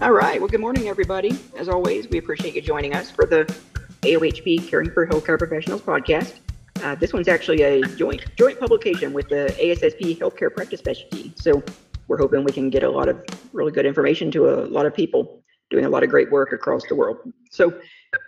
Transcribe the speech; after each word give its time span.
All 0.00 0.12
right. 0.12 0.40
Well, 0.40 0.48
good 0.48 0.62
morning, 0.62 0.88
everybody. 0.88 1.38
As 1.58 1.68
always, 1.68 2.08
we 2.08 2.16
appreciate 2.16 2.54
you 2.54 2.62
joining 2.62 2.94
us 2.94 3.10
for 3.10 3.26
the 3.26 3.44
AOHP 4.00 4.66
Caring 4.66 4.90
for 4.90 5.06
Healthcare 5.06 5.38
Professionals 5.38 5.82
podcast. 5.82 6.38
Uh, 6.82 6.94
this 6.94 7.12
one's 7.12 7.28
actually 7.28 7.60
a 7.60 7.82
joint 7.82 8.24
joint 8.34 8.58
publication 8.58 9.12
with 9.12 9.28
the 9.28 9.54
ASSP 9.60 10.18
Healthcare 10.18 10.54
Practice 10.54 10.80
Specialty. 10.80 11.34
So 11.36 11.62
we're 12.08 12.16
hoping 12.16 12.44
we 12.44 12.52
can 12.52 12.70
get 12.70 12.82
a 12.82 12.88
lot 12.88 13.10
of 13.10 13.22
really 13.52 13.72
good 13.72 13.84
information 13.84 14.30
to 14.30 14.48
a 14.48 14.64
lot 14.64 14.86
of 14.86 14.94
people 14.94 15.42
doing 15.68 15.84
a 15.84 15.88
lot 15.90 16.02
of 16.02 16.08
great 16.08 16.30
work 16.30 16.54
across 16.54 16.82
the 16.88 16.94
world. 16.94 17.18
So 17.50 17.78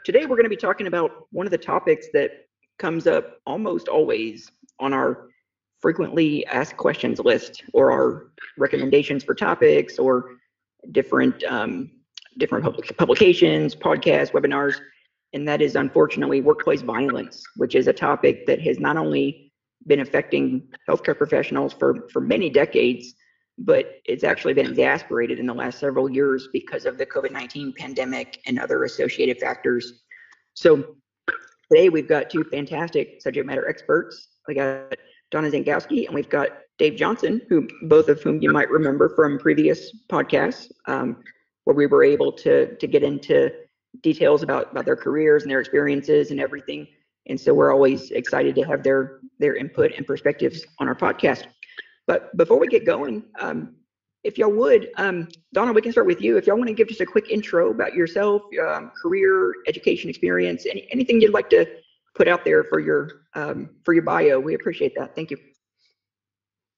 today 0.05 0.27
we're 0.27 0.37
going 0.37 0.45
to 0.45 0.51
be 0.51 0.59
talking 0.59 0.89
about 0.89 1.27
one 1.31 1.47
of 1.47 1.53
the 1.53 1.59
topics 1.59 2.09
that 2.13 2.49
comes 2.79 3.07
up 3.07 3.39
almost 3.47 3.89
always 3.89 4.53
on 4.79 4.93
our 4.93 5.31
frequently 5.81 6.45
asked 6.49 6.77
questions 6.77 7.19
list 7.19 7.63
or 7.73 7.91
our 7.91 8.27
recommendations 8.59 9.25
for 9.25 9.35
topics 9.35 9.99
or 9.99 10.37
different 10.91 11.43
um, 11.45 11.91
different 12.39 12.65
public, 12.65 12.97
publications, 12.97 13.75
podcasts, 13.75 14.33
webinars, 14.33 14.75
and 15.33 15.47
that 15.47 15.63
is 15.63 15.77
unfortunately 15.77 16.41
workplace 16.41 16.83
violence, 16.83 17.43
which 17.57 17.75
is 17.75 17.87
a 17.87 17.93
topic 17.93 18.47
that 18.47 18.61
has 18.61 18.79
not 18.79 18.97
only 18.97 19.53
been 19.87 20.01
affecting 20.01 20.69
healthcare 20.89 21.17
professionals 21.17 21.73
for 21.73 22.09
for 22.11 22.21
many 22.21 22.51
decades, 22.51 23.15
but 23.59 24.01
it's 24.05 24.25
actually 24.25 24.55
been 24.55 24.67
exasperated 24.67 25.39
in 25.39 25.47
the 25.47 25.55
last 25.55 25.79
several 25.79 26.11
years 26.11 26.49
because 26.53 26.85
of 26.85 26.99
the 26.99 27.07
COVID-19 27.07 27.77
pandemic 27.77 28.41
and 28.47 28.59
other 28.59 28.85
associated 28.85 29.39
factors. 29.39 30.03
So 30.55 30.97
today 31.71 31.89
we've 31.89 32.09
got 32.09 32.31
two 32.31 32.45
fantastic 32.45 33.21
subject 33.21 33.47
matter 33.47 33.69
experts. 33.69 34.29
We 34.49 34.55
got 34.55 34.95
Donna 35.33 35.51
Zankowski 35.51 36.07
and 36.07 36.15
we've 36.15 36.29
got 36.29 36.51
Dave 36.79 36.97
Johnson, 36.97 37.41
who 37.49 37.67
both 37.83 38.09
of 38.09 38.23
whom 38.23 38.41
you 38.41 38.53
might 38.53 38.71
remember 38.71 39.09
from 39.17 39.39
previous 39.39 39.91
podcasts, 40.09 40.71
um, 40.87 41.23
where 41.65 41.75
we 41.75 41.87
were 41.87 42.05
able 42.05 42.31
to 42.33 42.77
to 42.77 42.87
get 42.87 43.03
into 43.03 43.51
details 44.03 44.43
about 44.43 44.71
about 44.71 44.85
their 44.85 44.97
careers 44.97 45.43
and 45.43 45.51
their 45.51 45.61
experiences 45.61 46.31
and 46.31 46.41
everything. 46.41 46.87
And 47.27 47.41
so 47.41 47.55
we're 47.55 47.73
always 47.73 48.11
excited 48.11 48.55
to 48.57 48.63
have 48.63 48.83
their 48.83 49.21
their 49.39 49.57
input 49.57 49.93
and 49.97 50.07
perspectives 50.07 50.65
on 50.79 50.87
our 50.87 50.95
podcast. 50.95 51.45
But 52.07 52.37
before 52.37 52.59
we 52.59 52.69
get 52.69 52.85
going, 52.85 53.25
um, 53.41 53.77
if 54.25 54.39
y'all 54.39 54.53
would, 54.53 54.91
um, 54.99 55.29
Donna, 55.53 55.73
we 55.73 55.81
can 55.81 55.93
start 55.93 56.07
with 56.07 56.21
you. 56.21 56.37
If 56.37 56.47
y'all 56.47 56.57
want 56.57 56.69
to 56.69 56.75
give 56.75 56.89
just 56.89 57.01
a 57.01 57.07
quick 57.07 57.31
intro 57.31 57.71
about 57.71 57.95
yourself, 57.95 58.43
um, 58.69 58.93
career, 59.01 59.55
education 59.67 60.11
experience, 60.11 60.67
any, 60.67 60.87
anything 60.91 61.21
you'd 61.21 61.33
like 61.33 61.51
to 61.51 61.67
put 62.23 62.29
out 62.29 62.45
there 62.45 62.63
for 62.63 62.79
your 62.79 63.23
um, 63.35 63.69
for 63.85 63.93
your 63.93 64.05
bio, 64.05 64.39
we 64.39 64.55
appreciate 64.55 64.95
that. 64.97 65.17
Thank 65.17 65.33
you. 65.33 65.39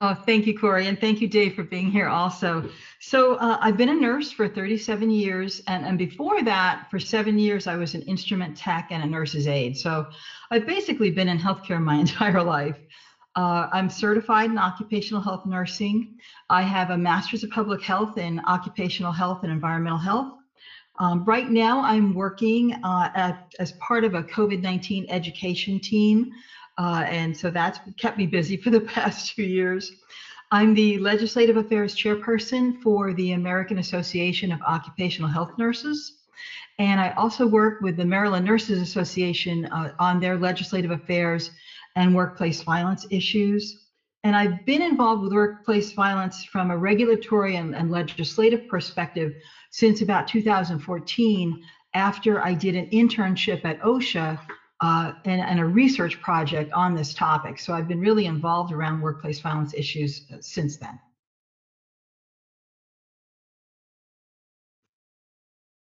Oh, 0.01 0.15
thank 0.15 0.47
you, 0.47 0.59
Corey, 0.59 0.87
and 0.87 0.99
thank 0.99 1.21
you, 1.21 1.29
Dave, 1.29 1.55
for 1.55 1.63
being 1.63 1.91
here 1.91 2.09
also. 2.09 2.67
So 3.01 3.35
uh, 3.35 3.59
I've 3.61 3.77
been 3.77 3.91
a 3.91 3.95
nurse 3.95 4.33
for 4.33 4.49
37 4.49 5.11
years, 5.11 5.63
and, 5.67 5.85
and 5.85 5.99
before 5.99 6.43
that, 6.43 6.87
for 6.91 6.99
seven 6.99 7.39
years, 7.39 7.67
I 7.67 7.77
was 7.77 7.95
an 7.95 8.01
instrument 8.03 8.57
tech 8.57 8.89
and 8.91 9.03
a 9.03 9.07
nurse's 9.07 9.47
aide. 9.47 9.77
So 9.77 10.07
I've 10.51 10.67
basically 10.67 11.11
been 11.11 11.29
in 11.29 11.39
healthcare 11.39 11.81
my 11.81 11.97
entire 12.07 12.43
life. 12.43 12.79
Uh, 13.37 13.69
I'm 13.71 13.91
certified 13.91 14.51
in 14.51 14.57
occupational 14.57 15.23
health 15.23 15.45
nursing. 15.45 16.17
I 16.49 16.63
have 16.63 16.89
a 16.89 16.97
master's 16.97 17.45
of 17.45 17.51
public 17.51 17.83
health 17.83 18.17
in 18.17 18.41
occupational 18.47 19.13
health 19.13 19.43
and 19.43 19.53
environmental 19.53 19.99
health. 19.99 20.39
Um, 20.99 21.25
right 21.25 21.51
now, 21.51 21.81
I'm 21.81 22.15
working 22.15 22.73
uh, 22.85 23.11
at, 23.15 23.53
as 23.59 23.73
part 23.73 24.05
of 24.05 24.15
a 24.15 24.23
COVID 24.23 24.63
19 24.63 25.07
education 25.09 25.81
team. 25.81 26.33
Uh, 26.79 27.05
and 27.09 27.37
so 27.37 27.51
that's 27.51 27.79
kept 27.99 28.19
me 28.19 28.27
busy 28.27 28.57
for 28.57 28.71
the 28.71 28.81
past 28.97 29.35
two 29.35 29.43
years. 29.43 29.93
I'm 30.51 30.75
the 30.75 30.99
Legislative 30.99 31.57
Affairs 31.57 31.97
Chairperson 31.97 32.81
for 32.81 33.13
the 33.15 33.33
American 33.33 33.79
Association 33.79 34.53
of 34.53 34.61
Occupational 34.63 35.31
Health 35.31 35.53
Nurses. 35.59 36.19
And 36.79 37.01
I 37.01 37.11
also 37.11 37.47
work 37.47 37.81
with 37.81 37.97
the 37.97 38.05
Maryland 38.05 38.45
Nurses 38.45 38.81
Association 38.81 39.67
uh, 39.67 39.95
on 39.99 40.21
their 40.21 40.37
legislative 40.37 40.91
affairs 40.91 41.51
and 41.97 42.15
workplace 42.15 42.63
violence 42.63 43.07
issues. 43.11 43.85
And 44.25 44.35
I've 44.35 44.65
been 44.65 44.83
involved 44.83 45.23
with 45.23 45.33
workplace 45.33 45.93
violence 45.93 46.45
from 46.45 46.71
a 46.71 46.79
regulatory 46.79 47.57
and, 47.57 47.75
and 47.75 47.91
legislative 47.91 48.67
perspective 48.69 49.35
since 49.75 50.03
about 50.03 50.29
2014, 50.29 51.65
after 51.95 52.41
I 52.41 52.55
did 52.55 52.77
an 52.77 52.89
internship 52.91 53.65
at 53.65 53.81
OSHA 53.81 54.39
uh, 54.81 55.13
and, 55.25 55.41
and, 55.41 55.59
a 55.59 55.65
research 55.65 56.21
project 56.21 56.73
on 56.73 56.95
this 56.95 57.13
topic. 57.13 57.59
So 57.59 57.75
I've 57.75 57.89
been 57.89 57.99
really 57.99 58.27
involved 58.27 58.73
around 58.73 59.01
workplace 59.01 59.41
violence 59.41 59.75
issues 59.75 60.27
uh, 60.33 60.37
since 60.41 60.77
then. 60.77 60.97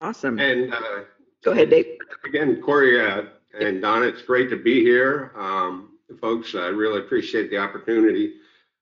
Awesome. 0.00 0.40
And 0.40 0.74
uh, 0.74 1.04
go 1.44 1.52
ahead, 1.52 1.70
Dave. 1.70 1.86
Again, 2.24 2.60
Corey 2.60 3.00
uh, 3.00 3.26
and 3.56 3.80
Donna, 3.80 4.06
it's 4.06 4.22
great 4.22 4.50
to 4.50 4.56
be 4.56 4.82
here. 4.82 5.30
Um, 5.36 5.90
folks, 6.20 6.56
I 6.56 6.66
really 6.66 6.98
appreciate 6.98 7.50
the 7.50 7.58
opportunity 7.58 8.34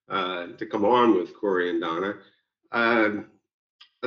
uh, 0.08 0.46
to 0.56 0.64
come 0.64 0.86
on 0.86 1.14
with 1.14 1.38
Corey 1.38 1.68
and 1.68 1.82
Donna. 1.82 2.14
Um, 2.72 3.26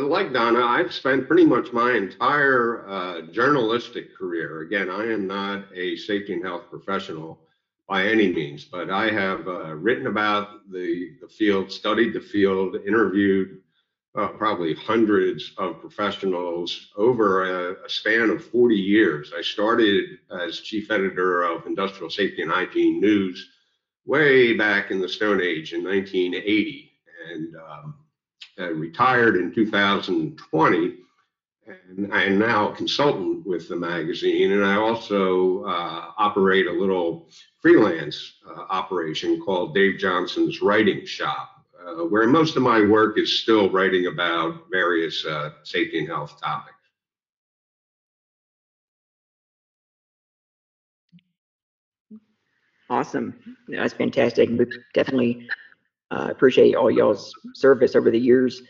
like 0.02 0.34
Donna, 0.34 0.64
I've 0.64 0.94
spent 0.94 1.28
pretty 1.28 1.46
much 1.46 1.74
my 1.74 1.94
entire 1.94 2.88
uh, 2.88 3.22
journalistic 3.32 4.16
career. 4.16 4.62
Again, 4.62 4.90
I 4.90 5.12
am 5.12 5.28
not 5.28 5.66
a 5.74 5.96
safety 5.96 6.34
and 6.34 6.44
health 6.44 6.70
professional 6.70 7.40
by 7.88 8.06
any 8.06 8.32
means, 8.32 8.66
but 8.66 8.90
I 8.92 9.10
have 9.12 9.48
uh, 9.48 9.74
written 9.76 10.08
about 10.08 10.70
the, 10.72 11.12
the 11.22 11.28
field, 11.28 11.72
studied 11.72 12.14
the 12.14 12.20
field, 12.20 12.76
interviewed 12.86 13.62
uh, 14.18 14.28
probably 14.30 14.74
hundreds 14.74 15.54
of 15.58 15.80
professionals 15.80 16.92
over 16.98 17.44
a, 17.72 17.86
a, 17.86 17.90
span 17.90 18.30
of 18.30 18.44
40 18.44 18.76
years. 18.76 19.32
I 19.38 19.42
started 19.42 20.18
as 20.32 20.60
chief 20.60 20.90
editor 20.92 21.44
of 21.44 21.68
Industrial 21.68 22.10
Safety 22.10 22.42
and 22.42 22.52
Hygiene 22.52 23.00
News 23.00 23.50
way 24.06 24.54
back 24.54 24.90
in 24.90 25.00
the 25.00 25.10
Stone 25.10 25.42
Age 25.42 25.74
in 25.74 25.84
1980 25.84 26.92
and 27.30 27.56
um, 27.56 27.96
retired 28.58 29.36
in 29.36 29.54
2020. 29.54 30.96
And 31.68 32.14
I 32.14 32.24
am 32.24 32.40
now 32.40 32.70
a 32.70 32.76
consultant 32.76 33.46
with 33.46 33.68
the 33.68 33.76
magazine, 33.76 34.54
and 34.54 34.66
I 34.66 34.76
also 34.76 35.66
uh, 35.66 36.12
operate 36.18 36.66
a 36.66 36.72
little 36.72 37.30
freelance 37.62 38.36
uh, 38.48 38.62
operation 38.70 39.42
called 39.42 39.76
Dave 39.76 40.00
Johnson's 40.00 40.62
Writing 40.62 41.06
Shop 41.06 41.58
uh, 41.88 42.04
where 42.06 42.28
most 42.28 42.56
of 42.58 42.64
my 42.64 42.82
work 42.82 43.18
is 43.18 43.40
still 43.40 43.70
writing 43.70 44.08
about 44.08 44.66
various 44.70 45.26
uh, 45.26 45.52
safety 45.64 46.00
and 46.00 46.08
health 46.08 46.40
topics. 46.42 46.74
Awesome. 52.90 53.58
That's 53.68 53.94
fantastic. 53.94 54.50
We 54.50 54.66
definitely 54.94 55.48
uh, 56.12 56.28
appreciate 56.30 56.76
all 56.76 56.90
y'all's 56.90 57.34
service 57.54 57.96
over 57.96 58.12
the 58.12 58.20
years. 58.20 58.62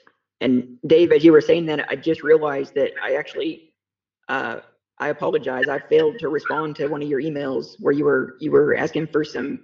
And 0.41 0.77
Dave, 0.85 1.11
as 1.11 1.23
you 1.23 1.31
were 1.31 1.41
saying 1.41 1.65
that, 1.67 1.85
I 1.89 1.95
just 1.95 2.23
realized 2.23 2.75
that 2.75 2.91
I 3.03 3.15
actually, 3.15 3.73
uh, 4.29 4.57
I 4.99 5.09
apologize. 5.09 5.67
I 5.67 5.79
failed 5.79 6.19
to 6.19 6.29
respond 6.29 6.75
to 6.77 6.87
one 6.87 7.01
of 7.01 7.07
your 7.07 7.21
emails 7.21 7.75
where 7.79 7.93
you 7.93 8.05
were 8.05 8.35
you 8.39 8.51
were 8.51 8.75
asking 8.75 9.07
for 9.07 9.23
some 9.23 9.59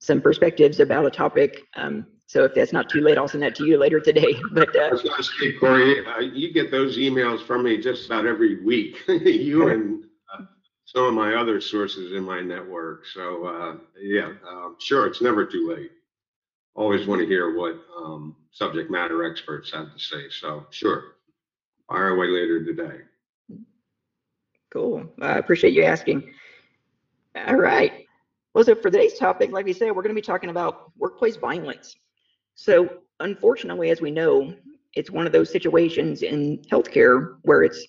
some 0.00 0.20
perspectives 0.20 0.80
about 0.80 1.06
a 1.06 1.10
topic. 1.10 1.62
Um, 1.76 2.06
so 2.26 2.44
if 2.44 2.54
that's 2.54 2.72
not 2.72 2.88
too 2.88 3.00
late, 3.00 3.18
I'll 3.18 3.28
send 3.28 3.42
that 3.42 3.56
to 3.56 3.64
you 3.64 3.76
later 3.76 4.00
today. 4.00 4.36
But 4.52 4.74
uh, 4.76 4.82
I 4.82 4.90
was 4.92 5.02
going 5.02 5.16
to 5.16 5.22
say, 5.22 5.52
Corey, 5.58 6.06
uh, 6.06 6.20
you 6.20 6.52
get 6.52 6.70
those 6.70 6.96
emails 6.96 7.44
from 7.44 7.64
me 7.64 7.78
just 7.78 8.06
about 8.06 8.24
every 8.24 8.62
week. 8.62 8.98
you 9.08 9.68
and 9.68 10.04
uh, 10.32 10.44
some 10.84 11.04
of 11.04 11.14
my 11.14 11.34
other 11.34 11.60
sources 11.60 12.12
in 12.12 12.22
my 12.22 12.40
network. 12.40 13.06
So 13.06 13.44
uh, 13.46 13.76
yeah, 14.00 14.32
um, 14.48 14.76
sure, 14.78 15.06
it's 15.06 15.20
never 15.20 15.44
too 15.44 15.68
late. 15.68 15.90
Always 16.74 17.06
want 17.06 17.20
to 17.20 17.26
hear 17.26 17.56
what 17.56 17.76
um, 17.96 18.36
subject 18.52 18.90
matter 18.90 19.28
experts 19.28 19.72
have 19.72 19.92
to 19.92 19.98
say. 19.98 20.28
So 20.30 20.66
sure, 20.70 21.16
fire 21.88 22.10
away 22.10 22.28
later 22.28 22.64
today. 22.64 23.04
Cool. 24.72 25.04
I 25.20 25.38
appreciate 25.38 25.74
you 25.74 25.82
asking. 25.82 26.32
All 27.34 27.56
right. 27.56 28.06
Well, 28.54 28.64
so 28.64 28.74
for 28.74 28.90
today's 28.90 29.18
topic, 29.18 29.50
like 29.52 29.64
we 29.64 29.72
said, 29.72 29.90
we're 29.90 30.02
going 30.02 30.14
to 30.14 30.20
be 30.20 30.24
talking 30.24 30.50
about 30.50 30.92
workplace 30.96 31.36
violence. 31.36 31.96
So, 32.54 32.88
unfortunately, 33.20 33.90
as 33.90 34.00
we 34.00 34.10
know, 34.10 34.54
it's 34.94 35.10
one 35.10 35.26
of 35.26 35.32
those 35.32 35.50
situations 35.50 36.22
in 36.22 36.58
healthcare 36.70 37.36
where 37.42 37.62
it's 37.62 37.84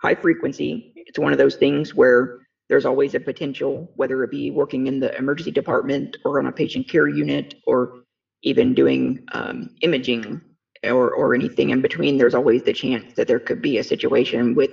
high 0.00 0.14
frequency. 0.14 0.92
It's 0.96 1.18
one 1.18 1.32
of 1.32 1.38
those 1.38 1.56
things 1.56 1.94
where 1.94 2.40
there's 2.68 2.86
always 2.86 3.14
a 3.14 3.20
potential, 3.20 3.90
whether 3.96 4.22
it 4.22 4.30
be 4.30 4.50
working 4.50 4.86
in 4.86 5.00
the 5.00 5.16
emergency 5.16 5.50
department 5.50 6.16
or 6.24 6.38
on 6.38 6.46
a 6.46 6.52
patient 6.52 6.88
care 6.88 7.08
unit 7.08 7.54
or 7.66 8.02
even 8.42 8.74
doing 8.74 9.24
um, 9.32 9.70
imaging 9.82 10.40
or, 10.84 11.10
or 11.10 11.34
anything 11.34 11.70
in 11.70 11.80
between, 11.80 12.18
there's 12.18 12.34
always 12.34 12.62
the 12.62 12.72
chance 12.72 13.14
that 13.14 13.26
there 13.26 13.40
could 13.40 13.60
be 13.60 13.78
a 13.78 13.84
situation 13.84 14.54
with 14.54 14.70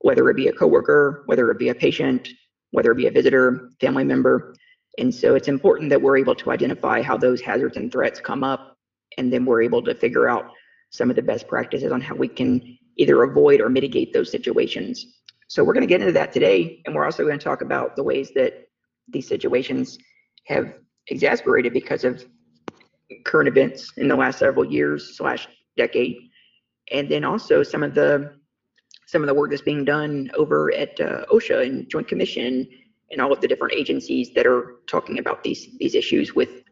whether 0.00 0.28
it 0.30 0.36
be 0.36 0.48
a 0.48 0.52
coworker, 0.52 1.22
whether 1.26 1.50
it 1.50 1.58
be 1.58 1.68
a 1.68 1.74
patient, 1.74 2.28
whether 2.72 2.90
it 2.90 2.96
be 2.96 3.06
a 3.06 3.10
visitor, 3.10 3.70
family 3.80 4.02
member, 4.02 4.54
and 4.98 5.14
so 5.14 5.34
it's 5.34 5.48
important 5.48 5.90
that 5.90 6.02
we're 6.02 6.18
able 6.18 6.34
to 6.34 6.50
identify 6.50 7.02
how 7.02 7.16
those 7.16 7.40
hazards 7.40 7.76
and 7.76 7.90
threats 7.90 8.20
come 8.20 8.44
up, 8.44 8.76
and 9.16 9.32
then 9.32 9.44
we're 9.44 9.62
able 9.62 9.82
to 9.82 9.94
figure 9.94 10.28
out 10.28 10.50
some 10.90 11.08
of 11.08 11.16
the 11.16 11.22
best 11.22 11.48
practices 11.48 11.92
on 11.92 12.00
how 12.00 12.14
we 12.14 12.28
can 12.28 12.78
either 12.96 13.22
avoid 13.22 13.60
or 13.60 13.70
mitigate 13.70 14.12
those 14.12 14.30
situations. 14.30 15.06
So 15.48 15.64
we're 15.64 15.72
going 15.72 15.86
to 15.86 15.86
get 15.86 16.00
into 16.00 16.12
that 16.12 16.32
today, 16.32 16.82
and 16.84 16.94
we're 16.94 17.04
also 17.04 17.24
going 17.24 17.38
to 17.38 17.44
talk 17.44 17.62
about 17.62 17.96
the 17.96 18.02
ways 18.02 18.32
that 18.34 18.68
these 19.08 19.26
situations 19.26 19.98
have 20.46 20.78
exasperated 21.08 21.72
because 21.72 22.04
of 22.04 22.26
current 23.24 23.48
events 23.48 23.92
in 23.96 24.08
the 24.08 24.16
last 24.16 24.38
several 24.38 24.64
years 24.64 25.16
slash 25.16 25.48
decade, 25.76 26.16
and 26.90 27.08
then 27.08 27.24
also 27.24 27.62
some 27.62 27.82
of 27.82 27.94
the 27.94 28.34
some 29.06 29.22
of 29.22 29.28
the 29.28 29.34
work 29.34 29.50
that's 29.50 29.62
being 29.62 29.84
done 29.84 30.30
over 30.36 30.72
at 30.72 30.98
uh, 31.00 31.26
OSHA 31.30 31.66
and 31.66 31.88
Joint 31.90 32.08
Commission 32.08 32.66
and 33.10 33.20
all 33.20 33.30
of 33.30 33.40
the 33.40 33.48
different 33.48 33.74
agencies 33.74 34.32
that 34.34 34.46
are 34.46 34.76
talking 34.86 35.18
about 35.18 35.44
these 35.44 35.68
these 35.78 35.94
issues 35.94 36.34
with 36.34 36.62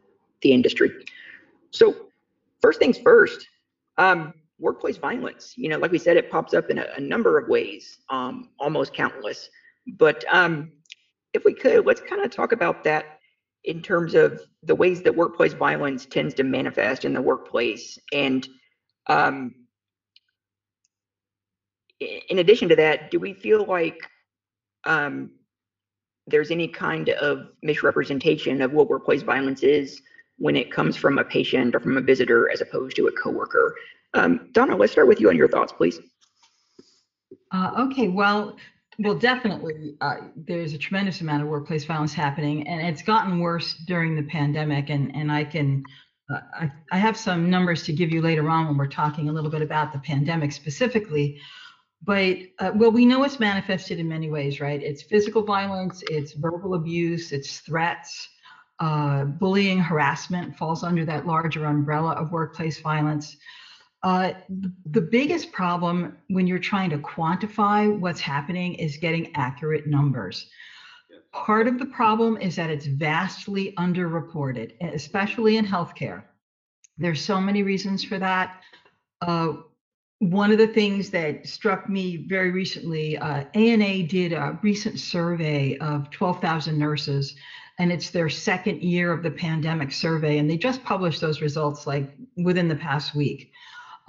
the 0.43 0.53
industry. 0.53 0.91
So 1.71 1.95
first 2.61 2.79
things 2.79 2.99
first, 2.99 3.47
um, 3.99 4.35
workplace 4.59 4.97
violence. 4.97 5.55
You 5.57 5.69
know, 5.69 5.79
like 5.79 5.93
we 5.93 5.99
said, 5.99 6.17
it 6.17 6.31
pops 6.31 6.55
up 6.55 6.71
in 6.71 6.79
a, 6.79 6.87
a 6.97 7.01
number 7.01 7.39
of 7.39 7.49
ways, 7.49 7.99
um, 8.09 8.51
almost 8.59 8.95
countless. 8.95 9.49
But 9.99 10.25
um, 10.31 10.73
if 11.33 11.45
we 11.45 11.55
could, 11.55 11.87
let's 11.87 12.01
kind 12.01 12.23
of 12.23 12.31
talk 12.31 12.53
about 12.53 12.85
that 12.85 13.20
in 13.65 13.83
terms 13.83 14.15
of 14.15 14.41
the 14.63 14.75
ways 14.75 15.03
that 15.03 15.15
workplace 15.15 15.53
violence 15.53 16.07
tends 16.07 16.35
to 16.35 16.43
manifest 16.43 17.05
in 17.05 17.13
the 17.13 17.21
workplace. 17.21 17.99
And 18.13 18.47
um, 19.09 19.55
in 22.01 22.39
addition 22.39 22.69
to 22.71 22.77
that, 22.77 23.11
do 23.11 23.19
we 23.19 23.35
feel 23.35 23.65
like 23.67 23.99
um, 24.85 25.31
there's 26.27 26.51
any 26.51 26.69
kind 26.69 27.11
of 27.11 27.49
misrepresentation 27.63 28.63
of 28.63 28.73
what 28.73 28.89
workplace 28.89 29.23
violence 29.23 29.63
is 29.63 30.01
when 30.39 30.57
it 30.57 30.73
comes 30.73 30.97
from 30.97 31.19
a 31.19 31.25
patient 31.25 31.75
or 31.75 31.81
from 31.81 31.99
a 31.99 32.01
visitor 32.01 32.51
as 32.51 32.63
opposed 32.63 32.97
to 32.97 33.09
a 33.09 33.13
coworker? 33.13 33.75
Um, 34.15 34.49
Donna, 34.53 34.77
let's 34.77 34.93
start 34.93 35.07
with 35.07 35.21
you 35.21 35.29
on 35.29 35.37
your 35.37 35.49
thoughts, 35.49 35.73
please. 35.73 36.01
Uh, 37.53 37.73
okay, 37.79 38.09
well, 38.09 38.57
well, 39.03 39.15
definitely, 39.15 39.97
uh, 40.03 40.17
there's 40.37 40.75
a 40.75 40.79
tremendous 40.79 41.23
amount 41.23 41.43
of 41.43 41.49
workplace 41.49 41.85
violence 41.85 42.13
happening, 42.13 42.69
and 42.69 42.87
it's 42.87 43.03
gotten 43.03 43.41
worse 43.41 43.75
during 43.87 44.15
the 44.15 44.23
pandemic. 44.23 44.91
And 44.91 45.15
and 45.17 45.33
I 45.33 45.45
can, 45.45 45.85
uh, 46.31 46.41
I, 46.55 46.73
I 46.93 46.99
have 46.99 47.17
some 47.17 47.49
numbers 47.49 47.83
to 47.85 47.93
give 47.95 48.11
you 48.11 48.21
later 48.21 48.49
on 48.51 48.67
when 48.67 48.77
we're 48.77 48.89
talking 48.89 49.31
a 49.31 49.33
little 49.33 49.51
bit 49.51 49.63
about 49.63 49.95
the 49.95 49.99
pandemic 50.01 50.53
specifically. 50.53 51.41
But 52.03 52.39
uh, 52.59 52.73
well, 52.75 52.91
we 52.91 53.07
know 53.07 53.25
it's 53.25 53.41
manifested 53.41 53.99
in 53.99 54.09
many 54.09 54.31
ways, 54.31 54.61
right? 54.61 54.83
It's 54.83 55.03
physical 55.03 55.43
violence, 55.43 56.03
it's 56.11 56.33
verbal 56.33 56.75
abuse, 56.75 57.33
it's 57.33 57.61
threats, 57.61 58.29
uh, 58.81 59.25
bullying, 59.25 59.79
harassment 59.79 60.57
falls 60.57 60.83
under 60.83 61.07
that 61.07 61.27
larger 61.27 61.65
umbrella 61.65 62.13
of 62.13 62.33
workplace 62.33 62.81
violence. 62.81 63.37
Uh, 64.03 64.33
the 64.87 65.01
biggest 65.01 65.53
problem 65.53 66.17
when 66.29 66.47
you're 66.47 66.59
trying 66.59 66.89
to 66.91 66.99
quantify 66.99 67.99
what's 67.99 68.21
happening 68.21 68.75
is 68.75 68.97
getting 68.97 69.35
accurate 69.35 69.87
numbers. 69.87 70.47
Part 71.33 71.69
of 71.69 71.79
the 71.79 71.87
problem 71.87 72.39
is 72.39 72.57
that 72.57 72.71
it's 72.71 72.87
vastly 72.87 73.75
underreported, 73.79 74.73
especially 74.81 75.59
in 75.59 75.67
healthcare. 75.67 76.25
There's 76.97 77.21
so 77.21 77.41
many 77.41 77.63
reasons 77.63 78.03
for 78.03 78.19
that. 78.19 78.63
Uh, 79.21 79.55
one 80.21 80.51
of 80.51 80.59
the 80.59 80.67
things 80.67 81.11
that 81.11 81.47
struck 81.47 81.89
me 81.89 82.27
very 82.29 82.51
recently, 82.51 83.17
uh, 83.19 83.45
ANA 83.55 84.03
did 84.07 84.33
a 84.33 84.59
recent 84.63 84.99
survey 84.99 85.77
of 85.79 86.11
12,000 86.11 86.79
nurses, 86.79 87.37
and 87.79 87.91
it's 87.91 88.11
their 88.11 88.29
second 88.29 88.83
year 88.83 89.13
of 89.13 89.23
the 89.23 89.31
pandemic 89.31 89.93
survey, 89.93 90.39
and 90.39 90.49
they 90.49 90.59
just 90.59 90.85
published 90.85 91.21
those 91.21 91.41
results 91.41 91.87
like 91.87 92.11
within 92.37 92.69
the 92.69 92.77
past 92.77 93.15
week. 93.15 93.53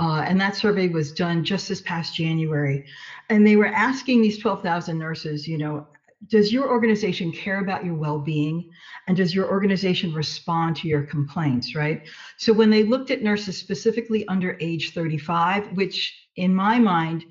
Uh, 0.02 0.22
and 0.22 0.42
that 0.42 0.56
survey 0.56 0.88
was 0.88 1.12
done 1.12 1.44
just 1.44 1.70
this 1.70 1.82
past 1.82 2.16
January. 2.16 2.84
And 3.30 3.46
they 3.46 3.56
were 3.56 3.68
asking 3.68 4.24
these 4.24 4.40
12,000 4.40 4.98
nurses, 4.98 5.48
you 5.48 5.60
know, 5.60 5.88
does 6.28 6.52
your 6.52 6.70
organization 6.70 7.32
care 7.32 7.60
about 7.60 7.86
your 7.86 7.94
well-being? 7.94 8.72
And 9.08 9.16
does 9.16 9.36
your 9.36 9.48
organization 9.48 10.12
respond 10.14 10.76
to 10.78 10.88
your 10.88 11.04
complaints 11.04 11.76
right? 11.76 12.08
So 12.38 12.52
when 12.52 12.72
they 12.72 12.84
looked 12.84 13.12
at 13.12 13.22
nurses 13.22 13.58
specifically 13.58 14.28
under 14.28 14.58
age 14.60 14.94
35 14.94 15.72
which 15.74 16.28
in 16.36 16.54
my 16.54 16.80
mind 16.80 17.26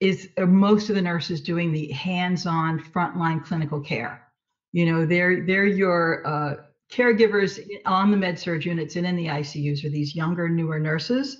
is 0.00 0.28
most 0.38 0.90
of 0.90 0.96
the 0.96 1.02
nurses 1.02 1.40
doing 1.40 1.72
the 1.72 1.90
hands-on 1.92 2.80
frontline 2.80 3.44
clinical 3.44 3.80
care. 3.80 4.26
You 4.72 4.86
know 4.86 5.04
they're 5.04 5.46
they're 5.46 5.66
your 5.66 6.26
uh, 6.26 6.54
caregivers 6.90 7.60
on 7.84 8.10
the 8.10 8.16
med 8.16 8.38
surg 8.38 8.64
units 8.64 8.96
and 8.96 9.06
in 9.06 9.16
the 9.16 9.26
icus 9.26 9.84
are 9.84 9.90
these 9.90 10.14
younger 10.14 10.48
newer 10.48 10.78
nurses 10.78 11.36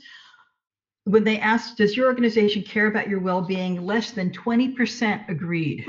when 1.04 1.24
they 1.24 1.38
asked, 1.38 1.78
does 1.78 1.96
your 1.96 2.06
organization 2.06 2.62
care 2.62 2.86
about 2.86 3.08
your 3.08 3.20
well-being? 3.20 3.84
Less 3.84 4.10
than 4.10 4.30
20% 4.30 5.28
agreed. 5.28 5.84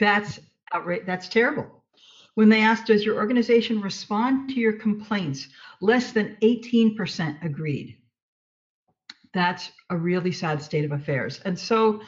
That's 0.00 0.40
outright, 0.72 1.06
that's 1.06 1.28
terrible. 1.28 1.84
When 2.34 2.48
they 2.48 2.62
asked, 2.62 2.86
does 2.86 3.04
your 3.04 3.16
organization 3.16 3.80
respond 3.80 4.48
to 4.50 4.54
your 4.54 4.72
complaints? 4.72 5.48
Less 5.80 6.12
than 6.12 6.36
18% 6.42 7.44
agreed. 7.44 7.98
That's 9.34 9.70
a 9.90 9.96
really 9.96 10.32
sad 10.32 10.62
state 10.62 10.84
of 10.84 10.92
affairs. 10.92 11.40
And 11.44 11.58
so 11.58 12.00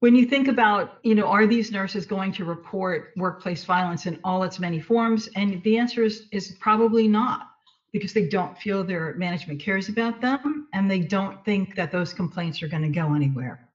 when 0.00 0.14
you 0.14 0.26
think 0.26 0.48
about, 0.48 0.98
you 1.02 1.14
know, 1.14 1.26
are 1.26 1.46
these 1.46 1.72
nurses 1.72 2.04
going 2.04 2.32
to 2.32 2.44
report 2.44 3.12
workplace 3.16 3.64
violence 3.64 4.06
in 4.06 4.20
all 4.22 4.42
its 4.42 4.58
many 4.58 4.80
forms? 4.80 5.28
And 5.34 5.62
the 5.62 5.78
answer 5.78 6.02
is, 6.02 6.26
is 6.30 6.56
probably 6.60 7.08
not 7.08 7.48
because 7.94 8.12
they 8.12 8.26
don't 8.26 8.58
feel 8.58 8.82
their 8.82 9.14
management 9.14 9.60
cares 9.60 9.88
about 9.88 10.20
them 10.20 10.66
and 10.72 10.90
they 10.90 10.98
don't 10.98 11.44
think 11.44 11.76
that 11.76 11.92
those 11.92 12.12
complaints 12.12 12.60
are 12.60 12.66
going 12.66 12.82
to 12.82 12.88
go 12.88 13.14
anywhere. 13.14 13.68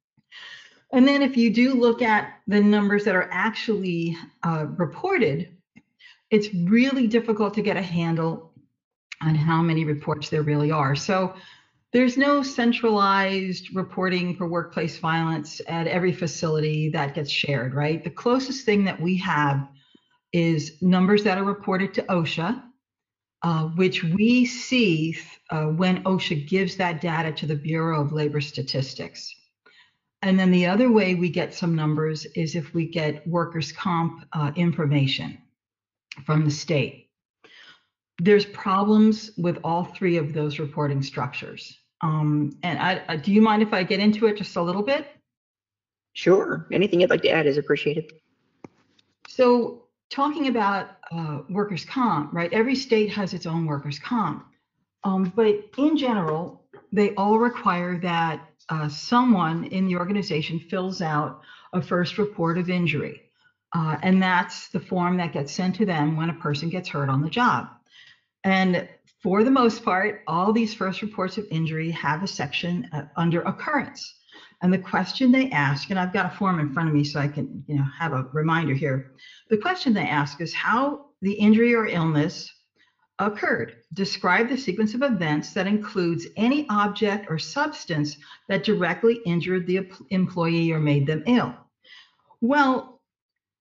And 0.92 1.07
then 1.07 1.21
if 1.21 1.38
you 1.38 1.54
do 1.54 1.74
look 1.74 2.01
at 2.01 2.33
the 2.45 2.60
numbers 2.60 3.06
that 3.06 3.16
are 3.16 3.30
actually 3.31 4.18
uh, 4.44 4.66
reported, 4.75 5.56
it's 6.31 6.54
really 6.54 7.07
difficult 7.07 7.54
to 7.54 7.62
get 7.62 7.77
a 7.77 7.81
handle 7.81 8.51
on 9.21 9.36
how 9.36 9.62
many 9.62 9.86
reports 9.86 10.27
there 10.27 10.44
really 10.44 10.69
are. 10.69 10.98
So 10.98 11.33
there's 11.94 12.18
no 12.18 12.44
centralized 12.44 13.74
reporting 13.74 14.36
for 14.36 14.50
workplace 14.50 15.00
violence 15.00 15.62
at 15.69 15.88
every 15.88 16.12
facility 16.12 16.89
that 16.89 17.16
gets 17.16 17.31
shared, 17.31 17.74
right? 17.74 18.04
The 18.04 18.10
closest 18.10 18.66
thing 18.66 18.83
that 18.83 19.00
we 19.00 19.16
have 19.19 19.66
is 20.33 20.74
numbers 20.81 21.24
that 21.24 21.38
are 21.38 21.45
reported 21.45 21.94
to 21.94 22.04
OSHA, 22.04 22.63
uh, 23.42 23.66
which 23.70 24.04
we 24.04 24.46
see 24.46 25.18
uh, 25.50 25.66
when 25.66 26.04
OSHA 26.04 26.48
gives 26.48 26.76
that 26.76 27.02
data 27.02 27.32
to 27.32 27.46
the 27.46 27.56
Bureau 27.56 28.02
of 28.02 28.12
Labor 28.12 28.42
Statistics. 28.42 29.34
And 30.22 30.38
then 30.38 30.52
the 30.52 30.66
other 30.66 30.92
way 30.92 31.16
we 31.16 31.30
get 31.30 31.54
some 31.54 31.76
numbers 31.76 32.26
is 32.36 32.56
if 32.56 32.74
we 32.74 32.88
get 32.88 33.26
workers' 33.26 33.72
comp 33.72 34.26
uh, 34.34 34.52
information 34.56 35.38
from 36.26 36.44
the 36.44 36.52
state. 36.52 37.10
There's 38.22 38.46
problems 38.46 39.31
with 39.38 39.60
all 39.64 39.86
three 39.86 40.18
of 40.18 40.34
those 40.34 40.60
reporting 40.60 41.02
structures. 41.02 41.80
Um, 42.02 42.58
and 42.64 42.78
I, 42.80 43.02
I, 43.08 43.16
do 43.16 43.31
you 43.31 43.42
mind 43.42 43.62
if 43.62 43.74
I 43.74 43.84
get 43.84 44.02
into 44.02 44.26
it 44.28 44.38
just 44.38 44.58
a 44.58 44.62
little 44.62 44.84
bit? 44.84 45.08
Sure. 46.14 46.68
Anything 46.72 47.00
you'd 47.00 47.10
like 47.10 47.22
to 47.22 47.30
add 47.30 47.46
is 47.46 47.58
appreciated. 47.58 48.12
So 49.28 49.84
talking 50.09 50.47
about 50.47 50.97
uh, 51.11 51.39
workers' 51.49 51.85
comp, 51.85 52.33
right? 52.33 52.51
Every 52.51 52.75
state 52.75 53.11
has 53.11 53.33
its 53.33 53.45
own 53.45 53.66
workers' 53.66 53.99
comp. 53.99 54.45
Um, 55.04 55.31
but 55.35 55.69
in 55.78 55.97
general, 55.97 56.63
they 56.92 57.13
all 57.16 57.39
require 57.39 57.97
that 57.99 58.49
uh, 58.69 58.89
someone 58.89 59.66
in 59.66 59.87
the 59.87 59.95
organization 59.95 60.59
fills 60.59 61.01
out 61.01 61.42
a 61.73 61.81
first 61.81 62.18
report 62.18 62.57
of 62.57 62.69
injury. 62.69 63.21
Uh, 63.73 63.97
and 64.01 64.21
that's 64.21 64.69
the 64.69 64.80
form 64.80 65.18
that 65.18 65.31
gets 65.31 65.54
sent 65.54 65.75
to 65.75 65.85
them 65.85 66.18
when 66.18 66.30
a 66.30 66.33
person 66.33 66.69
gets 66.69 66.89
hurt 66.89 67.09
on 67.09 67.21
the 67.21 67.30
job. 67.30 67.68
And 68.44 68.87
for 69.21 69.44
the 69.44 69.51
most 69.51 69.83
part, 69.83 70.23
all 70.28 70.51
these 70.51 70.73
first 70.73 71.01
reports 71.01 71.37
of 71.37 71.45
injury 71.51 71.92
have 71.92 72.23
a 72.23 72.28
section 72.28 72.89
uh, 72.94 73.04
under 73.16 73.42
occurrence. 73.42 74.16
And 74.61 74.73
the 74.73 74.78
question 74.78 75.31
they 75.31 75.49
ask, 75.51 75.89
and 75.89 75.97
I've 75.97 76.13
got 76.13 76.33
a 76.33 76.37
form 76.37 76.59
in 76.59 76.73
front 76.73 76.89
of 76.89 76.95
me 76.95 77.04
so 77.04 77.19
I 77.19 77.30
can, 77.30 77.63
you 77.68 77.75
know, 77.75 77.85
have 77.97 78.11
a 78.11 78.28
reminder 78.33 78.73
here. 78.73 79.13
The 79.49 79.57
question 79.57 79.94
they 79.94 80.07
ask 80.07 80.42
is 80.42 80.54
how 80.54 81.06
the 81.21 81.33
injury 81.33 81.73
or 81.73 81.87
illness 81.87 82.51
occurred. 83.19 83.75
Describe 83.94 84.49
the 84.49 84.57
sequence 84.57 84.94
of 84.94 85.01
events 85.01 85.54
that 85.54 85.68
includes 85.68 86.28
any 86.35 86.68
object 86.69 87.28
or 87.30 87.37
substance 87.37 88.18
that 88.47 88.63
directly 88.63 89.19
injured 89.25 89.66
the 89.66 89.89
employee 90.09 90.71
or 90.71 90.80
made 90.80 91.07
them 91.07 91.23
ill. 91.25 91.54
Well, 92.42 93.01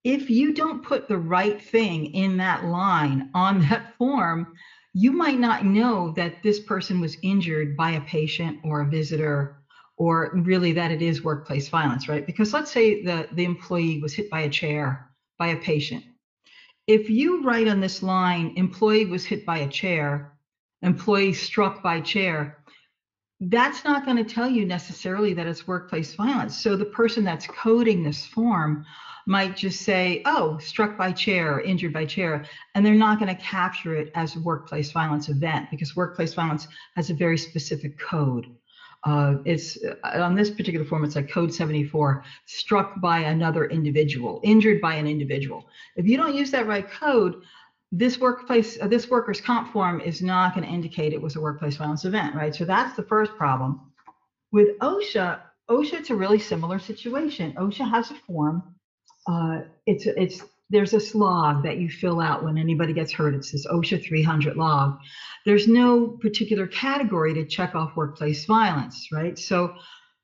if 0.04 0.30
you 0.30 0.54
don't 0.54 0.84
put 0.84 1.08
the 1.08 1.18
right 1.18 1.60
thing 1.60 2.14
in 2.14 2.36
that 2.38 2.64
line 2.64 3.30
on 3.34 3.60
that 3.68 3.94
form, 3.96 4.54
you 4.94 5.12
might 5.12 5.38
not 5.38 5.64
know 5.64 6.12
that 6.16 6.42
this 6.42 6.60
person 6.60 7.00
was 7.00 7.18
injured 7.22 7.76
by 7.76 7.92
a 7.92 8.00
patient 8.00 8.58
or 8.64 8.80
a 8.80 8.90
visitor 8.90 9.58
or 9.98 10.30
really 10.34 10.72
that 10.72 10.92
it 10.92 11.02
is 11.02 11.24
workplace 11.24 11.68
violence, 11.68 12.08
right? 12.08 12.24
Because 12.24 12.54
let's 12.54 12.70
say 12.70 13.02
the, 13.02 13.28
the 13.32 13.44
employee 13.44 14.00
was 14.00 14.14
hit 14.14 14.30
by 14.30 14.40
a 14.42 14.48
chair 14.48 15.10
by 15.38 15.48
a 15.48 15.56
patient. 15.56 16.04
If 16.86 17.10
you 17.10 17.42
write 17.42 17.68
on 17.68 17.80
this 17.80 18.02
line, 18.02 18.54
employee 18.56 19.06
was 19.06 19.24
hit 19.24 19.44
by 19.44 19.58
a 19.58 19.68
chair, 19.68 20.32
employee 20.82 21.34
struck 21.34 21.82
by 21.82 22.00
chair, 22.00 22.64
that's 23.40 23.84
not 23.84 24.04
going 24.04 24.16
to 24.16 24.24
tell 24.24 24.48
you 24.48 24.64
necessarily 24.64 25.34
that 25.34 25.46
it's 25.46 25.66
workplace 25.66 26.14
violence. 26.14 26.58
So 26.60 26.76
the 26.76 26.84
person 26.86 27.24
that's 27.24 27.46
coding 27.46 28.02
this 28.02 28.24
form 28.26 28.84
might 29.26 29.56
just 29.56 29.82
say, 29.82 30.22
oh, 30.24 30.58
struck 30.58 30.96
by 30.96 31.12
chair, 31.12 31.60
injured 31.60 31.92
by 31.92 32.06
chair, 32.06 32.46
and 32.74 32.84
they're 32.84 32.94
not 32.94 33.20
going 33.20 33.34
to 33.34 33.42
capture 33.42 33.94
it 33.94 34.10
as 34.14 34.34
a 34.34 34.40
workplace 34.40 34.90
violence 34.90 35.28
event 35.28 35.70
because 35.70 35.94
workplace 35.94 36.34
violence 36.34 36.66
has 36.96 37.10
a 37.10 37.14
very 37.14 37.36
specific 37.36 37.98
code. 37.98 38.46
Uh, 39.04 39.36
it's 39.44 39.78
uh, 39.84 40.22
on 40.22 40.34
this 40.34 40.50
particular 40.50 40.84
form, 40.84 41.04
it's 41.04 41.16
like 41.16 41.30
code 41.30 41.54
74, 41.54 42.24
struck 42.46 43.00
by 43.00 43.20
another 43.20 43.66
individual, 43.66 44.40
injured 44.42 44.80
by 44.80 44.94
an 44.94 45.06
individual. 45.06 45.68
If 45.96 46.06
you 46.06 46.16
don't 46.16 46.34
use 46.34 46.50
that 46.50 46.66
right 46.66 46.88
code, 46.90 47.42
this 47.92 48.18
workplace, 48.18 48.78
uh, 48.80 48.88
this 48.88 49.08
workers' 49.08 49.40
comp 49.40 49.72
form 49.72 50.00
is 50.00 50.20
not 50.20 50.54
going 50.54 50.66
to 50.66 50.72
indicate 50.72 51.12
it 51.12 51.22
was 51.22 51.36
a 51.36 51.40
workplace 51.40 51.76
violence 51.76 52.04
event, 52.04 52.34
right? 52.34 52.54
So 52.54 52.64
that's 52.64 52.96
the 52.96 53.04
first 53.04 53.34
problem. 53.36 53.80
With 54.52 54.78
OSHA, 54.80 55.40
OSHA, 55.70 55.92
it's 55.94 56.10
a 56.10 56.16
really 56.16 56.38
similar 56.38 56.78
situation. 56.78 57.52
OSHA 57.52 57.90
has 57.90 58.10
a 58.10 58.14
form. 58.14 58.74
Uh, 59.26 59.60
it's 59.86 60.06
it's 60.06 60.42
there's 60.70 60.90
this 60.90 61.14
log 61.14 61.62
that 61.62 61.78
you 61.78 61.88
fill 61.88 62.20
out 62.20 62.44
when 62.44 62.58
anybody 62.58 62.92
gets 62.92 63.12
hurt. 63.12 63.34
It's 63.34 63.52
this 63.52 63.66
OSHA 63.66 64.06
300 64.06 64.56
log. 64.56 64.98
There's 65.44 65.66
no 65.66 66.18
particular 66.20 66.66
category 66.66 67.32
to 67.34 67.46
check 67.46 67.75
off 67.75 67.96
workplace 67.96 68.44
violence, 68.44 69.08
right? 69.12 69.38
So 69.38 69.75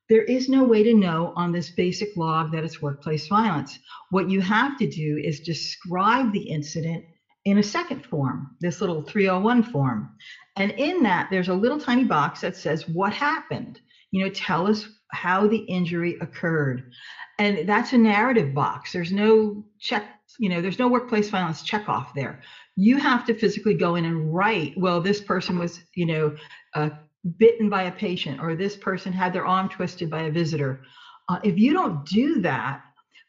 there 0.07 0.23
is 0.23 0.47
no 0.47 0.63
way 0.63 0.83
to 0.83 0.93
know 0.93 1.33
on 1.35 1.51
this 1.51 1.71
basic 1.71 2.15
log 2.15 2.51
that 2.51 2.63
it's 2.63 2.81
workplace 2.81 3.27
violence. 3.27 3.79
What 4.11 4.29
you 4.29 4.39
have 4.41 4.77
to 4.77 4.87
do 4.87 5.19
is 5.23 5.39
describe 5.39 6.31
the 6.31 6.47
incident 6.47 7.05
in 7.45 7.57
a 7.57 7.63
second 7.63 8.05
form, 8.05 8.55
this 8.61 8.81
little 8.81 9.01
301 9.01 9.63
form. 9.63 10.09
And 10.57 10.71
in 10.71 11.03
that, 11.03 11.29
there's 11.31 11.47
a 11.47 11.53
little 11.53 11.79
tiny 11.79 12.03
box 12.03 12.41
that 12.41 12.55
says, 12.55 12.87
What 12.87 13.13
happened? 13.13 13.79
You 14.11 14.23
know, 14.23 14.31
tell 14.31 14.67
us 14.67 14.87
how 15.11 15.47
the 15.47 15.57
injury 15.57 16.17
occurred. 16.21 16.91
And 17.37 17.67
that's 17.67 17.93
a 17.93 17.97
narrative 17.97 18.53
box. 18.53 18.91
There's 18.93 19.11
no 19.11 19.65
check, 19.79 20.05
you 20.39 20.49
know, 20.49 20.61
there's 20.61 20.79
no 20.79 20.87
workplace 20.87 21.29
violence 21.29 21.63
check 21.63 21.89
off 21.89 22.13
there. 22.13 22.41
You 22.75 22.97
have 22.97 23.25
to 23.25 23.33
physically 23.33 23.73
go 23.73 23.95
in 23.95 24.05
and 24.05 24.33
write, 24.33 24.73
well, 24.77 25.01
this 25.01 25.21
person 25.21 25.59
was, 25.59 25.81
you 25.95 26.05
know, 26.05 26.35
uh, 26.73 26.89
bitten 27.37 27.69
by 27.69 27.83
a 27.83 27.91
patient, 27.91 28.39
or 28.39 28.55
this 28.55 28.75
person 28.75 29.11
had 29.11 29.33
their 29.33 29.45
arm 29.45 29.69
twisted 29.69 30.09
by 30.09 30.23
a 30.23 30.31
visitor. 30.31 30.81
Uh, 31.27 31.39
if 31.43 31.57
you 31.57 31.73
don't 31.73 32.05
do 32.05 32.41
that, 32.41 32.81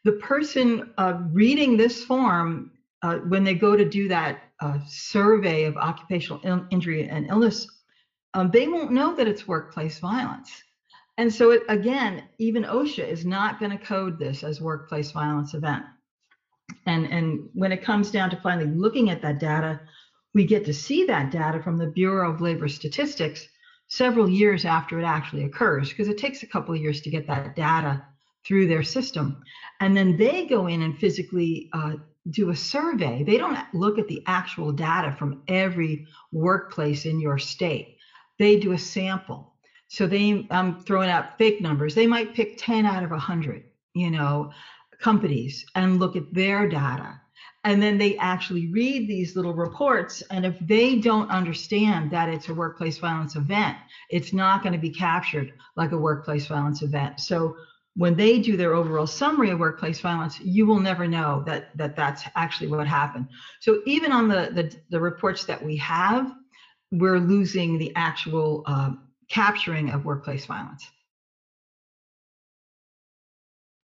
the 0.05 0.13
person 0.13 0.93
uh, 0.99 1.21
reading 1.33 1.77
this 1.77 2.05
form 2.05 2.73
uh, 3.03 3.17
when 3.19 3.45
they 3.45 3.55
go 3.55 3.77
to 3.77 3.85
do 3.89 4.09
that 4.09 4.43
uh, 4.61 4.79
survey 4.89 5.65
of 5.65 5.77
occupational 5.77 6.41
Il- 6.45 6.67
injury 6.71 7.09
and 7.09 7.27
illness, 7.29 7.67
um, 8.35 8.51
they 8.51 8.69
won't 8.69 8.93
know 8.93 9.15
that 9.15 9.27
it's 9.27 9.49
workplace 9.49 9.99
violence. 9.99 10.51
And 11.19 11.33
so, 11.33 11.51
it, 11.51 11.63
again, 11.69 12.25
even 12.39 12.65
OSHA 12.65 13.09
is 13.09 13.25
not 13.25 13.59
going 13.59 13.77
to 13.77 13.85
code 13.85 14.19
this 14.19 14.45
as 14.45 14.61
workplace 14.61 15.11
violence 15.13 15.55
event. 15.55 15.85
And, 16.85 17.07
and 17.07 17.49
when 17.55 17.73
it 17.73 17.83
comes 17.83 18.11
down 18.11 18.31
to 18.31 18.41
finally 18.41 18.71
looking 18.71 19.11
at 19.11 19.23
that 19.23 19.41
data, 19.41 19.81
we 20.35 20.45
get 20.45 20.67
to 20.67 20.75
see 20.75 21.05
that 21.07 21.31
data 21.31 21.63
from 21.63 21.79
the 21.79 21.87
Bureau 21.87 22.33
of 22.33 22.41
Labor 22.41 22.69
Statistics 22.69 23.49
several 23.89 24.29
years 24.29 24.65
after 24.65 25.01
it 25.01 25.05
actually 25.05 25.45
occurs, 25.45 25.89
because 25.89 26.09
it 26.09 26.19
takes 26.19 26.43
a 26.43 26.47
couple 26.47 26.75
of 26.75 26.81
years 26.81 27.01
to 27.01 27.11
get 27.11 27.27
that 27.29 27.57
data 27.57 28.05
through 28.45 28.67
their 28.67 28.83
system. 28.83 29.43
And 29.81 29.97
then 29.97 30.17
they 30.17 30.47
go 30.47 30.67
in 30.67 30.83
and 30.83 30.99
physically 30.99 31.71
uh, 31.73 31.95
do 32.31 32.51
a 32.51 32.57
survey. 32.57 33.23
They 33.23 33.39
don't 33.39 33.59
look 33.73 33.99
at 33.99 34.09
the 34.09 34.23
actual 34.27 34.73
data 34.73 35.15
from 35.19 35.43
every 35.49 36.07
workplace 36.33 37.07
in 37.07 37.21
your 37.21 37.39
state. 37.39 37.97
They 38.39 38.59
do 38.59 38.73
a 38.73 38.79
sample. 38.79 39.55
So 39.89 40.07
they, 40.07 40.47
I'm 40.51 40.81
throwing 40.81 41.11
out 41.11 41.39
fake 41.39 41.61
numbers. 41.61 41.95
They 41.95 42.07
might 42.07 42.35
pick 42.35 42.57
10 42.59 42.87
out 42.87 43.03
of 43.03 43.11
100, 43.11 43.65
you 43.95 44.11
know, 44.11 44.53
companies 45.01 45.65
and 45.75 46.01
look 46.01 46.17
at 46.17 46.33
their 46.33 46.69
data. 46.69 47.21
And 47.65 47.83
then 47.83 47.99
they 47.99 48.17
actually 48.19 48.69
read 48.69 49.09
these 49.09 49.35
little 49.35 49.55
reports. 49.55 50.23
And 50.31 50.47
if 50.47 50.57
they 50.61 50.97
don't 50.97 51.29
understand 51.31 52.11
that 52.13 52.29
it's 52.29 52.49
a 52.49 52.55
workplace 52.55 52.99
violence 52.99 53.35
event, 53.35 53.77
it's 54.09 54.33
not 54.33 54.63
going 54.63 54.73
to 54.73 54.79
be 54.79 54.91
captured 54.91 55.53
like 55.75 55.91
a 55.91 55.99
workplace 55.99 56.47
violence 56.47 56.83
event. 56.83 57.19
So 57.19 57.57
when 57.97 58.15
they 58.15 58.39
do 58.39 58.57
their 58.57 58.75
overall 58.75 59.07
summary 59.07 59.51
of 59.51 59.59
workplace 59.59 60.01
violence, 60.01 60.39
you 60.39 60.65
will 60.67 60.79
never 60.79 61.09
know 61.09 61.43
that, 61.47 61.77
that 61.77 61.97
that's 61.97 62.23
actually 62.37 62.69
what 62.69 62.87
happened. 62.87 63.27
So 63.61 63.81
even 63.85 64.13
on 64.13 64.29
the, 64.29 64.51
the, 64.53 64.77
the 64.91 65.01
reports 65.01 65.45
that 65.47 65.63
we 65.63 65.77
have, 65.79 66.33
we're 66.93 67.19
losing 67.19 67.79
the 67.79 67.93
actual 67.97 68.63
uh, 68.67 68.93
capturing 69.29 69.91
of 69.91 70.05
workplace 70.05 70.47
violence. 70.47 70.91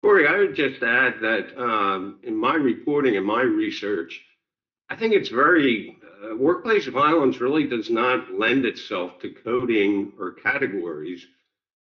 Corey, 0.02 0.26
I 0.26 0.36
would 0.36 0.54
just 0.54 0.82
add 0.82 1.20
that 1.20 1.56
um, 1.56 2.18
in 2.24 2.36
my 2.36 2.54
reporting 2.54 3.16
and 3.16 3.24
my 3.24 3.42
research, 3.42 4.20
I 4.90 4.96
think 4.96 5.14
it's 5.14 5.28
very, 5.28 5.96
uh, 6.24 6.36
workplace 6.36 6.86
violence 6.86 7.40
really 7.40 7.64
does 7.64 7.88
not 7.88 8.32
lend 8.34 8.64
itself 8.66 9.18
to 9.20 9.30
coding 9.30 10.12
or 10.18 10.32
categories 10.32 11.24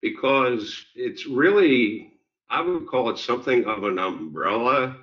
because 0.03 0.85
it's 0.95 1.27
really, 1.27 2.13
I 2.51 2.61
would 2.61 2.87
call 2.87 3.09
it 3.09 3.19
something 3.19 3.65
of 3.65 3.85
an 3.85 3.99
umbrella 3.99 4.97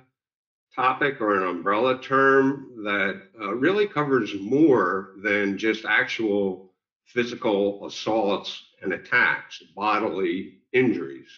topic 0.74 1.20
or 1.20 1.36
an 1.36 1.48
umbrella 1.48 2.00
term 2.00 2.70
that 2.84 3.20
uh, 3.40 3.52
really 3.54 3.86
covers 3.86 4.32
more 4.34 5.10
than 5.22 5.58
just 5.58 5.84
actual 5.84 6.67
physical 7.08 7.86
assaults 7.86 8.64
and 8.82 8.92
attacks, 8.92 9.62
bodily 9.74 10.58
injuries. 10.72 11.30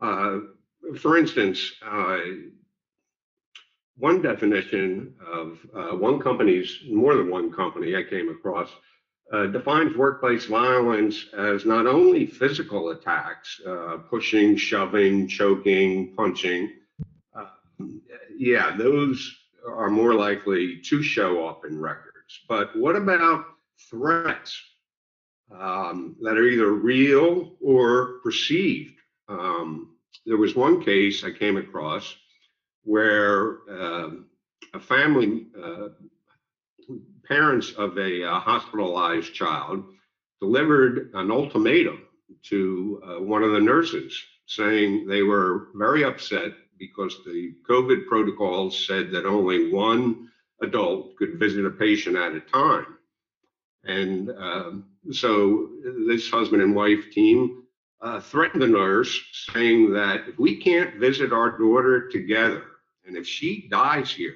Uh, 0.00 0.38
for 0.98 1.16
instance, 1.16 1.72
uh, 1.86 2.18
one 3.96 4.22
definition 4.22 5.14
of 5.32 5.58
uh, 5.74 5.96
one 5.96 6.18
company's, 6.18 6.78
more 6.90 7.16
than 7.16 7.30
one 7.30 7.52
company 7.52 7.94
I 7.94 8.02
came 8.02 8.28
across, 8.28 8.68
uh, 9.32 9.46
defines 9.46 9.96
workplace 9.96 10.46
violence 10.46 11.26
as 11.36 11.64
not 11.64 11.86
only 11.86 12.26
physical 12.26 12.90
attacks, 12.90 13.60
uh, 13.66 13.98
pushing, 14.10 14.56
shoving, 14.56 15.28
choking, 15.28 16.14
punching. 16.14 16.72
Uh, 17.34 17.46
yeah, 18.36 18.76
those 18.76 19.36
are 19.66 19.90
more 19.90 20.14
likely 20.14 20.80
to 20.84 21.02
show 21.02 21.46
up 21.46 21.64
in 21.64 21.80
records. 21.80 22.40
But 22.48 22.76
what 22.76 22.96
about 22.96 23.44
threats 23.90 24.60
um, 25.50 26.16
that 26.22 26.36
are 26.36 26.46
either 26.46 26.72
real 26.72 27.52
or 27.60 28.20
perceived? 28.22 28.94
Um, 29.28 29.96
there 30.26 30.36
was 30.36 30.54
one 30.54 30.84
case 30.84 31.24
I 31.24 31.30
came 31.30 31.56
across 31.56 32.14
where 32.84 33.58
um, 33.68 34.26
a 34.72 34.80
family 34.80 35.46
uh, 35.62 35.88
parents 37.26 37.72
of 37.72 37.96
a 37.98 38.24
uh, 38.24 38.38
hospitalized 38.40 39.32
child 39.32 39.84
delivered 40.40 41.10
an 41.14 41.30
ultimatum 41.30 42.02
to 42.42 43.02
uh, 43.04 43.22
one 43.22 43.42
of 43.42 43.52
the 43.52 43.60
nurses 43.60 44.22
saying 44.46 45.06
they 45.06 45.22
were 45.22 45.68
very 45.74 46.04
upset 46.04 46.52
because 46.78 47.16
the 47.24 47.54
COVID 47.68 48.06
protocols 48.06 48.86
said 48.86 49.10
that 49.12 49.24
only 49.24 49.72
one 49.72 50.28
adult 50.62 51.16
could 51.16 51.38
visit 51.38 51.64
a 51.64 51.70
patient 51.70 52.16
at 52.16 52.34
a 52.34 52.40
time. 52.40 52.98
And 53.84 54.30
um, 54.30 54.84
so 55.12 55.70
this 56.08 56.30
husband 56.30 56.62
and 56.62 56.74
wife 56.74 57.10
team 57.12 57.64
uh, 58.00 58.20
threatened 58.20 58.62
the 58.62 58.68
nurse, 58.68 59.18
saying 59.52 59.92
that 59.92 60.28
if 60.28 60.38
we 60.38 60.56
can't 60.56 60.96
visit 60.96 61.32
our 61.32 61.58
daughter 61.58 62.08
together, 62.08 62.62
and 63.06 63.16
if 63.16 63.26
she 63.26 63.68
dies 63.70 64.10
here, 64.10 64.34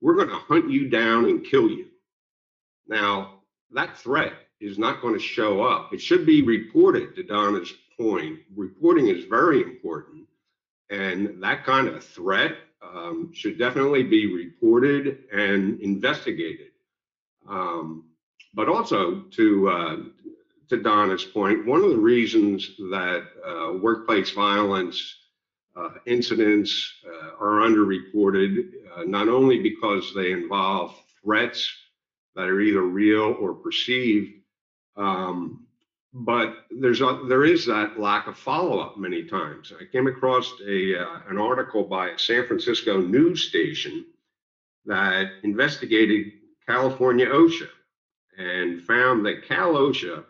we're 0.00 0.14
going 0.14 0.28
to 0.28 0.34
hunt 0.34 0.70
you 0.70 0.88
down 0.88 1.24
and 1.24 1.44
kill 1.44 1.68
you. 1.68 1.86
Now, 2.86 3.40
that 3.72 3.96
threat 3.96 4.32
is 4.60 4.78
not 4.78 5.00
going 5.02 5.14
to 5.14 5.20
show 5.20 5.62
up. 5.62 5.92
It 5.92 6.00
should 6.00 6.26
be 6.26 6.42
reported, 6.42 7.14
to 7.16 7.22
Donna's 7.22 7.72
point. 7.98 8.40
Reporting 8.56 9.08
is 9.08 9.24
very 9.24 9.62
important. 9.62 10.26
And 10.90 11.42
that 11.42 11.64
kind 11.64 11.88
of 11.88 12.02
threat 12.02 12.56
um, 12.82 13.30
should 13.34 13.58
definitely 13.58 14.02
be 14.02 14.34
reported 14.34 15.24
and 15.32 15.80
investigated. 15.80 16.68
Um, 17.48 18.07
but 18.54 18.68
also, 18.68 19.20
to, 19.32 19.68
uh, 19.68 19.96
to 20.68 20.76
Donna's 20.76 21.24
point, 21.24 21.66
one 21.66 21.82
of 21.82 21.90
the 21.90 21.96
reasons 21.96 22.76
that 22.90 23.24
uh, 23.46 23.72
workplace 23.78 24.30
violence 24.30 25.16
uh, 25.76 25.90
incidents 26.06 26.92
uh, 27.06 27.30
are 27.40 27.60
underreported, 27.60 28.70
uh, 28.96 29.04
not 29.04 29.28
only 29.28 29.60
because 29.60 30.12
they 30.14 30.32
involve 30.32 30.94
threats 31.22 31.70
that 32.34 32.48
are 32.48 32.60
either 32.60 32.82
real 32.82 33.36
or 33.40 33.54
perceived. 33.54 34.32
Um, 34.96 35.66
but 36.12 36.54
there's 36.70 37.00
a, 37.00 37.20
there 37.28 37.44
is 37.44 37.66
that 37.66 38.00
lack 38.00 38.26
of 38.26 38.36
follow-up 38.36 38.96
many 38.98 39.24
times. 39.24 39.72
I 39.78 39.84
came 39.84 40.06
across 40.06 40.52
a 40.66 40.98
uh, 40.98 41.20
an 41.28 41.38
article 41.38 41.84
by 41.84 42.10
a 42.10 42.18
San 42.18 42.46
Francisco 42.46 43.00
news 43.00 43.48
station 43.48 44.06
that 44.86 45.30
investigated 45.42 46.32
California 46.66 47.26
OSHA 47.26 47.68
and 48.38 48.80
found 48.82 49.26
that 49.26 49.46
Cal 49.46 49.74
OSHA 49.74 50.24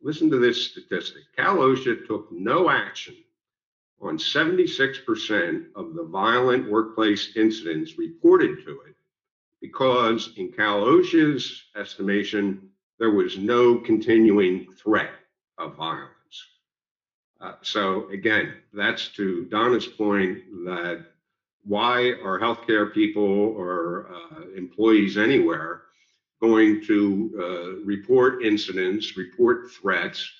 listen 0.00 0.30
to 0.30 0.38
this 0.38 0.70
statistic. 0.70 1.24
Cal 1.36 1.56
OSHA 1.56 2.06
took 2.06 2.30
no 2.30 2.70
action 2.70 3.16
on 4.00 4.16
76% 4.16 5.66
of 5.74 5.94
the 5.94 6.04
violent 6.04 6.70
workplace 6.70 7.36
incidents 7.36 7.98
reported 7.98 8.64
to 8.64 8.80
it 8.86 8.94
because, 9.60 10.30
in 10.36 10.52
Cal 10.52 10.82
OSHA's 10.82 11.64
estimation, 11.76 12.70
there 13.00 13.10
was 13.10 13.36
no 13.36 13.76
continuing 13.78 14.72
threat 14.74 15.10
of 15.58 15.74
violence. 15.74 16.12
Uh, 17.40 17.54
so, 17.62 18.08
again, 18.10 18.54
that's 18.72 19.08
to 19.08 19.46
Donna's 19.46 19.86
point 19.86 20.38
that 20.64 21.06
why 21.64 22.12
are 22.24 22.38
healthcare 22.38 22.92
people 22.92 23.24
or 23.24 24.10
uh, 24.12 24.42
employees 24.56 25.18
anywhere 25.18 25.82
going 26.40 26.82
to 26.84 27.30
uh, 27.38 27.84
report 27.84 28.42
incidents, 28.44 29.16
report 29.16 29.70
threats, 29.72 30.30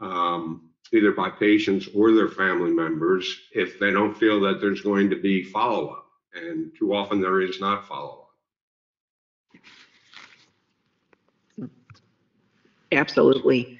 um, 0.00 0.70
either 0.92 1.12
by 1.12 1.30
patients 1.30 1.88
or 1.94 2.12
their 2.12 2.28
family 2.28 2.70
members, 2.70 3.40
if 3.52 3.78
they 3.78 3.90
don't 3.90 4.16
feel 4.16 4.40
that 4.40 4.60
there's 4.60 4.80
going 4.80 5.10
to 5.10 5.20
be 5.20 5.42
follow 5.44 5.88
up. 5.88 6.06
And 6.34 6.72
too 6.78 6.94
often 6.94 7.20
there 7.20 7.40
is 7.40 7.60
not 7.60 7.88
follow 7.88 8.28
up. 11.58 11.68
Absolutely. 12.92 13.78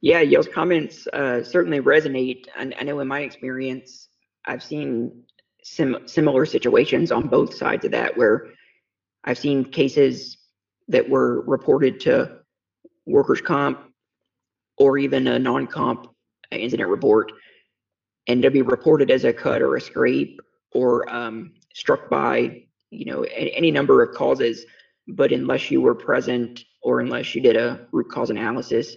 Yeah, 0.00 0.20
Yale's 0.20 0.48
comments 0.48 1.06
uh, 1.08 1.42
certainly 1.42 1.80
resonate. 1.80 2.46
And 2.56 2.74
I 2.78 2.84
know 2.84 3.00
in 3.00 3.08
my 3.08 3.20
experience, 3.20 4.08
I've 4.44 4.62
seen 4.62 5.24
sim- 5.64 6.06
similar 6.06 6.46
situations 6.46 7.10
on 7.10 7.26
both 7.28 7.54
sides 7.54 7.84
of 7.84 7.90
that 7.92 8.16
where 8.16 8.48
I've 9.24 9.38
seen 9.38 9.64
cases 9.64 10.36
that 10.88 11.08
were 11.08 11.42
reported 11.42 12.00
to 12.00 12.38
workers' 13.06 13.40
comp 13.40 13.80
or 14.78 14.98
even 14.98 15.26
a 15.26 15.38
non 15.38 15.66
comp 15.66 16.08
incident 16.50 16.88
report 16.88 17.32
and 18.28 18.42
to 18.42 18.50
be 18.50 18.62
reported 18.62 19.10
as 19.10 19.24
a 19.24 19.32
cut 19.32 19.62
or 19.62 19.76
a 19.76 19.80
scrape 19.80 20.40
or 20.72 21.08
um, 21.12 21.52
struck 21.74 22.08
by 22.10 22.62
you 22.90 23.04
know 23.04 23.22
any 23.22 23.70
number 23.70 24.02
of 24.02 24.14
causes 24.14 24.64
but 25.08 25.32
unless 25.32 25.70
you 25.70 25.80
were 25.80 25.94
present 25.94 26.64
or 26.82 27.00
unless 27.00 27.34
you 27.34 27.40
did 27.40 27.56
a 27.56 27.86
root 27.92 28.08
cause 28.10 28.30
analysis 28.30 28.96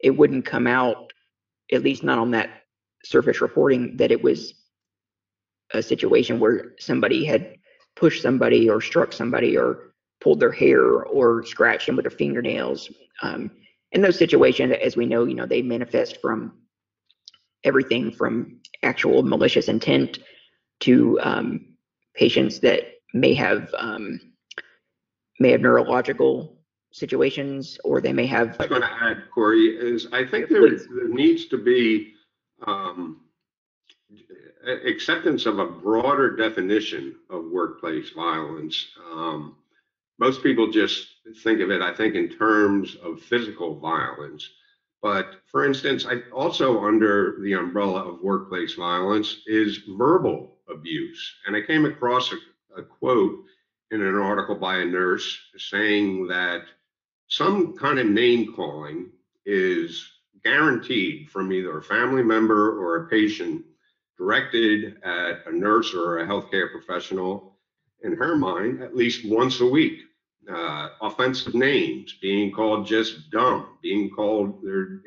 it 0.00 0.10
wouldn't 0.10 0.44
come 0.44 0.66
out 0.66 1.12
at 1.72 1.82
least 1.82 2.02
not 2.02 2.18
on 2.18 2.30
that 2.30 2.62
surface 3.04 3.40
reporting 3.40 3.96
that 3.96 4.10
it 4.10 4.22
was 4.22 4.54
a 5.72 5.82
situation 5.82 6.38
where 6.38 6.74
somebody 6.78 7.24
had 7.24 7.56
pushed 7.96 8.22
somebody 8.22 8.68
or 8.68 8.80
struck 8.80 9.12
somebody 9.12 9.56
or 9.56 9.93
pulled 10.20 10.40
their 10.40 10.52
hair 10.52 11.04
or 11.04 11.44
scratched 11.44 11.86
them 11.86 11.96
with 11.96 12.04
their 12.04 12.10
fingernails. 12.10 12.90
Um, 13.22 13.50
in 13.92 14.02
those 14.02 14.18
situations, 14.18 14.74
as 14.82 14.96
we 14.96 15.06
know, 15.06 15.24
you 15.24 15.34
know, 15.34 15.46
they 15.46 15.62
manifest 15.62 16.20
from 16.20 16.52
everything 17.62 18.10
from 18.10 18.60
actual 18.82 19.22
malicious 19.22 19.68
intent 19.68 20.18
to 20.80 21.18
um, 21.22 21.76
patients 22.14 22.60
that 22.60 22.82
may 23.14 23.34
have 23.34 23.72
um, 23.78 24.20
may 25.40 25.50
have 25.50 25.60
neurological 25.60 26.58
situations 26.92 27.78
or 27.84 28.00
they 28.00 28.12
may 28.12 28.26
have. 28.26 28.56
I'm 28.60 28.68
going 28.68 28.82
to 28.82 28.92
add, 29.02 29.24
Corey, 29.34 29.66
is 29.66 30.06
I 30.12 30.24
think 30.24 30.48
there, 30.48 30.68
there 30.68 31.08
needs 31.08 31.46
to 31.46 31.58
be 31.58 32.14
um, 32.66 33.20
acceptance 34.86 35.46
of 35.46 35.58
a 35.58 35.66
broader 35.66 36.36
definition 36.36 37.16
of 37.30 37.46
workplace 37.50 38.10
violence. 38.10 38.86
Um, 39.12 39.56
most 40.18 40.42
people 40.42 40.70
just 40.70 41.06
think 41.42 41.60
of 41.60 41.70
it, 41.70 41.82
I 41.82 41.92
think, 41.92 42.14
in 42.14 42.28
terms 42.28 42.96
of 43.02 43.20
physical 43.20 43.78
violence. 43.78 44.48
But 45.02 45.36
for 45.50 45.66
instance, 45.66 46.06
I 46.06 46.20
also 46.32 46.84
under 46.84 47.36
the 47.42 47.54
umbrella 47.54 48.08
of 48.08 48.22
workplace 48.22 48.74
violence 48.74 49.42
is 49.46 49.82
verbal 49.98 50.58
abuse. 50.68 51.34
And 51.46 51.54
I 51.54 51.60
came 51.60 51.84
across 51.84 52.32
a, 52.32 52.80
a 52.80 52.82
quote 52.82 53.44
in 53.90 54.02
an 54.02 54.16
article 54.16 54.54
by 54.54 54.78
a 54.78 54.84
nurse 54.84 55.38
saying 55.56 56.26
that 56.28 56.62
some 57.28 57.76
kind 57.76 57.98
of 57.98 58.06
name 58.06 58.54
calling 58.54 59.10
is 59.44 60.10
guaranteed 60.42 61.30
from 61.30 61.52
either 61.52 61.78
a 61.78 61.82
family 61.82 62.22
member 62.22 62.78
or 62.78 62.96
a 62.96 63.08
patient 63.08 63.64
directed 64.16 65.02
at 65.02 65.46
a 65.46 65.52
nurse 65.52 65.94
or 65.94 66.18
a 66.18 66.26
healthcare 66.26 66.70
professional, 66.70 67.53
in 68.04 68.16
her 68.16 68.36
mind, 68.36 68.82
at 68.82 68.94
least 68.94 69.26
once 69.26 69.60
a 69.60 69.66
week. 69.66 70.00
Uh, 70.48 70.90
offensive 71.00 71.54
names, 71.54 72.16
being 72.20 72.52
called 72.52 72.86
just 72.86 73.30
dumb, 73.30 73.78
being 73.82 74.10
called, 74.10 74.62
there 74.62 74.80
are 74.80 75.02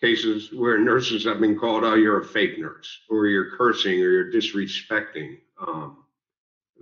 cases 0.00 0.52
where 0.52 0.78
nurses 0.78 1.24
have 1.24 1.40
been 1.40 1.56
called, 1.56 1.84
oh, 1.84 1.94
you're 1.94 2.20
a 2.20 2.24
fake 2.24 2.58
nurse, 2.58 3.00
or 3.08 3.26
you're 3.26 3.56
cursing, 3.56 4.02
or 4.02 4.10
you're 4.10 4.32
disrespecting 4.32 5.36
um, 5.64 5.98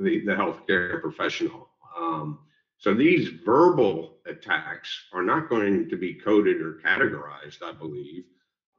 the, 0.00 0.24
the 0.24 0.32
healthcare 0.32 1.00
professional. 1.02 1.68
Um, 1.96 2.38
so 2.78 2.94
these 2.94 3.28
verbal 3.44 4.18
attacks 4.26 4.88
are 5.12 5.22
not 5.22 5.50
going 5.50 5.90
to 5.90 5.96
be 5.96 6.14
coded 6.14 6.62
or 6.62 6.80
categorized, 6.84 7.62
I 7.62 7.72
believe. 7.72 8.24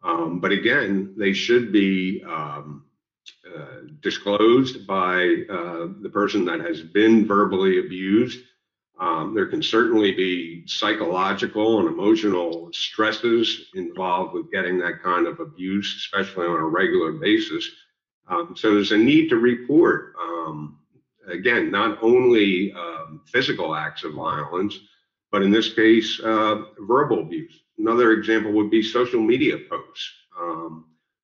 Um, 0.04 0.40
but 0.40 0.52
again, 0.52 1.14
they 1.18 1.34
should 1.34 1.72
be 1.72 2.24
um, 2.26 2.86
uh, 3.56 3.88
disclosed 4.02 4.86
by 4.88 5.44
uh, 5.50 5.88
the 6.02 6.10
person 6.12 6.46
that 6.46 6.60
has 6.60 6.82
been 6.82 7.26
verbally 7.28 7.80
abused. 7.80 8.40
Um, 9.00 9.34
there 9.34 9.46
can 9.46 9.64
certainly 9.64 10.12
be 10.12 10.64
psychological 10.68 11.80
and 11.80 11.88
emotional 11.88 12.70
stresses 12.74 13.70
involved 13.74 14.34
with 14.34 14.52
getting 14.52 14.78
that 14.80 15.02
kind 15.02 15.26
of 15.26 15.40
abuse, 15.40 15.96
especially 15.98 16.48
on 16.48 16.60
a 16.60 16.66
regular 16.66 17.14
basis. 17.14 17.70
Um, 18.28 18.56
so 18.58 18.74
there's 18.74 18.92
a 18.92 18.98
need 18.98 19.30
to 19.30 19.38
report, 19.38 20.14
um, 20.22 20.80
again, 21.30 21.72
not 21.72 21.98
only 22.04 22.74
um, 22.74 23.22
physical 23.26 23.74
acts 23.74 24.04
of 24.04 24.14
violence, 24.14 24.78
but 25.32 25.44
in 25.44 25.52
this 25.52 25.74
case, 25.74 26.20
uh, 26.20 26.64
verbal 26.80 27.22
abuse. 27.22 27.54
Another 27.78 28.12
example 28.12 28.52
would 28.52 28.70
be 28.70 28.84
social 28.84 29.22
media 29.22 29.58
posts. 29.70 30.12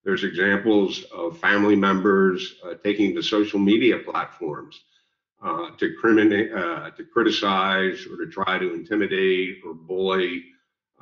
There's 0.06 0.24
examples 0.24 1.04
of 1.12 1.40
family 1.40 1.76
members 1.76 2.56
uh, 2.64 2.76
taking 2.84 3.16
to 3.16 3.24
social 3.24 3.60
media 3.60 3.98
platforms 3.98 4.80
uh, 5.44 5.72
to, 5.78 6.54
uh, 6.56 6.92
to 6.92 7.04
criticize 7.12 8.06
or 8.06 8.24
to 8.24 8.32
try 8.32 8.60
to 8.60 8.74
intimidate 8.74 9.58
or 9.66 9.74
bully 9.74 10.46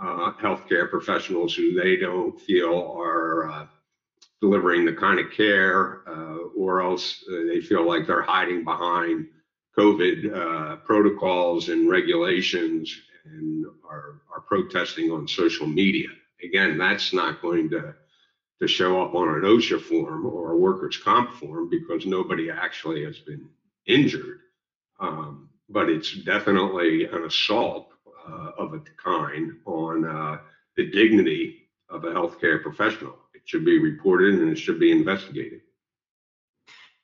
uh, 0.02 0.32
healthcare 0.42 0.90
professionals 0.90 1.54
who 1.54 1.74
they 1.74 1.98
don't 1.98 2.40
feel 2.40 2.96
are 2.98 3.52
uh, 3.52 3.68
delivering 4.40 4.86
the 4.86 4.94
kind 4.94 5.20
of 5.20 5.32
care 5.32 6.02
or 6.58 6.82
else 6.82 7.24
they 7.48 7.62
feel 7.62 7.88
like 7.88 8.06
they're 8.06 8.22
hiding 8.22 8.64
behind 8.64 9.28
COVID 9.78 10.84
protocols 10.84 11.70
and 11.70 11.90
regulations 11.90 12.94
and 13.26 13.66
are, 13.90 14.22
are 14.34 14.42
protesting 14.42 15.12
on 15.12 15.28
social 15.28 15.68
media. 15.68 16.10
Again, 16.44 16.78
that's 16.78 17.14
not 17.14 17.42
going 17.42 17.70
to, 17.70 17.96
to 18.64 18.68
show 18.68 19.02
up 19.02 19.14
on 19.14 19.28
an 19.28 19.42
OSHA 19.42 19.82
form 19.82 20.26
or 20.26 20.52
a 20.52 20.58
workers' 20.58 20.98
comp 20.98 21.34
form 21.34 21.70
because 21.70 22.06
nobody 22.06 22.50
actually 22.50 23.04
has 23.04 23.20
been 23.20 23.48
injured. 23.86 24.40
Um, 25.00 25.50
but 25.70 25.90
it's 25.90 26.14
definitely 26.24 27.06
an 27.06 27.26
assault 27.26 27.92
uh, 28.28 28.52
of 28.58 28.74
a 28.74 28.80
kind 29.04 29.54
on 29.66 30.06
uh, 30.06 30.38
the 30.78 30.90
dignity 30.92 31.68
of 31.90 32.06
a 32.06 32.12
healthcare 32.12 32.62
professional. 32.62 33.18
It 33.34 33.42
should 33.44 33.66
be 33.66 33.80
reported 33.80 34.36
and 34.36 34.50
it 34.50 34.58
should 34.58 34.80
be 34.80 34.92
investigated. 34.92 35.62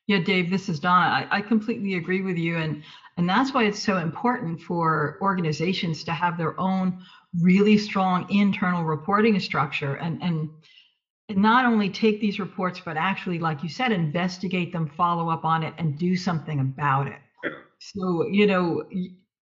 Yeah, 0.07 0.19
Dave, 0.19 0.49
this 0.49 0.69
is 0.69 0.79
Donna. 0.79 1.27
I, 1.29 1.37
I 1.37 1.41
completely 1.41 1.95
agree 1.95 2.21
with 2.21 2.37
you. 2.37 2.57
And 2.57 2.83
and 3.17 3.27
that's 3.27 3.53
why 3.53 3.65
it's 3.65 3.83
so 3.83 3.97
important 3.97 4.61
for 4.61 5.17
organizations 5.21 6.05
to 6.05 6.13
have 6.13 6.37
their 6.37 6.57
own 6.57 7.03
really 7.41 7.77
strong 7.77 8.25
internal 8.29 8.85
reporting 8.85 9.37
structure 9.41 9.95
and, 9.95 10.23
and, 10.23 10.49
and 10.49 10.49
not 11.29 11.65
only 11.65 11.89
take 11.89 12.19
these 12.19 12.39
reports, 12.39 12.81
but 12.83 12.97
actually, 12.97 13.39
like 13.39 13.63
you 13.63 13.69
said, 13.69 13.91
investigate 13.91 14.71
them, 14.71 14.91
follow 14.97 15.29
up 15.29 15.45
on 15.45 15.63
it, 15.63 15.73
and 15.77 15.97
do 15.97 16.15
something 16.15 16.59
about 16.59 17.07
it. 17.07 17.19
So, 17.79 18.27
you 18.27 18.47
know, 18.47 18.83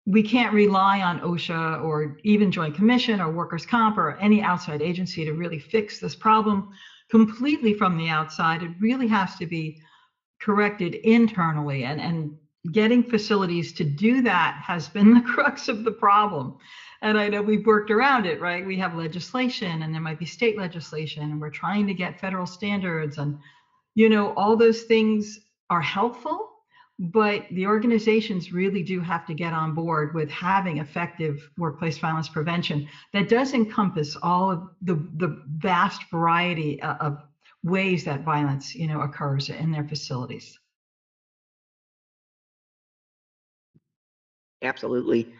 we 0.05 0.23
can't 0.23 0.53
rely 0.53 1.01
on 1.01 1.19
OSHA 1.19 1.83
or 1.83 2.17
even 2.23 2.51
Joint 2.51 2.75
Commission 2.75 3.19
or 3.19 3.31
Workers' 3.31 3.65
Comp 3.65 3.97
or 3.97 4.17
any 4.17 4.41
outside 4.41 4.81
agency 4.81 5.25
to 5.25 5.33
really 5.33 5.59
fix 5.59 5.99
this 5.99 6.15
problem 6.15 6.69
completely 7.09 7.73
from 7.73 7.97
the 7.97 8.09
outside. 8.09 8.63
It 8.63 8.71
really 8.79 9.07
has 9.07 9.35
to 9.35 9.45
be 9.45 9.81
corrected 10.41 10.95
internally 10.95 11.83
and, 11.83 11.99
and 11.99 12.37
getting 12.71 13.03
facilities 13.03 13.73
to 13.73 13.83
do 13.83 14.21
that 14.21 14.61
has 14.65 14.87
been 14.87 15.13
the 15.13 15.21
crux 15.21 15.67
of 15.67 15.83
the 15.83 15.91
problem. 15.91 16.57
And 17.01 17.17
I 17.17 17.27
know 17.27 17.41
we've 17.41 17.65
worked 17.65 17.91
around 17.91 18.25
it, 18.25 18.41
right? 18.41 18.65
We 18.65 18.77
have 18.77 18.95
legislation 18.95 19.83
and 19.83 19.93
there 19.93 20.01
might 20.01 20.19
be 20.19 20.25
state 20.25 20.57
legislation 20.57 21.23
and 21.23 21.39
we're 21.39 21.49
trying 21.49 21.87
to 21.87 21.93
get 21.93 22.19
federal 22.19 22.45
standards 22.47 23.17
and 23.17 23.37
you 23.95 24.09
know 24.09 24.33
all 24.35 24.55
those 24.55 24.83
things 24.83 25.39
are 25.69 25.81
helpful, 25.81 26.51
but 26.99 27.45
the 27.51 27.67
organizations 27.67 28.51
really 28.51 28.81
do 28.83 28.99
have 28.99 29.25
to 29.27 29.33
get 29.33 29.53
on 29.53 29.73
board 29.73 30.13
with 30.15 30.29
having 30.31 30.77
effective 30.77 31.49
workplace 31.57 31.97
violence 31.97 32.29
prevention 32.29 32.87
that 33.13 33.29
does 33.29 33.53
encompass 33.53 34.15
all 34.23 34.49
of 34.51 34.69
the, 34.81 34.95
the 35.17 35.43
vast 35.57 36.03
variety 36.11 36.81
of 36.81 37.21
ways 37.63 38.03
that 38.03 38.21
violence 38.21 38.73
you 38.75 38.87
know 38.87 39.01
occurs 39.01 39.49
in 39.49 39.71
their 39.71 39.83
facilities 39.87 40.57
absolutely 44.61 45.33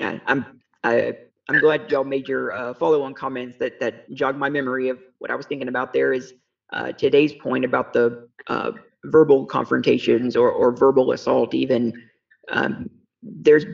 i'm 0.00 0.60
I, 0.86 1.12
i'm 1.48 1.60
glad 1.60 1.90
y'all 1.90 2.04
made 2.04 2.28
your 2.28 2.52
uh, 2.52 2.74
follow-on 2.74 3.14
comments 3.14 3.56
that 3.58 3.80
that 3.80 4.10
jogged 4.12 4.38
my 4.38 4.48
memory 4.48 4.88
of 4.88 4.98
what 5.18 5.30
i 5.30 5.34
was 5.34 5.46
thinking 5.46 5.68
about 5.68 5.92
there 5.92 6.12
is 6.12 6.34
uh, 6.72 6.92
today's 6.92 7.32
point 7.32 7.64
about 7.64 7.92
the 7.92 8.28
uh, 8.48 8.72
verbal 9.04 9.46
confrontations 9.46 10.36
or, 10.36 10.50
or 10.50 10.74
verbal 10.74 11.12
assault 11.12 11.54
even 11.54 11.92
um, 12.50 12.88
there's 13.22 13.64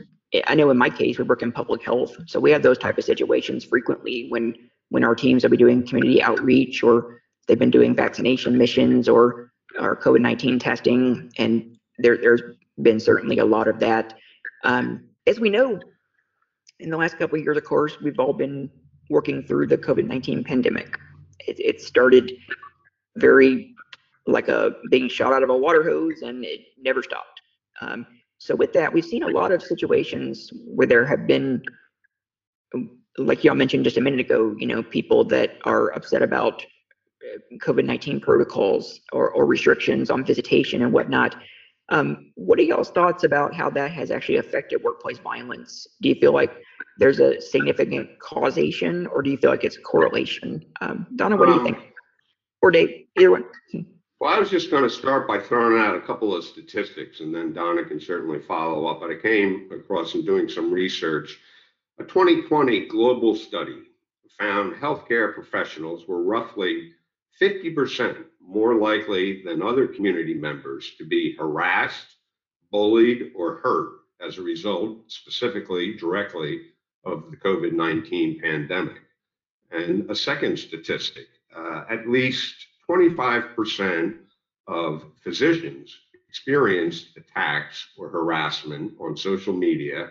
i 0.47 0.55
know 0.55 0.69
in 0.69 0.77
my 0.77 0.89
case 0.89 1.17
we 1.17 1.23
work 1.23 1.41
in 1.41 1.51
public 1.51 1.83
health 1.83 2.15
so 2.25 2.39
we 2.39 2.51
have 2.51 2.63
those 2.63 2.77
type 2.77 2.97
of 2.97 3.03
situations 3.03 3.63
frequently 3.63 4.27
when 4.29 4.55
when 4.89 5.03
our 5.03 5.15
teams 5.15 5.43
will 5.43 5.49
be 5.49 5.57
doing 5.57 5.85
community 5.85 6.21
outreach 6.21 6.83
or 6.83 7.21
they've 7.47 7.59
been 7.59 7.71
doing 7.71 7.95
vaccination 7.95 8.57
missions 8.57 9.07
or 9.07 9.51
or 9.79 9.95
covid-19 9.95 10.59
testing 10.59 11.31
and 11.37 11.77
there, 11.97 12.17
there's 12.17 12.41
been 12.81 12.99
certainly 12.99 13.39
a 13.39 13.45
lot 13.45 13.67
of 13.67 13.79
that. 13.79 14.15
Um, 14.63 15.05
as 15.27 15.39
we 15.39 15.49
know 15.49 15.79
in 16.83 16.89
the 16.89 16.97
last 16.97 17.17
couple 17.17 17.37
of 17.37 17.43
years 17.43 17.57
of 17.57 17.63
course 17.63 17.99
we've 18.01 18.19
all 18.19 18.33
been 18.33 18.69
working 19.09 19.43
through 19.43 19.65
the 19.67 19.77
covid-19 19.77 20.45
pandemic 20.45 20.97
it, 21.47 21.59
it 21.59 21.81
started 21.81 22.31
very 23.17 23.73
like 24.25 24.47
a 24.47 24.71
being 24.89 25.09
shot 25.09 25.33
out 25.33 25.43
of 25.43 25.49
a 25.49 25.57
water 25.57 25.83
hose 25.83 26.21
and 26.21 26.45
it 26.45 26.61
never 26.81 27.03
stopped. 27.03 27.41
Um, 27.81 28.05
so 28.37 28.55
with 28.55 28.73
that, 28.73 28.91
we've 28.91 29.05
seen 29.05 29.23
a 29.23 29.27
lot 29.27 29.51
of 29.51 29.61
situations 29.61 30.51
where 30.65 30.87
there 30.87 31.05
have 31.05 31.27
been, 31.27 31.61
like 33.17 33.43
y'all 33.43 33.55
mentioned 33.55 33.83
just 33.83 33.97
a 33.97 34.01
minute 34.01 34.19
ago, 34.19 34.55
you 34.57 34.67
know, 34.67 34.83
people 34.83 35.23
that 35.25 35.57
are 35.65 35.93
upset 35.93 36.21
about 36.21 36.65
uh, 37.23 37.57
COVID-19 37.57 38.21
protocols 38.21 39.01
or, 39.11 39.29
or 39.31 39.45
restrictions 39.45 40.09
on 40.09 40.25
visitation 40.25 40.81
and 40.81 40.91
whatnot. 40.91 41.35
Um, 41.89 42.31
what 42.35 42.59
are 42.59 42.63
y'all's 42.63 42.91
thoughts 42.91 43.23
about 43.23 43.53
how 43.53 43.69
that 43.71 43.91
has 43.91 44.09
actually 44.09 44.37
affected 44.37 44.83
workplace 44.83 45.17
violence? 45.19 45.85
Do 46.01 46.09
you 46.09 46.15
feel 46.15 46.33
like 46.33 46.51
there's 46.97 47.19
a 47.19 47.41
significant 47.41 48.17
causation 48.19 49.07
or 49.07 49.21
do 49.21 49.29
you 49.29 49.37
feel 49.37 49.49
like 49.49 49.63
it's 49.63 49.77
a 49.77 49.81
correlation? 49.81 50.63
Um, 50.81 51.07
Donna, 51.15 51.35
what 51.35 51.47
do 51.47 51.53
you 51.53 51.59
Um, 51.59 51.65
think? 51.65 51.77
Or 52.61 52.71
Dave, 52.71 53.05
either 53.17 53.31
one. 53.31 53.43
Well, 54.19 54.33
I 54.33 54.39
was 54.39 54.49
just 54.49 54.71
going 54.71 54.83
to 54.83 54.89
start 54.89 55.27
by 55.27 55.39
throwing 55.39 55.77
out 55.81 55.95
a 55.95 56.01
couple 56.01 56.33
of 56.33 56.45
statistics 56.45 57.19
and 57.19 57.35
then 57.35 57.51
Donna 57.51 57.83
can 57.83 57.99
certainly 57.99 58.39
follow 58.39 58.87
up. 58.87 59.01
But 59.01 59.11
I 59.11 59.15
came 59.15 59.69
across 59.73 60.15
in 60.15 60.23
doing 60.23 60.47
some 60.47 60.71
research. 60.71 61.37
A 61.99 62.03
2020 62.05 62.87
global 62.87 63.35
study 63.35 63.81
found 64.39 64.73
healthcare 64.75 65.33
professionals 65.33 66.07
were 66.07 66.23
roughly 66.23 66.93
50% 67.41 68.25
more 68.41 68.75
likely 68.75 69.43
than 69.43 69.61
other 69.61 69.87
community 69.87 70.33
members 70.33 70.91
to 70.97 71.05
be 71.05 71.35
harassed, 71.37 72.07
bullied, 72.71 73.31
or 73.35 73.55
hurt 73.57 73.93
as 74.21 74.37
a 74.37 74.41
result, 74.41 74.99
specifically 75.11 75.95
directly, 75.95 76.61
of 77.05 77.29
the 77.31 77.37
COVID 77.37 77.73
19 77.73 78.39
pandemic. 78.39 79.01
And 79.71 80.09
a 80.09 80.15
second 80.15 80.57
statistic 80.57 81.27
uh, 81.55 81.85
at 81.89 82.07
least 82.07 82.55
25% 82.89 84.17
of 84.67 85.03
physicians 85.23 85.95
experienced 86.29 87.09
attacks 87.17 87.89
or 87.97 88.09
harassment 88.09 88.93
on 88.99 89.15
social 89.15 89.53
media 89.53 90.09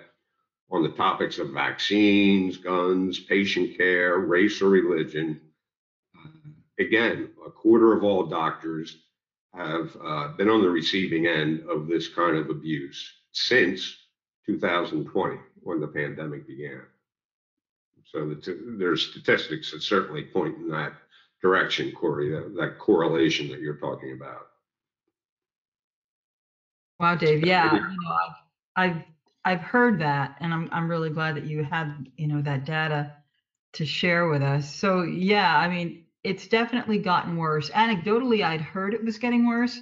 on 0.70 0.82
the 0.82 0.90
topics 0.90 1.38
of 1.38 1.50
vaccines, 1.50 2.56
guns, 2.56 3.18
patient 3.18 3.76
care, 3.76 4.18
race, 4.18 4.62
or 4.62 4.68
religion. 4.68 5.40
Again, 6.82 7.30
a 7.46 7.50
quarter 7.50 7.92
of 7.92 8.04
all 8.04 8.26
doctors 8.26 8.96
have 9.54 9.96
uh, 10.04 10.28
been 10.36 10.48
on 10.48 10.62
the 10.62 10.70
receiving 10.70 11.26
end 11.26 11.64
of 11.68 11.86
this 11.86 12.08
kind 12.08 12.36
of 12.36 12.50
abuse 12.50 13.12
since 13.32 13.96
2020 14.46 15.36
when 15.62 15.80
the 15.80 15.86
pandemic 15.86 16.46
began. 16.46 16.82
So 18.04 18.28
the 18.28 18.34
t- 18.36 18.58
there's 18.78 19.10
statistics 19.10 19.70
that 19.72 19.82
certainly 19.82 20.24
point 20.24 20.56
in 20.56 20.68
that 20.68 20.92
direction, 21.40 21.92
Corey, 21.92 22.30
that, 22.30 22.54
that 22.56 22.78
correlation 22.78 23.48
that 23.48 23.60
you're 23.60 23.76
talking 23.76 24.12
about. 24.12 24.48
Wow, 27.00 27.16
Dave. 27.16 27.44
Yeah, 27.44 27.72
you 27.72 27.80
know, 27.80 28.16
I've 28.76 28.90
I've 28.90 29.02
I've 29.44 29.60
heard 29.60 30.00
that, 30.00 30.36
and 30.40 30.52
I'm 30.52 30.68
I'm 30.72 30.88
really 30.88 31.10
glad 31.10 31.36
that 31.36 31.46
you 31.46 31.64
had 31.64 32.06
you 32.16 32.28
know 32.28 32.42
that 32.42 32.64
data 32.64 33.12
to 33.74 33.86
share 33.86 34.28
with 34.28 34.42
us. 34.42 34.72
So 34.72 35.02
yeah, 35.02 35.56
I 35.56 35.68
mean, 35.68 36.01
it's 36.24 36.46
definitely 36.46 36.98
gotten 36.98 37.36
worse. 37.36 37.70
Anecdotally, 37.70 38.44
I'd 38.44 38.60
heard 38.60 38.94
it 38.94 39.04
was 39.04 39.18
getting 39.18 39.46
worse 39.46 39.80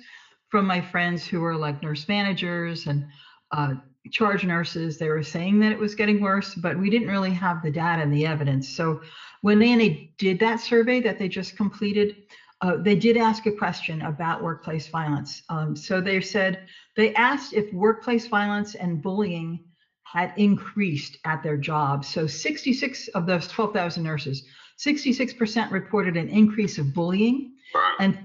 from 0.49 0.67
my 0.67 0.81
friends 0.81 1.27
who 1.27 1.41
were 1.41 1.57
like 1.57 1.83
nurse 1.83 2.09
managers 2.09 2.87
and 2.87 3.07
uh, 3.53 3.75
charge 4.11 4.45
nurses. 4.45 4.99
They 4.99 5.09
were 5.09 5.23
saying 5.23 5.61
that 5.61 5.73
it 5.73 5.79
was 5.79 5.95
getting 5.95 6.21
worse, 6.21 6.55
but 6.55 6.79
we 6.79 6.91
didn't 6.91 7.09
really 7.09 7.33
have 7.33 7.63
the 7.63 7.71
data 7.71 8.03
and 8.03 8.13
the 8.13 8.27
evidence. 8.27 8.69
So 8.69 9.01
when 9.43 9.59
they 9.59 10.13
did 10.19 10.41
that 10.41 10.61
survey 10.61 11.01
that 11.01 11.19
they 11.19 11.29
just 11.29 11.57
completed, 11.57 12.17
uh, 12.63 12.77
they 12.77 12.95
did 12.95 13.17
ask 13.17 13.47
a 13.47 13.53
question 13.53 14.03
about 14.03 14.43
workplace 14.43 14.89
violence. 14.89 15.43
Um, 15.49 15.75
so 15.75 16.01
they 16.01 16.21
said 16.21 16.67
they 16.97 17.15
asked 17.15 17.55
if 17.55 17.73
workplace 17.73 18.27
violence 18.27 18.75
and 18.75 19.01
bullying 19.01 19.65
had 20.03 20.33
increased 20.37 21.19
at 21.25 21.43
their 21.43 21.57
jobs. 21.57 22.09
So 22.09 22.27
66 22.27 23.09
of 23.09 23.27
those 23.27 23.47
12,000 23.47 24.03
nurses, 24.03 24.45
66% 24.85 25.71
reported 25.71 26.17
an 26.17 26.29
increase 26.29 26.79
of 26.79 26.95
bullying, 26.95 27.53
and 27.99 28.19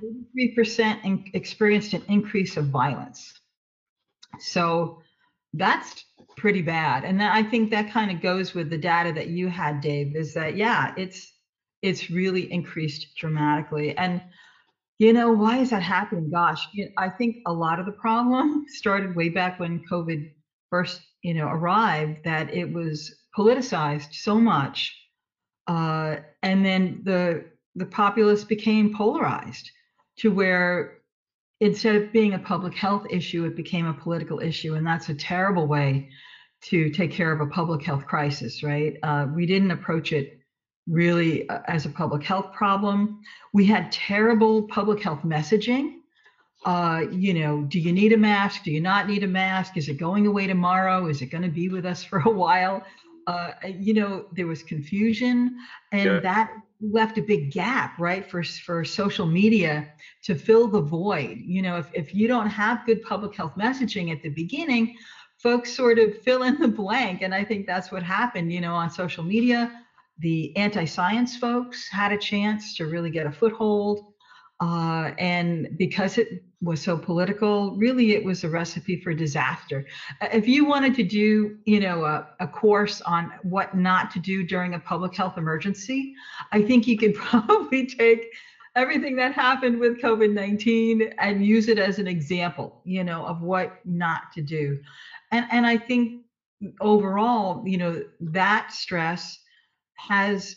33% 0.57 1.33
experienced 1.33 1.93
an 1.93 2.03
increase 2.07 2.57
of 2.57 2.67
violence. 2.67 3.33
So 4.39 5.01
that's 5.53 6.05
pretty 6.37 6.61
bad. 6.61 7.03
And 7.03 7.21
I 7.21 7.43
think 7.43 7.71
that 7.71 7.91
kind 7.91 8.11
of 8.11 8.21
goes 8.21 8.53
with 8.53 8.69
the 8.69 8.77
data 8.77 9.11
that 9.13 9.27
you 9.27 9.47
had, 9.47 9.81
Dave, 9.81 10.15
is 10.15 10.33
that 10.33 10.55
yeah, 10.55 10.93
it's 10.97 11.31
it's 11.81 12.09
really 12.09 12.51
increased 12.51 13.15
dramatically. 13.15 13.95
And 13.97 14.21
you 14.97 15.11
know, 15.13 15.31
why 15.31 15.59
is 15.59 15.69
that 15.71 15.83
happening? 15.83 16.31
Gosh, 16.31 16.67
I 16.97 17.09
think 17.09 17.37
a 17.45 17.53
lot 17.53 17.79
of 17.79 17.85
the 17.85 17.91
problem 17.91 18.65
started 18.69 19.15
way 19.15 19.29
back 19.29 19.59
when 19.59 19.83
COVID 19.91 20.31
first, 20.69 21.01
you 21.21 21.33
know, 21.33 21.47
arrived, 21.47 22.23
that 22.23 22.53
it 22.53 22.71
was 22.71 23.13
politicized 23.37 24.13
so 24.13 24.39
much. 24.39 24.95
Uh, 25.67 26.17
and 26.43 26.65
then 26.65 27.01
the 27.04 27.45
the 27.75 27.86
populace 27.86 28.43
became 28.43 28.95
polarized 28.95 29.69
to 30.17 30.32
where 30.32 30.99
instead 31.60 31.95
of 31.95 32.12
being 32.12 32.34
a 32.34 32.39
public 32.39 32.73
health 32.73 33.06
issue, 33.10 33.45
it 33.45 33.56
became 33.56 33.86
a 33.86 33.93
political 33.93 34.39
issue. 34.39 34.75
And 34.75 34.86
that's 34.86 35.10
a 35.10 35.13
terrible 35.13 35.67
way 35.67 36.10
to 36.63 36.89
take 36.89 37.12
care 37.12 37.32
of 37.32 37.41
a 37.41 37.47
public 37.47 37.84
health 37.84 38.06
crisis, 38.06 38.63
right? 38.63 38.95
Uh, 39.04 39.28
we 39.34 39.45
didn't 39.45 39.71
approach 39.71 40.12
it 40.12 40.39
really 40.88 41.47
uh, 41.49 41.60
as 41.67 41.86
a 41.86 41.89
public 41.89 42.23
health 42.23 42.54
problem. 42.54 43.19
We 43.54 43.65
had 43.65 43.91
terrible 43.91 44.63
public 44.63 45.01
health 45.01 45.21
messaging. 45.23 45.97
Uh, 46.65 47.04
you 47.12 47.34
know, 47.34 47.62
do 47.63 47.80
you 47.80 47.91
need 47.91 48.13
a 48.13 48.17
mask? 48.17 48.63
Do 48.63 48.71
you 48.71 48.82
not 48.82 49.08
need 49.08 49.23
a 49.23 49.28
mask? 49.28 49.78
Is 49.78 49.88
it 49.88 49.95
going 49.95 50.25
away 50.25 50.47
tomorrow? 50.47 51.08
Is 51.08 51.21
it 51.21 51.28
going 51.28 51.43
to 51.43 51.49
be 51.49 51.69
with 51.69 51.86
us 51.86 52.04
for 52.10 52.19
a 52.19 52.30
while? 52.30 52.84
Uh, 53.27 53.51
you 53.65 53.93
know, 53.93 54.23
there 54.31 54.47
was 54.47 54.61
confusion, 54.63 55.51
and 55.91 56.21
Yeah. 56.21 56.21
that 56.21 56.49
left 56.81 57.17
a 57.17 57.21
big 57.21 57.49
gap, 57.49 57.91
right, 57.97 58.25
for 58.25 58.43
for 58.43 58.83
social 58.83 59.25
media 59.25 59.85
to 60.23 60.35
fill 60.35 60.67
the 60.67 60.81
void. 60.81 61.38
You 61.41 61.61
know, 61.61 61.77
if 61.77 61.89
if 61.93 62.13
you 62.13 62.27
don't 62.27 62.47
have 62.47 62.83
good 62.85 63.01
public 63.01 63.35
health 63.35 63.53
messaging 63.57 64.11
at 64.11 64.21
the 64.21 64.29
beginning, 64.29 64.91
folks 65.41 65.75
sort 65.75 65.97
of 65.99 66.15
fill 66.23 66.43
in 66.43 66.57
the 66.59 66.67
blank, 66.67 67.21
and 67.21 67.33
I 67.33 67.43
think 67.43 67.65
that's 67.65 67.91
what 67.91 68.03
happened. 68.03 68.51
You 68.51 68.61
know, 68.61 68.73
on 68.75 68.89
social 68.89 69.23
media, 69.23 69.69
the 70.19 70.51
anti-science 70.55 71.35
folks 71.35 71.88
had 71.91 72.11
a 72.11 72.17
chance 72.17 72.73
to 72.75 72.88
really 72.88 73.09
get 73.11 73.25
a 73.27 73.31
foothold. 73.31 74.01
Uh, 74.61 75.11
and 75.17 75.67
because 75.77 76.17
it 76.17 76.43
was 76.61 76.81
so 76.81 76.97
political, 76.97 77.75
really 77.75 78.13
it 78.13 78.23
was 78.23 78.43
a 78.43 78.49
recipe 78.49 79.01
for 79.01 79.13
disaster. 79.13 79.85
Uh, 80.21 80.29
If 80.31 80.47
you 80.47 80.65
wanted 80.65 80.95
to 80.95 81.03
do, 81.03 81.57
you 81.65 81.79
know, 81.79 82.05
a, 82.05 82.27
a 82.39 82.47
course 82.47 83.01
on 83.01 83.31
what 83.43 83.75
not 83.75 84.11
to 84.11 84.19
do 84.19 84.43
during 84.43 84.73
a 84.73 84.79
public 84.79 85.13
health 85.15 85.37
emergency, 85.37 86.13
I 86.51 86.61
think 86.61 86.87
you 86.87 86.97
could 86.97 87.15
probably 87.31 87.85
take 87.85 88.27
everything 88.75 89.15
that 89.17 89.33
happened 89.33 89.79
with 89.79 90.01
COVID-19 90.01 91.13
and 91.17 91.45
use 91.45 91.67
it 91.67 91.79
as 91.79 91.99
an 91.99 92.07
example, 92.07 92.81
you 92.85 93.03
know, 93.03 93.25
of 93.25 93.41
what 93.41 93.79
not 93.85 94.31
to 94.33 94.41
do. 94.41 94.79
And 95.31 95.45
and 95.51 95.65
I 95.65 95.77
think 95.77 96.25
overall, 96.79 97.63
you 97.65 97.77
know, 97.77 98.03
that 98.19 98.71
stress 98.71 99.39
has 99.95 100.55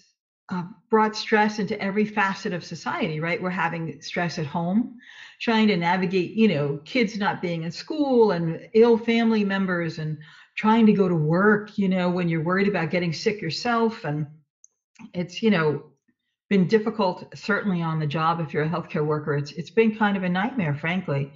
uh, 0.50 0.64
brought 0.88 1.14
stress 1.14 1.58
into 1.58 1.80
every 1.80 2.04
facet 2.04 2.52
of 2.52 2.64
society, 2.64 3.20
right? 3.20 3.42
We're 3.42 3.50
having 3.50 4.00
stress 4.00 4.38
at 4.38 4.46
home, 4.46 4.98
trying 5.40 5.68
to 5.68 5.76
navigate, 5.76 6.32
you 6.32 6.48
know, 6.48 6.80
kids 6.84 7.18
not 7.18 7.42
being 7.42 7.64
in 7.64 7.70
school 7.70 8.30
and 8.30 8.68
ill 8.72 8.96
family 8.96 9.44
members 9.44 9.98
and 9.98 10.18
trying 10.56 10.87
to 10.87 10.92
go 10.92 11.06
to 11.08 11.14
work, 11.14 11.76
you 11.76 11.88
know, 11.88 12.08
when 12.08 12.28
you're 12.28 12.42
worried 12.42 12.68
about 12.68 12.90
getting 12.90 13.12
sick 13.12 13.42
yourself. 13.42 14.04
And 14.04 14.26
it's, 15.12 15.42
you 15.42 15.50
know, 15.50 15.82
been 16.48 16.66
difficult, 16.66 17.26
certainly 17.37 17.82
on 17.82 17.98
the 17.98 18.06
job 18.06 18.40
if 18.40 18.54
you're 18.54 18.64
a 18.64 18.68
healthcare 18.68 19.04
worker. 19.04 19.37
It's 19.37 19.52
it's 19.52 19.70
been 19.70 19.94
kind 19.96 20.16
of 20.16 20.22
a 20.22 20.28
nightmare, 20.28 20.74
frankly. 20.74 21.30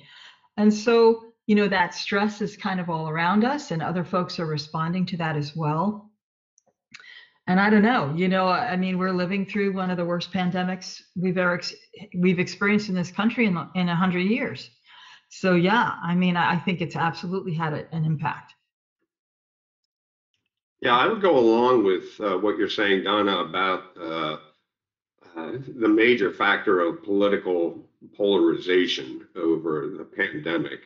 And 0.56 0.72
so, 0.72 1.32
you 1.46 1.54
know, 1.54 1.68
that 1.68 1.94
stress 1.94 2.40
is 2.40 2.56
kind 2.56 2.80
of 2.80 2.88
all 2.88 3.10
around 3.10 3.44
us, 3.44 3.72
and 3.72 3.82
other 3.82 4.04
folks 4.04 4.38
are 4.38 4.46
responding 4.46 5.04
to 5.06 5.18
that 5.18 5.36
as 5.36 5.54
well 5.54 6.11
and 7.46 7.58
I 7.58 7.70
don't 7.70 7.82
know, 7.82 8.12
you 8.14 8.28
know, 8.28 8.48
I 8.48 8.76
mean, 8.76 8.98
we're 8.98 9.12
living 9.12 9.44
through 9.44 9.72
one 9.72 9.90
of 9.90 9.96
the 9.96 10.04
worst 10.04 10.32
pandemics 10.32 11.00
we've 11.16 11.38
ever 11.38 11.54
ex- 11.54 11.74
we've 12.16 12.38
experienced 12.38 12.88
in 12.88 12.94
this 12.94 13.10
country 13.10 13.46
in 13.46 13.58
in 13.74 13.88
a 13.88 13.96
hundred 13.96 14.20
years. 14.20 14.70
So 15.28 15.54
yeah, 15.54 15.94
I 16.02 16.14
mean, 16.14 16.36
I 16.36 16.58
think 16.58 16.80
it's 16.80 16.94
absolutely 16.94 17.54
had 17.54 17.72
a, 17.72 17.94
an 17.94 18.04
impact. 18.04 18.54
Yeah, 20.82 20.96
I 20.96 21.06
would 21.06 21.22
go 21.22 21.38
along 21.38 21.84
with 21.84 22.20
uh, 22.20 22.38
what 22.38 22.58
you're 22.58 22.68
saying, 22.68 23.04
Donna, 23.04 23.38
about 23.38 23.96
uh, 23.98 24.36
uh, 25.36 25.52
the 25.76 25.88
major 25.88 26.32
factor 26.32 26.80
of 26.80 27.02
political 27.02 27.78
polarization 28.16 29.26
over 29.36 29.94
the 29.96 30.04
pandemic. 30.04 30.80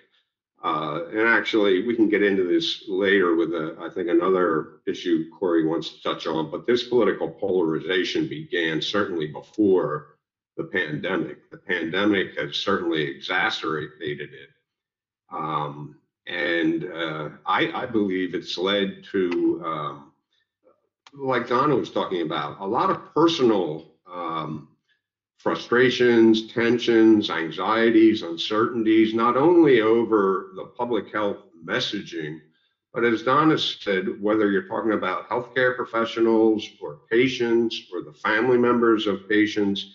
Uh, 0.64 1.04
and 1.10 1.28
actually, 1.28 1.86
we 1.86 1.94
can 1.94 2.08
get 2.08 2.22
into 2.22 2.44
this 2.44 2.84
later 2.88 3.36
with, 3.36 3.52
a, 3.52 3.76
I 3.80 3.90
think, 3.90 4.08
another 4.08 4.80
issue 4.86 5.30
Corey 5.30 5.66
wants 5.66 5.90
to 5.90 6.02
touch 6.02 6.26
on. 6.26 6.50
But 6.50 6.66
this 6.66 6.84
political 6.84 7.30
polarization 7.30 8.26
began 8.26 8.80
certainly 8.80 9.26
before 9.26 10.16
the 10.56 10.64
pandemic. 10.64 11.50
The 11.50 11.58
pandemic 11.58 12.38
has 12.38 12.56
certainly 12.56 13.02
exacerbated 13.02 14.30
it. 14.32 14.50
Um, 15.30 15.96
and 16.26 16.84
uh, 16.84 17.28
I, 17.44 17.70
I, 17.72 17.86
believe 17.86 18.34
it's 18.34 18.56
led 18.56 19.04
to, 19.12 19.62
um, 19.64 20.12
like 21.14 21.48
Donna 21.48 21.76
was 21.76 21.90
talking 21.90 22.22
about, 22.22 22.60
a 22.60 22.66
lot 22.66 22.90
of 22.90 23.12
personal 23.14 23.92
um, 24.10 24.68
frustrations, 25.38 26.52
tensions, 26.52 27.30
anxieties, 27.30 28.22
uncertainties, 28.22 29.14
not 29.14 29.36
only 29.36 29.80
over 29.80 30.50
the 30.56 30.64
public 30.76 31.12
health 31.12 31.38
messaging, 31.64 32.40
but 32.92 33.04
as 33.04 33.22
Donna 33.22 33.58
said, 33.58 34.20
whether 34.20 34.50
you're 34.50 34.66
talking 34.66 34.92
about 34.92 35.28
healthcare 35.28 35.76
professionals 35.76 36.66
or 36.80 37.00
patients 37.10 37.82
or 37.92 38.00
the 38.00 38.14
family 38.14 38.56
members 38.56 39.06
of 39.06 39.28
patients, 39.28 39.92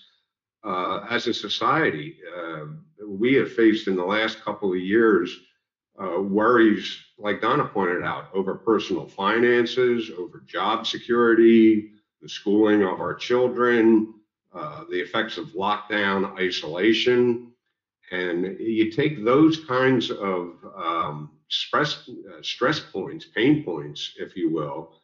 uh, 0.63 0.99
as 1.09 1.25
a 1.25 1.33
society, 1.33 2.17
uh, 2.37 2.65
we 3.07 3.33
have 3.33 3.51
faced 3.51 3.87
in 3.87 3.95
the 3.95 4.05
last 4.05 4.41
couple 4.43 4.71
of 4.71 4.77
years 4.77 5.35
uh, 6.01 6.21
worries, 6.21 6.97
like 7.17 7.41
Donna 7.41 7.65
pointed 7.65 8.03
out, 8.03 8.29
over 8.33 8.55
personal 8.55 9.07
finances, 9.07 10.11
over 10.17 10.43
job 10.47 10.87
security, 10.87 11.91
the 12.21 12.29
schooling 12.29 12.83
of 12.83 13.01
our 13.01 13.13
children, 13.13 14.13
uh, 14.53 14.83
the 14.89 14.99
effects 14.99 15.37
of 15.37 15.47
lockdown, 15.49 16.37
isolation, 16.37 17.53
and 18.11 18.59
you 18.59 18.91
take 18.91 19.23
those 19.23 19.63
kinds 19.65 20.11
of 20.11 20.55
um, 20.75 21.31
stress, 21.47 22.09
uh, 22.09 22.41
stress 22.41 22.79
points, 22.79 23.25
pain 23.33 23.63
points, 23.63 24.13
if 24.19 24.35
you 24.35 24.51
will, 24.51 24.99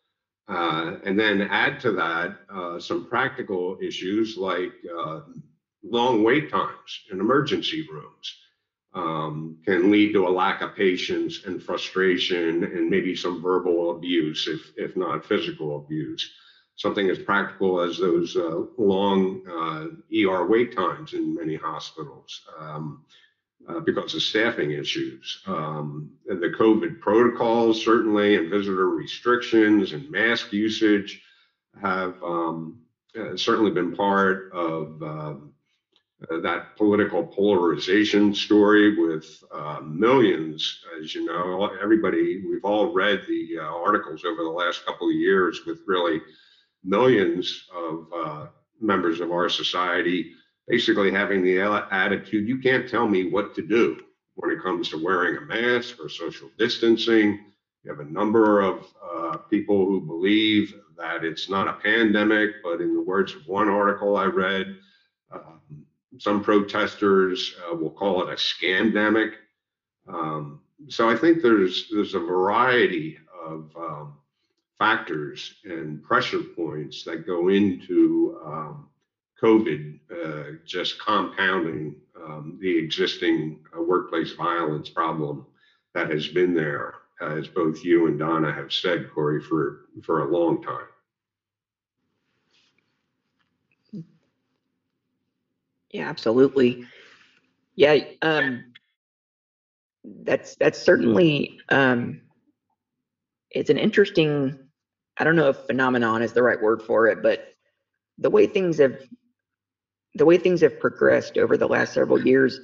uh, 0.49 0.97
and 1.05 1.17
then 1.17 1.41
add 1.41 1.79
to 1.79 1.91
that 1.93 2.39
uh, 2.53 2.79
some 2.79 3.07
practical 3.07 3.77
issues 3.81 4.35
like 4.37 4.73
uh, 4.99 5.21
long 5.83 6.23
wait 6.23 6.51
times 6.51 7.05
in 7.11 7.19
emergency 7.19 7.87
rooms. 7.91 8.37
Um, 8.93 9.59
can 9.63 9.91
lead 9.91 10.13
to 10.13 10.27
a 10.27 10.29
lack 10.29 10.61
of 10.61 10.75
patience 10.75 11.45
and 11.45 11.61
frustration 11.61 12.63
and 12.63 12.89
maybe 12.89 13.15
some 13.15 13.41
verbal 13.41 13.91
abuse, 13.95 14.47
if, 14.47 14.73
if 14.75 14.97
not 14.97 15.23
physical 15.23 15.77
abuse 15.77 16.31
something 16.77 17.09
as 17.09 17.19
practical 17.19 17.81
as 17.81 17.97
those 17.97 18.35
uh, 18.37 18.61
long 18.77 19.41
uh, 19.49 19.87
ER 20.15 20.45
wait 20.47 20.75
times 20.75 21.13
in 21.13 21.33
many 21.33 21.55
hospitals 21.55 22.41
um, 22.59 23.03
uh, 23.67 23.79
because 23.79 24.13
of 24.13 24.21
staffing 24.21 24.71
issues. 24.71 25.41
Um, 25.47 26.11
the 26.25 26.53
COVID 26.57 27.01
protocols, 27.01 27.83
certainly, 27.83 28.35
and 28.35 28.49
visitor 28.49 28.89
restrictions 28.89 29.91
and 29.93 30.09
mask 30.09 30.53
usage 30.53 31.21
have 31.81 32.15
um, 32.23 32.79
uh, 33.19 33.35
certainly 33.35 33.71
been 33.71 33.95
part 33.95 34.51
of 34.53 35.01
um, 35.01 35.53
uh, 36.31 36.39
that 36.41 36.75
political 36.77 37.25
polarization 37.25 38.35
story 38.35 38.99
with 38.99 39.43
uh, 39.51 39.79
millions, 39.81 40.83
as 41.01 41.15
you 41.15 41.25
know, 41.25 41.71
everybody, 41.81 42.43
we've 42.47 42.63
all 42.63 42.93
read 42.93 43.21
the 43.27 43.57
articles 43.59 44.23
over 44.23 44.43
the 44.43 44.49
last 44.49 44.85
couple 44.85 45.07
of 45.09 45.15
years 45.15 45.65
with 45.65 45.79
really 45.87 46.21
millions 46.83 47.65
of 47.75 48.07
uh, 48.15 48.47
members 48.79 49.19
of 49.19 49.31
our 49.31 49.49
society 49.49 50.33
basically 50.67 51.11
having 51.11 51.43
the 51.43 51.59
attitude 51.91 52.47
you 52.47 52.59
can't 52.59 52.89
tell 52.89 53.07
me 53.07 53.29
what 53.29 53.55
to 53.55 53.61
do 53.61 53.97
when 54.35 54.51
it 54.51 54.61
comes 54.61 54.89
to 54.89 55.03
wearing 55.03 55.37
a 55.37 55.41
mask 55.41 55.97
or 55.99 56.09
social 56.09 56.49
distancing. 56.57 57.39
You 57.83 57.91
have 57.91 58.05
a 58.05 58.11
number 58.11 58.61
of 58.61 58.85
uh, 59.01 59.37
people 59.49 59.85
who 59.85 60.01
believe 60.01 60.75
that 60.97 61.23
it's 61.23 61.49
not 61.49 61.67
a 61.67 61.73
pandemic, 61.73 62.61
but 62.63 62.81
in 62.81 62.93
the 62.93 63.01
words 63.01 63.33
of 63.33 63.47
one 63.47 63.69
article 63.69 64.17
I 64.17 64.25
read, 64.25 64.75
um, 65.31 65.85
some 66.19 66.43
protesters 66.43 67.55
uh, 67.69 67.75
will 67.75 67.91
call 67.91 68.27
it 68.27 68.33
a 68.33 68.35
scandemic. 68.35 69.33
Um, 70.07 70.61
so 70.89 71.09
I 71.09 71.15
think 71.15 71.41
there's 71.41 71.87
there's 71.91 72.13
a 72.13 72.19
variety 72.19 73.17
of 73.45 73.71
um, 73.77 74.17
factors 74.79 75.55
and 75.63 76.03
pressure 76.03 76.41
points 76.55 77.03
that 77.03 77.25
go 77.25 77.49
into 77.49 78.39
um, 78.45 78.87
COVID 79.41 79.99
uh, 80.11 80.57
just 80.65 80.99
compounding 80.99 81.95
um, 82.15 82.57
the 82.61 82.77
existing 82.77 83.59
uh, 83.75 83.81
workplace 83.81 84.33
violence 84.33 84.89
problem 84.89 85.45
that 85.93 86.09
has 86.11 86.27
been 86.27 86.53
there, 86.53 86.95
as 87.21 87.47
both 87.47 87.83
you 87.83 88.07
and 88.07 88.19
Donna 88.19 88.51
have 88.51 88.71
said, 88.71 89.09
Corey, 89.13 89.41
for, 89.41 89.85
for 90.03 90.27
a 90.27 90.31
long 90.31 90.61
time. 90.61 90.87
Yeah, 95.91 96.09
absolutely. 96.09 96.85
Yeah, 97.75 97.99
um, 98.21 98.65
that's 100.03 100.55
that's 100.55 100.79
certainly 100.79 101.59
um, 101.69 102.21
it's 103.51 103.69
an 103.69 103.77
interesting 103.77 104.66
I 105.19 105.23
don't 105.23 105.35
know 105.35 105.49
if 105.49 105.57
phenomenon 105.65 106.21
is 106.21 106.33
the 106.33 106.43
right 106.43 106.61
word 106.61 106.81
for 106.81 107.07
it, 107.07 107.21
but 107.23 107.53
the 108.17 108.29
way 108.29 108.47
things 108.47 108.77
have 108.79 108.97
the 110.15 110.25
way 110.25 110.37
things 110.37 110.61
have 110.61 110.79
progressed 110.79 111.37
over 111.37 111.57
the 111.57 111.67
last 111.67 111.93
several 111.93 112.25
years, 112.25 112.59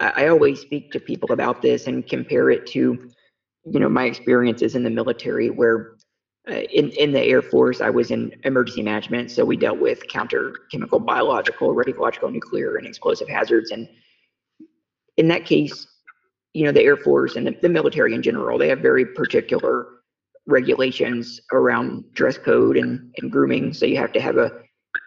I, 0.00 0.24
I 0.24 0.28
always 0.28 0.60
speak 0.60 0.92
to 0.92 1.00
people 1.00 1.32
about 1.32 1.60
this 1.60 1.86
and 1.86 2.06
compare 2.06 2.48
it 2.50 2.66
to, 2.68 3.10
you 3.64 3.80
know, 3.80 3.88
my 3.88 4.04
experiences 4.04 4.74
in 4.74 4.82
the 4.82 4.90
military 4.90 5.50
where 5.50 5.96
uh, 6.48 6.54
in, 6.54 6.90
in 6.90 7.12
the 7.12 7.22
Air 7.22 7.42
Force, 7.42 7.80
I 7.80 7.90
was 7.90 8.10
in 8.10 8.32
emergency 8.44 8.82
management. 8.82 9.30
So 9.30 9.44
we 9.44 9.56
dealt 9.56 9.78
with 9.78 10.06
counter 10.08 10.54
chemical, 10.70 11.00
biological, 11.00 11.74
radiological, 11.74 12.32
nuclear, 12.32 12.76
and 12.76 12.86
explosive 12.86 13.28
hazards. 13.28 13.72
And 13.72 13.88
in 15.16 15.28
that 15.28 15.44
case, 15.44 15.86
you 16.54 16.64
know, 16.64 16.72
the 16.72 16.82
Air 16.82 16.96
Force 16.96 17.36
and 17.36 17.46
the, 17.46 17.56
the 17.60 17.68
military 17.68 18.14
in 18.14 18.22
general, 18.22 18.58
they 18.58 18.68
have 18.68 18.78
very 18.78 19.04
particular 19.04 19.86
regulations 20.46 21.40
around 21.52 22.04
dress 22.12 22.38
code 22.38 22.76
and, 22.76 23.12
and 23.18 23.30
grooming. 23.30 23.72
So 23.72 23.86
you 23.86 23.96
have 23.96 24.12
to 24.12 24.20
have 24.20 24.36
a 24.36 24.52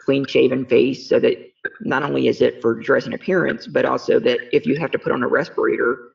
clean 0.06 0.26
shaven 0.26 0.66
face 0.66 1.08
so 1.08 1.20
that 1.20 1.38
not 1.82 2.04
only 2.04 2.28
is 2.28 2.42
it 2.42 2.62
for 2.62 2.76
dress 2.76 3.06
and 3.06 3.14
appearance, 3.14 3.68
but 3.68 3.86
also 3.86 4.20
that 4.20 4.40
if 4.56 4.66
you 4.66 4.78
have 4.78 4.92
to 4.92 5.00
put 5.00 5.12
on 5.12 5.24
a 5.24 5.28
respirator 5.28 6.14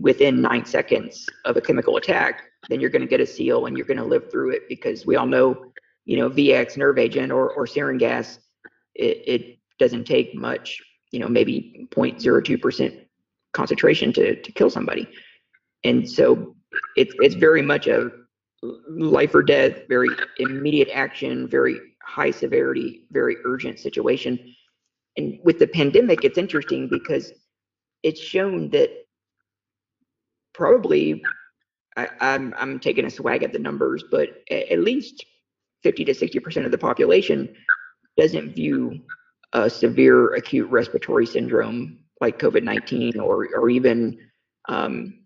within 0.00 0.40
nine 0.40 0.64
seconds 0.64 1.26
of 1.44 1.56
a 1.56 1.60
chemical 1.60 1.96
attack, 1.96 2.42
then 2.68 2.80
you're 2.80 2.90
going 2.90 3.02
to 3.02 3.08
get 3.08 3.20
a 3.20 3.26
seal 3.26 3.66
and 3.66 3.76
you're 3.76 3.86
going 3.86 3.98
to 3.98 4.04
live 4.04 4.30
through 4.30 4.50
it 4.50 4.62
because 4.68 5.04
we 5.04 5.16
all 5.16 5.26
know, 5.26 5.72
you 6.04 6.16
know, 6.16 6.30
VX 6.30 6.76
nerve 6.76 6.98
agent 6.98 7.32
or, 7.32 7.50
or 7.50 7.66
sarin 7.66 7.98
gas, 7.98 8.38
it, 8.94 9.22
it 9.26 9.58
doesn't 9.78 10.04
take 10.04 10.34
much, 10.34 10.80
you 11.10 11.18
know, 11.18 11.28
maybe 11.28 11.88
0.02% 11.92 13.04
concentration 13.52 14.12
to, 14.12 14.40
to 14.40 14.52
kill 14.52 14.70
somebody. 14.70 15.08
And 15.84 16.08
so 16.08 16.54
it's, 16.96 17.12
it's 17.18 17.34
very 17.34 17.62
much 17.62 17.86
a 17.86 18.10
life 18.62 19.34
or 19.34 19.42
death, 19.42 19.88
very 19.88 20.08
immediate 20.38 20.88
action, 20.92 21.48
very 21.48 21.78
high 22.02 22.30
severity, 22.30 23.04
very 23.10 23.36
urgent 23.44 23.78
situation. 23.78 24.38
And 25.16 25.38
with 25.44 25.58
the 25.58 25.66
pandemic, 25.66 26.24
it's 26.24 26.38
interesting 26.38 26.88
because 26.88 27.32
it's 28.02 28.20
shown 28.20 28.70
that 28.70 28.90
probably 30.54 31.22
I, 31.96 32.04
am 32.04 32.10
I'm, 32.20 32.54
I'm 32.58 32.80
taking 32.80 33.04
a 33.04 33.10
swag 33.10 33.42
at 33.42 33.52
the 33.52 33.58
numbers, 33.58 34.04
but 34.10 34.30
at 34.50 34.78
least 34.78 35.24
50 35.82 36.04
to 36.06 36.14
60 36.14 36.38
percent 36.40 36.66
of 36.66 36.72
the 36.72 36.78
population 36.78 37.54
doesn't 38.16 38.54
view 38.54 39.00
a 39.52 39.68
severe 39.68 40.34
acute 40.34 40.70
respiratory 40.70 41.26
syndrome 41.26 41.98
like 42.20 42.38
COVID-19 42.38 43.16
or, 43.16 43.48
or 43.54 43.68
even 43.68 44.18
um, 44.68 45.18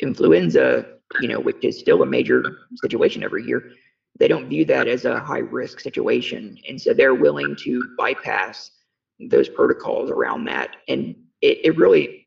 influenza, 0.00 0.95
you 1.20 1.28
know, 1.28 1.40
which 1.40 1.62
is 1.62 1.78
still 1.78 2.02
a 2.02 2.06
major 2.06 2.42
situation 2.76 3.22
every 3.22 3.44
year. 3.44 3.70
They 4.18 4.28
don't 4.28 4.48
view 4.48 4.64
that 4.66 4.88
as 4.88 5.04
a 5.04 5.20
high 5.20 5.38
risk 5.38 5.80
situation. 5.80 6.58
And 6.68 6.80
so 6.80 6.94
they're 6.94 7.14
willing 7.14 7.54
to 7.64 7.82
bypass 7.98 8.70
those 9.18 9.48
protocols 9.48 10.10
around 10.10 10.44
that. 10.46 10.76
And 10.88 11.14
it, 11.42 11.58
it 11.64 11.76
really, 11.76 12.26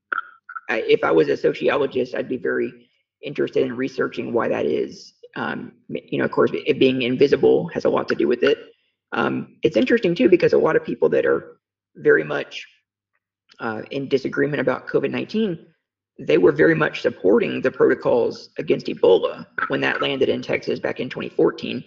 if 0.70 1.04
I 1.04 1.12
was 1.12 1.30
a 1.30 1.38
sociologist, 1.38 2.16
I'd 2.16 2.30
be 2.30 2.38
very 2.38 2.90
interested 3.22 3.64
in 3.64 3.76
researching 3.76 4.34
why 4.34 4.48
that 4.48 4.66
is. 4.66 5.14
Um, 5.36 5.74
you 5.90 6.20
know, 6.20 6.26
of 6.26 6.32
course, 6.32 6.52
it 6.54 6.80
being 6.80 7.04
invisible 7.04 7.68
has 7.70 7.86
a 7.86 7.90
lot 7.90 8.08
to 8.10 8.16
do 8.16 8.28
with 8.28 8.44
it. 8.44 8.58
Um, 9.12 9.58
it's 9.64 9.78
interesting 9.78 10.14
too 10.16 10.30
because 10.30 10.54
a 10.54 10.58
lot 10.58 10.76
of 10.76 10.84
people 10.84 11.10
that 11.10 11.26
are 11.26 11.58
very 11.96 12.24
much 12.24 12.68
uh, 13.60 13.82
in 13.92 14.08
disagreement 14.08 14.62
about 14.62 14.88
COVID 14.88 15.12
19, 15.12 15.66
they 16.20 16.38
were 16.38 16.52
very 16.52 16.76
much 16.76 17.02
supporting 17.02 17.62
the 17.62 17.72
protocols 17.72 18.50
against 18.58 18.88
Ebola 18.88 19.46
when 19.70 19.82
that 19.82 20.02
landed 20.02 20.28
in 20.30 20.42
Texas 20.42 20.80
back 20.80 21.00
in 21.00 21.10
2014. 21.10 21.84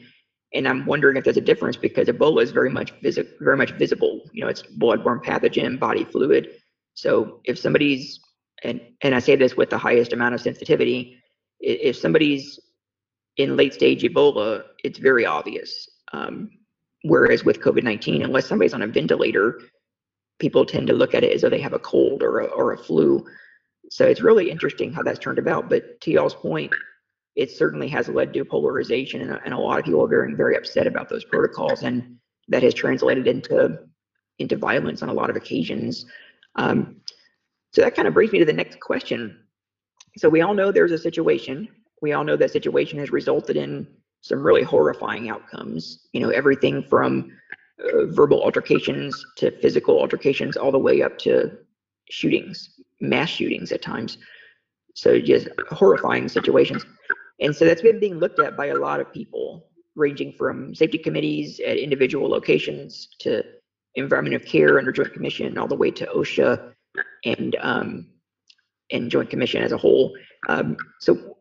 And 0.55 0.67
I'm 0.67 0.87
wondering 0.87 1.17
if 1.17 1.25
there's 1.25 1.37
a 1.37 1.43
difference 1.43 1.77
because 1.77 2.09
Ebola 2.09 2.43
is 2.43 2.51
very 2.51 2.71
much 2.71 2.93
visi- 3.03 3.29
very 3.41 3.57
much 3.57 3.73
visible. 3.73 4.23
You 4.33 4.45
know, 4.45 4.49
it's 4.49 4.63
bloodborne 4.63 5.23
pathogen, 5.23 5.79
body 5.79 6.05
fluid. 6.05 6.49
So 6.95 7.41
if 7.45 7.59
somebody's 7.59 8.21
and 8.63 8.81
and 9.03 9.15
I 9.15 9.19
say 9.19 9.37
this 9.37 9.57
with 9.57 9.71
the 9.71 9.79
highest 9.79 10.13
amount 10.13 10.35
of 10.35 10.41
sensitivity, 10.41 11.19
if 11.61 11.97
somebody's 11.97 12.59
in 13.37 13.57
late 13.57 13.75
stage 13.75 14.03
Ebola, 14.03 14.63
it's 14.85 14.99
very 14.99 15.27
obvious. 15.27 15.89
Um, 16.13 16.51
whereas 17.03 17.45
with 17.45 17.61
COVID 17.61 17.83
19, 17.83 18.23
unless 18.23 18.47
somebody's 18.47 18.75
on 18.75 18.83
a 18.83 18.87
ventilator, 18.87 19.61
people 20.39 20.65
tend 20.65 20.87
to 20.87 20.93
look 20.93 21.15
at 21.15 21.25
it 21.25 21.33
as 21.33 21.43
though 21.43 21.51
they 21.51 21.61
have 21.61 21.73
a 21.73 21.79
cold 21.79 22.23
or 22.23 22.41
a, 22.41 22.47
or 22.47 22.73
a 22.73 22.79
flu. 22.79 23.25
So 23.93 24.07
it's 24.07 24.23
really 24.23 24.51
interesting 24.51 24.91
how 24.91 25.03
that's 25.03 25.19
turned 25.19 25.39
about. 25.39 25.69
But 25.69 26.01
to 26.01 26.11
y'all's 26.11 26.35
point, 26.35 26.73
it 27.37 27.51
certainly 27.51 27.89
has 27.89 28.09
led 28.09 28.33
to 28.33 28.43
polarization, 28.43 29.21
and, 29.21 29.39
and 29.45 29.53
a 29.53 29.59
lot 29.59 29.79
of 29.79 29.85
people 29.85 30.03
are 30.03 30.09
very, 30.09 30.33
very 30.33 30.57
upset 30.57 30.87
about 30.87 31.11
those 31.11 31.27
protocols, 31.27 31.83
and 31.83 32.17
that 32.49 32.63
has 32.63 32.73
translated 32.73 33.27
into 33.27 33.81
into 34.39 34.57
violence 34.57 35.03
on 35.03 35.11
a 35.11 35.13
lot 35.13 35.29
of 35.29 35.37
occasions. 35.37 36.07
Um, 36.57 37.03
so 37.75 37.83
that 37.83 37.95
kind 37.95 38.09
of 38.09 38.15
brings 38.15 38.33
me 38.33 38.39
to 38.39 38.47
the 38.47 38.53
next 38.55 38.81
question. 38.81 39.39
So 40.17 40.27
we 40.31 40.41
all 40.41 40.55
know 40.55 40.73
there's 40.73 40.93
a 40.93 40.97
situation. 40.97 41.69
We 42.01 42.15
all 42.15 42.25
know 42.25 42.39
that 42.39 42.51
situation 42.51 42.99
has 42.99 43.11
resulted 43.11 43.59
in 43.59 43.87
some 44.23 44.43
really 44.43 44.63
horrifying 44.63 45.29
outcomes. 45.29 46.09
You 46.15 46.21
know, 46.23 46.31
everything 46.31 46.83
from 46.83 47.31
uh, 47.79 48.07
verbal 48.07 48.43
altercations 48.43 49.23
to 49.37 49.51
physical 49.61 50.01
altercations, 50.01 50.57
all 50.57 50.73
the 50.73 50.79
way 50.79 51.03
up 51.03 51.19
to 51.19 51.59
shootings, 52.11 52.72
mass 53.03 53.29
shootings 53.29 53.73
at 53.73 53.83
times. 53.83 54.17
So 54.95 55.19
just 55.19 55.49
horrifying 55.71 56.29
situations. 56.29 56.85
And 57.41 57.55
so 57.55 57.65
that's 57.65 57.83
been 57.83 58.01
being 58.01 58.19
looked 58.19 58.41
at 58.41 58.57
by 58.57 58.67
a 58.67 58.77
lot 58.77 59.01
of 59.01 59.13
people, 59.13 59.67
ranging 59.97 60.33
from 60.33 60.75
safety 60.75 60.99
committees 60.99 61.61
at 61.61 61.77
individual 61.77 62.29
locations 62.29 63.09
to 63.21 63.43
environment 63.97 64.37
of 64.37 64.45
care 64.45 64.79
under 64.79 64.93
Joint 64.93 65.13
Commission, 65.13 65.59
all 65.59 65.67
the 65.67 65.77
way 65.77 65.91
to 65.91 66.07
OSHA 66.07 66.73
and 67.25 67.57
um, 67.61 68.07
and 68.91 69.11
Joint 69.11 69.29
Commission 69.29 69.63
as 69.63 69.73
a 69.73 69.77
whole. 69.77 70.15
Um, 70.49 70.77
so 71.01 71.37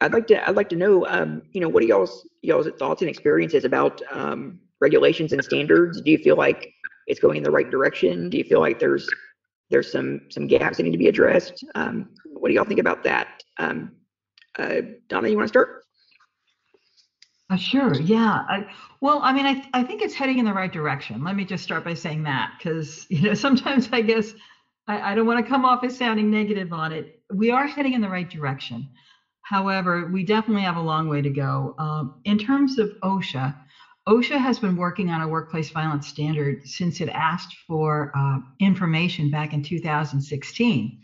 I'd 0.00 0.12
like 0.12 0.26
to 0.28 0.48
I'd 0.48 0.56
like 0.56 0.68
to 0.70 0.76
know, 0.76 1.06
um, 1.06 1.42
you 1.52 1.60
know, 1.60 1.68
what 1.68 1.82
are 1.82 1.86
y'all's 1.86 2.28
y'all's 2.42 2.68
thoughts 2.78 3.00
and 3.00 3.10
experiences 3.10 3.64
about 3.64 4.02
um, 4.12 4.60
regulations 4.80 5.32
and 5.32 5.42
standards? 5.42 6.00
Do 6.00 6.10
you 6.10 6.18
feel 6.18 6.36
like 6.36 6.72
it's 7.06 7.20
going 7.20 7.38
in 7.38 7.42
the 7.42 7.50
right 7.50 7.70
direction? 7.70 8.28
Do 8.28 8.36
you 8.36 8.44
feel 8.44 8.60
like 8.60 8.78
there's 8.78 9.08
there's 9.70 9.90
some 9.90 10.20
some 10.30 10.46
gaps 10.46 10.76
that 10.76 10.84
need 10.84 10.92
to 10.92 10.98
be 10.98 11.08
addressed? 11.08 11.64
Um, 11.74 12.10
what 12.24 12.48
do 12.48 12.54
y'all 12.54 12.64
think 12.64 12.80
about 12.80 13.02
that? 13.04 13.42
Um, 13.58 13.92
uh, 14.58 14.82
Donna, 15.08 15.28
you 15.28 15.36
want 15.36 15.46
to 15.46 15.52
start? 15.52 15.82
Uh, 17.48 17.56
sure. 17.56 17.94
Yeah. 17.94 18.44
I, 18.48 18.66
well, 19.00 19.20
I 19.22 19.32
mean, 19.32 19.46
I, 19.46 19.64
I 19.72 19.84
think 19.84 20.02
it's 20.02 20.14
heading 20.14 20.38
in 20.38 20.44
the 20.44 20.52
right 20.52 20.72
direction. 20.72 21.22
Let 21.22 21.36
me 21.36 21.44
just 21.44 21.62
start 21.62 21.84
by 21.84 21.94
saying 21.94 22.24
that 22.24 22.54
because 22.58 23.06
you 23.10 23.22
know 23.22 23.34
sometimes 23.34 23.88
I 23.92 24.00
guess 24.00 24.34
I, 24.88 25.12
I 25.12 25.14
don't 25.14 25.26
want 25.26 25.44
to 25.44 25.48
come 25.48 25.64
off 25.64 25.84
as 25.84 25.96
sounding 25.96 26.30
negative 26.30 26.72
on 26.72 26.92
it. 26.92 27.20
We 27.32 27.50
are 27.50 27.66
heading 27.66 27.92
in 27.92 28.00
the 28.00 28.08
right 28.08 28.28
direction. 28.28 28.88
However, 29.42 30.10
we 30.12 30.24
definitely 30.24 30.62
have 30.62 30.76
a 30.76 30.80
long 30.80 31.08
way 31.08 31.22
to 31.22 31.30
go. 31.30 31.76
Um, 31.78 32.20
in 32.24 32.36
terms 32.36 32.80
of 32.80 32.90
OSHA, 33.04 33.54
OSHA 34.08 34.38
has 34.38 34.60
been 34.60 34.76
working 34.76 35.10
on 35.10 35.20
a 35.20 35.28
workplace 35.28 35.70
violence 35.70 36.06
standard 36.06 36.66
since 36.66 37.00
it 37.00 37.08
asked 37.08 37.56
for 37.66 38.12
uh, 38.16 38.38
information 38.60 39.30
back 39.30 39.52
in 39.52 39.62
2016. 39.62 41.00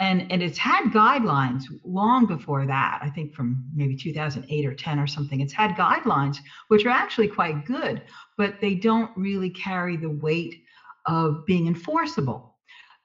And, 0.00 0.30
and 0.30 0.42
it's 0.42 0.58
had 0.58 0.90
guidelines 0.92 1.62
long 1.84 2.26
before 2.26 2.66
that, 2.66 2.98
I 3.00 3.08
think 3.08 3.34
from 3.34 3.64
maybe 3.74 3.96
2008 3.96 4.66
or 4.66 4.74
10 4.74 4.98
or 4.98 5.06
something. 5.06 5.40
It's 5.40 5.52
had 5.52 5.76
guidelines 5.76 6.38
which 6.68 6.84
are 6.84 6.90
actually 6.90 7.28
quite 7.28 7.64
good, 7.64 8.02
but 8.36 8.60
they 8.60 8.74
don't 8.74 9.10
really 9.16 9.48
carry 9.48 9.96
the 9.96 10.10
weight 10.10 10.62
of 11.06 11.46
being 11.46 11.68
enforceable. 11.68 12.52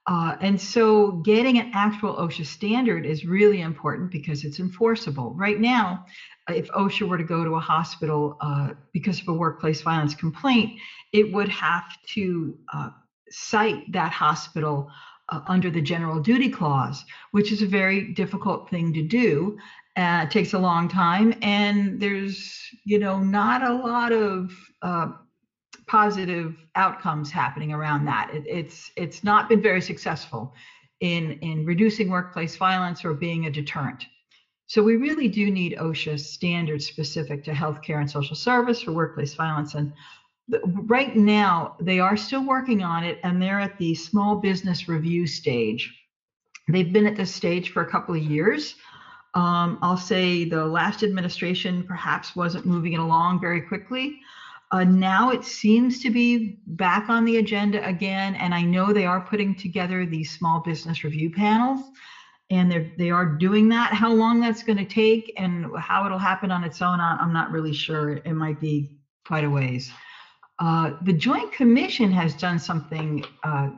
Uh, 0.08 0.36
and 0.40 0.58
so 0.58 1.12
getting 1.24 1.58
an 1.58 1.70
actual 1.74 2.16
OSHA 2.16 2.46
standard 2.46 3.04
is 3.04 3.26
really 3.26 3.60
important 3.60 4.10
because 4.10 4.42
it's 4.42 4.58
enforceable. 4.58 5.34
Right 5.34 5.60
now, 5.60 6.06
if 6.48 6.68
OSHA 6.68 7.08
were 7.08 7.18
to 7.18 7.24
go 7.24 7.44
to 7.44 7.54
a 7.54 7.60
hospital 7.60 8.36
uh, 8.40 8.70
because 8.92 9.20
of 9.20 9.28
a 9.28 9.32
workplace 9.32 9.82
violence 9.82 10.14
complaint, 10.14 10.78
it 11.12 11.32
would 11.32 11.48
have 11.48 11.84
to 12.14 12.58
uh, 12.72 12.90
cite 13.30 13.90
that 13.92 14.12
hospital 14.12 14.90
uh, 15.28 15.40
under 15.46 15.70
the 15.70 15.80
general 15.80 16.20
duty 16.20 16.48
clause, 16.48 17.04
which 17.32 17.52
is 17.52 17.62
a 17.62 17.66
very 17.66 18.12
difficult 18.14 18.70
thing 18.70 18.92
to 18.94 19.02
do. 19.02 19.58
It 19.96 20.30
takes 20.30 20.52
a 20.52 20.58
long 20.58 20.88
time, 20.88 21.34
and 21.42 22.00
there's, 22.00 22.56
you 22.84 22.98
know, 22.98 23.18
not 23.18 23.62
a 23.62 23.74
lot 23.74 24.12
of 24.12 24.52
uh, 24.80 25.08
positive 25.88 26.54
outcomes 26.76 27.32
happening 27.32 27.72
around 27.72 28.04
that. 28.04 28.30
It, 28.32 28.44
it's 28.46 28.92
it's 28.96 29.24
not 29.24 29.48
been 29.48 29.60
very 29.60 29.80
successful 29.80 30.54
in 31.00 31.32
in 31.40 31.66
reducing 31.66 32.10
workplace 32.10 32.56
violence 32.56 33.04
or 33.04 33.14
being 33.14 33.46
a 33.46 33.50
deterrent. 33.50 34.04
So 34.68 34.82
we 34.82 34.96
really 34.96 35.28
do 35.28 35.50
need 35.50 35.76
OSHA 35.78 36.20
standards 36.20 36.86
specific 36.86 37.42
to 37.44 37.52
healthcare 37.52 38.00
and 38.00 38.10
social 38.10 38.36
service 38.36 38.82
for 38.82 38.92
workplace 38.92 39.34
violence. 39.34 39.74
And 39.74 39.92
right 40.64 41.16
now 41.16 41.74
they 41.80 42.00
are 42.00 42.18
still 42.18 42.46
working 42.46 42.82
on 42.82 43.02
it, 43.02 43.18
and 43.24 43.40
they're 43.40 43.60
at 43.60 43.78
the 43.78 43.94
small 43.94 44.36
business 44.36 44.86
review 44.86 45.26
stage. 45.26 45.94
They've 46.68 46.92
been 46.92 47.06
at 47.06 47.16
this 47.16 47.34
stage 47.34 47.70
for 47.70 47.80
a 47.82 47.90
couple 47.90 48.14
of 48.14 48.22
years. 48.22 48.76
Um, 49.32 49.78
I'll 49.80 49.96
say 49.96 50.44
the 50.44 50.66
last 50.66 51.02
administration 51.02 51.82
perhaps 51.82 52.36
wasn't 52.36 52.66
moving 52.66 52.92
it 52.92 53.00
along 53.00 53.40
very 53.40 53.62
quickly. 53.62 54.20
Uh, 54.70 54.84
now 54.84 55.30
it 55.30 55.44
seems 55.44 56.02
to 56.02 56.10
be 56.10 56.58
back 56.66 57.08
on 57.08 57.24
the 57.24 57.38
agenda 57.38 57.86
again, 57.86 58.34
and 58.34 58.54
I 58.54 58.62
know 58.62 58.92
they 58.92 59.06
are 59.06 59.20
putting 59.20 59.54
together 59.54 60.04
these 60.04 60.30
small 60.30 60.60
business 60.60 61.04
review 61.04 61.30
panels, 61.30 61.80
and 62.50 62.70
they 62.70 62.92
they 62.96 63.10
are 63.10 63.26
doing 63.26 63.68
that. 63.68 63.92
How 63.92 64.12
long 64.12 64.40
that's 64.40 64.62
going 64.62 64.78
to 64.78 64.84
take 64.84 65.32
and 65.36 65.66
how 65.78 66.06
it'll 66.06 66.18
happen 66.18 66.50
on 66.50 66.64
its 66.64 66.80
own, 66.82 67.00
I'm 67.00 67.32
not 67.32 67.50
really 67.50 67.72
sure. 67.72 68.16
It 68.16 68.34
might 68.34 68.60
be 68.60 68.98
quite 69.26 69.44
a 69.44 69.50
ways. 69.50 69.90
Uh, 70.58 70.92
the 71.02 71.12
Joint 71.12 71.52
Commission 71.52 72.10
has 72.10 72.34
done 72.34 72.58
something 72.58 73.24
uh, 73.44 73.70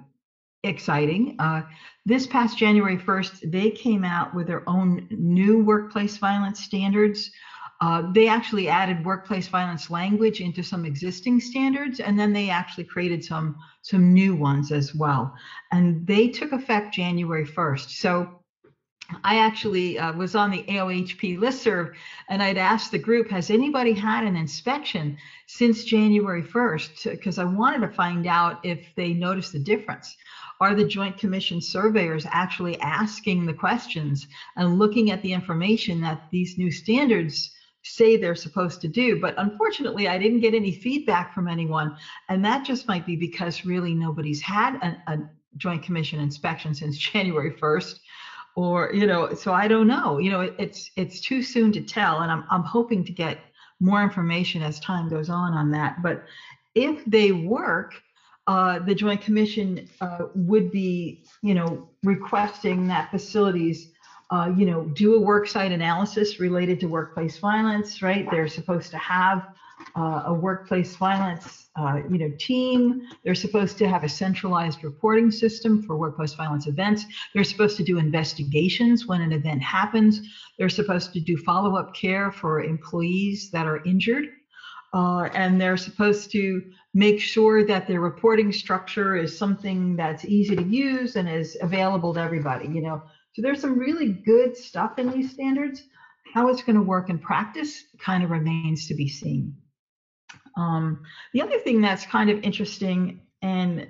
exciting. 0.63 1.37
Uh, 1.39 1.63
this 2.07 2.27
past 2.27 2.57
January 2.57 2.97
1st, 2.97 3.51
they 3.51 3.71
came 3.71 4.03
out 4.03 4.35
with 4.35 4.47
their 4.47 4.67
own 4.69 5.07
new 5.11 5.63
workplace 5.63 6.17
violence 6.17 6.61
standards 6.61 7.31
uh, 7.81 8.03
they 8.13 8.29
actually 8.29 8.69
added 8.69 9.05
workplace 9.07 9.49
violence 9.49 9.89
language 9.89 10.41
into 10.41 10.63
some 10.63 10.85
existing 10.85 11.41
standards, 11.41 11.99
and 11.99 12.19
then 12.19 12.33
they 12.33 12.51
actually 12.51 12.85
created 12.85 13.25
some 13.25 13.57
some 13.83 14.13
new 14.13 14.35
ones 14.35 14.71
as 14.71 14.95
well. 14.95 15.35
And 15.73 16.07
they 16.07 16.29
took 16.29 16.53
effect 16.53 16.93
January 16.93 17.47
1st. 17.47 17.91
So 17.91 18.40
I 19.25 19.37
actually 19.39 19.99
uh, 19.99 20.13
was 20.13 20.35
on 20.35 20.51
the 20.51 20.65
AOHP 20.69 21.39
listserv, 21.39 21.89
and 22.29 22.43
I'd 22.43 22.59
asked 22.59 22.91
the 22.91 22.99
group, 22.99 23.29
"Has 23.31 23.51
anybody 23.51 23.93
had 23.95 24.25
an 24.25 24.37
inspection 24.37 25.17
since 25.47 25.85
January 25.85 26.43
1st?" 26.43 27.11
Because 27.11 27.39
I 27.39 27.45
wanted 27.45 27.81
to 27.81 27.89
find 27.89 28.27
out 28.27 28.59
if 28.63 28.81
they 28.97 29.15
noticed 29.15 29.53
the 29.53 29.59
difference 29.61 30.17
are 30.61 30.75
the 30.75 30.85
Joint 30.85 31.17
Commission 31.17 31.61
surveyors 31.61 32.27
actually 32.31 32.79
asking 32.81 33.47
the 33.47 33.55
questions 33.55 34.27
and 34.57 34.79
looking 34.79 35.11
at 35.11 35.23
the 35.23 35.33
information 35.33 36.01
that 36.01 36.19
these 36.31 36.57
new 36.59 36.71
standards 36.71 37.51
say 37.83 38.17
they're 38.17 38.35
supposed 38.35 38.81
to 38.83 38.89
do. 38.89 39.17
But 39.17 39.35
unfortunately, 39.39 40.09
I 40.09 40.19
didn't 40.19 40.41
get 40.41 40.55
any 40.55 40.73
feedback 40.73 41.33
from 41.33 41.49
anyone. 41.49 41.93
And 42.29 42.45
that 42.45 42.65
just 42.65 42.87
might 42.89 43.07
be 43.07 43.17
because 43.17 43.65
really 43.65 43.95
nobody's 43.95 44.41
had 44.43 44.77
a, 44.83 44.97
a 45.07 45.19
Joint 45.57 45.83
Commission 45.83 46.21
inspection 46.21 46.75
since 46.75 46.97
January 47.13 47.53
1st. 47.53 47.95
Or, 48.57 48.91
you 48.93 49.07
know, 49.07 49.35
so 49.35 49.53
I 49.53 49.69
don't 49.69 49.87
know. 49.87 50.19
You 50.19 50.31
know, 50.31 50.41
it, 50.41 50.55
it's 50.59 50.91
it's 50.97 51.21
too 51.21 51.43
soon 51.43 51.73
to 51.73 51.81
tell. 51.81 52.21
And 52.21 52.31
I'm 52.31 52.45
I'm 52.51 52.65
hoping 52.65 53.05
to 53.05 53.13
get 53.13 53.39
more 53.81 54.03
information 54.03 54.63
as 54.63 54.79
time 54.81 55.09
goes 55.09 55.31
on 55.31 55.55
on 55.55 55.71
that. 55.71 56.03
But 56.03 56.25
if 56.75 57.05
they 57.07 57.33
work, 57.33 57.95
uh, 58.47 58.81
the 58.81 58.95
Joint 58.95 59.21
Commission 59.21 59.89
uh, 60.01 60.27
would 60.35 60.71
be, 60.71 61.25
you 61.43 61.55
know, 61.55 61.89
requesting 62.03 62.89
that 62.89 63.11
facilities, 63.11 63.93
uh, 64.31 64.53
you 64.57 64.67
know, 64.67 64.85
do 64.85 65.15
a 65.15 65.21
worksite 65.21 65.73
analysis 65.73 66.41
related 66.41 66.81
to 66.81 66.87
workplace 66.87 67.39
violence, 67.39 68.03
right? 68.03 68.29
They're 68.31 68.49
supposed 68.49 68.91
to 68.91 68.99
have 68.99 69.47
uh, 69.97 70.23
a 70.27 70.35
workplace 70.35 70.97
violence, 70.97 71.69
uh, 71.77 72.01
you 72.11 72.19
know, 72.19 72.31
team. 72.39 73.03
They're 73.25 73.35
supposed 73.35 73.79
to 73.79 73.89
have 73.89 74.05
a 74.05 74.09
centralized 74.09 74.85
reporting 74.85 75.31
system 75.31 75.83
for 75.83 75.97
workplace 75.97 76.35
violence 76.35 76.67
events. 76.67 77.05
They're 77.35 77.45
supposed 77.45 77.77
to 77.79 77.85
do 77.85 77.99
investigations 77.99 79.07
when 79.07 79.21
an 79.21 79.33
event 79.33 79.63
happens. 79.63 80.21
They're 80.59 80.69
supposed 80.69 81.13
to 81.15 81.21
do 81.21 81.37
follow-up 81.39 81.95
care 81.95 82.31
for 82.31 82.63
employees 82.63 83.51
that 83.53 83.67
are 83.67 83.83
injured. 83.85 84.27
Uh, 84.93 85.29
and 85.35 85.61
they're 85.61 85.77
supposed 85.77 86.33
to 86.33 86.63
make 86.95 87.21
sure 87.21 87.65
that 87.65 87.87
their 87.87 88.01
reporting 88.01 88.51
structure 88.53 89.17
is 89.17 89.39
something 89.39 89.95
that's 89.95 90.25
easy 90.25 90.57
to 90.57 90.65
use 90.65 91.15
and 91.15 91.29
is 91.29 91.57
available 91.61 92.13
to 92.13 92.21
everybody, 92.21 92.67
you 92.67 92.83
know. 92.83 93.01
So 93.35 93.43
there's 93.43 93.61
some 93.61 93.79
really 93.79 94.09
good 94.09 94.57
stuff 94.57 94.99
in 94.99 95.11
these 95.11 95.31
standards. 95.31 95.85
How 96.35 96.49
it's 96.49 96.63
going 96.63 96.77
to 96.77 96.83
work 96.83 97.09
in 97.09 97.19
practice 97.19 97.85
kind 97.99 98.25
of 98.25 98.31
remains 98.31 98.89
to 98.89 98.95
be 98.95 99.09
seen. 99.09 99.57
Um, 100.57 101.03
the 101.33 101.43
other 101.43 101.59
thing 101.59 101.81
that's 101.81 102.07
kind 102.07 102.31
of 102.31 102.43
interesting, 102.43 103.21
and 103.43 103.89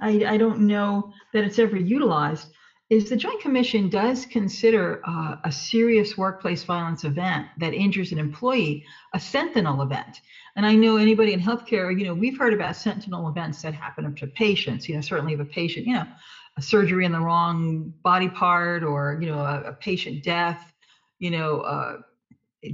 I, 0.00 0.24
I, 0.26 0.36
don't 0.36 0.60
know 0.60 1.12
that 1.32 1.44
it's 1.44 1.58
ever 1.58 1.76
utilized, 1.76 2.48
is 2.90 3.08
the 3.08 3.16
Joint 3.16 3.40
Commission 3.40 3.88
does 3.88 4.26
consider 4.26 5.00
uh, 5.06 5.36
a 5.44 5.52
serious 5.52 6.18
workplace 6.18 6.64
violence 6.64 7.04
event 7.04 7.46
that 7.58 7.72
injures 7.72 8.10
an 8.10 8.18
employee 8.18 8.84
a 9.14 9.20
sentinel 9.20 9.82
event. 9.82 10.20
And 10.56 10.66
I 10.66 10.74
know 10.74 10.96
anybody 10.96 11.32
in 11.32 11.40
healthcare, 11.40 11.96
you 11.96 12.04
know, 12.04 12.14
we've 12.14 12.36
heard 12.36 12.52
about 12.52 12.74
sentinel 12.74 13.28
events 13.28 13.62
that 13.62 13.74
happen 13.74 14.12
to 14.14 14.26
patients. 14.26 14.88
You 14.88 14.96
know, 14.96 15.00
certainly 15.00 15.34
if 15.34 15.40
a 15.40 15.44
patient, 15.44 15.86
you 15.86 15.94
know, 15.94 16.06
a 16.56 16.62
surgery 16.62 17.04
in 17.04 17.12
the 17.12 17.20
wrong 17.20 17.94
body 18.02 18.28
part, 18.28 18.82
or 18.82 19.18
you 19.20 19.28
know, 19.28 19.38
a, 19.38 19.62
a 19.68 19.72
patient 19.74 20.24
death, 20.24 20.72
you 21.20 21.30
know, 21.30 21.60
uh, 21.60 21.98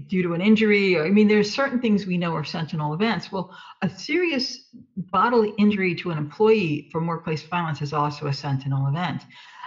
due 0.08 0.22
to 0.22 0.34
an 0.34 0.40
injury. 0.40 0.98
I 0.98 1.10
mean, 1.10 1.28
there's 1.28 1.52
certain 1.52 1.80
things 1.80 2.06
we 2.06 2.18
know 2.18 2.34
are 2.34 2.44
sentinel 2.44 2.94
events. 2.94 3.30
Well, 3.30 3.56
a 3.82 3.88
serious 3.88 4.68
bodily 4.96 5.52
injury 5.58 5.94
to 5.96 6.10
an 6.10 6.18
employee 6.18 6.88
from 6.90 7.06
workplace 7.06 7.42
violence 7.44 7.82
is 7.82 7.92
also 7.92 8.26
a 8.26 8.32
sentinel 8.32 8.88
event. 8.88 9.22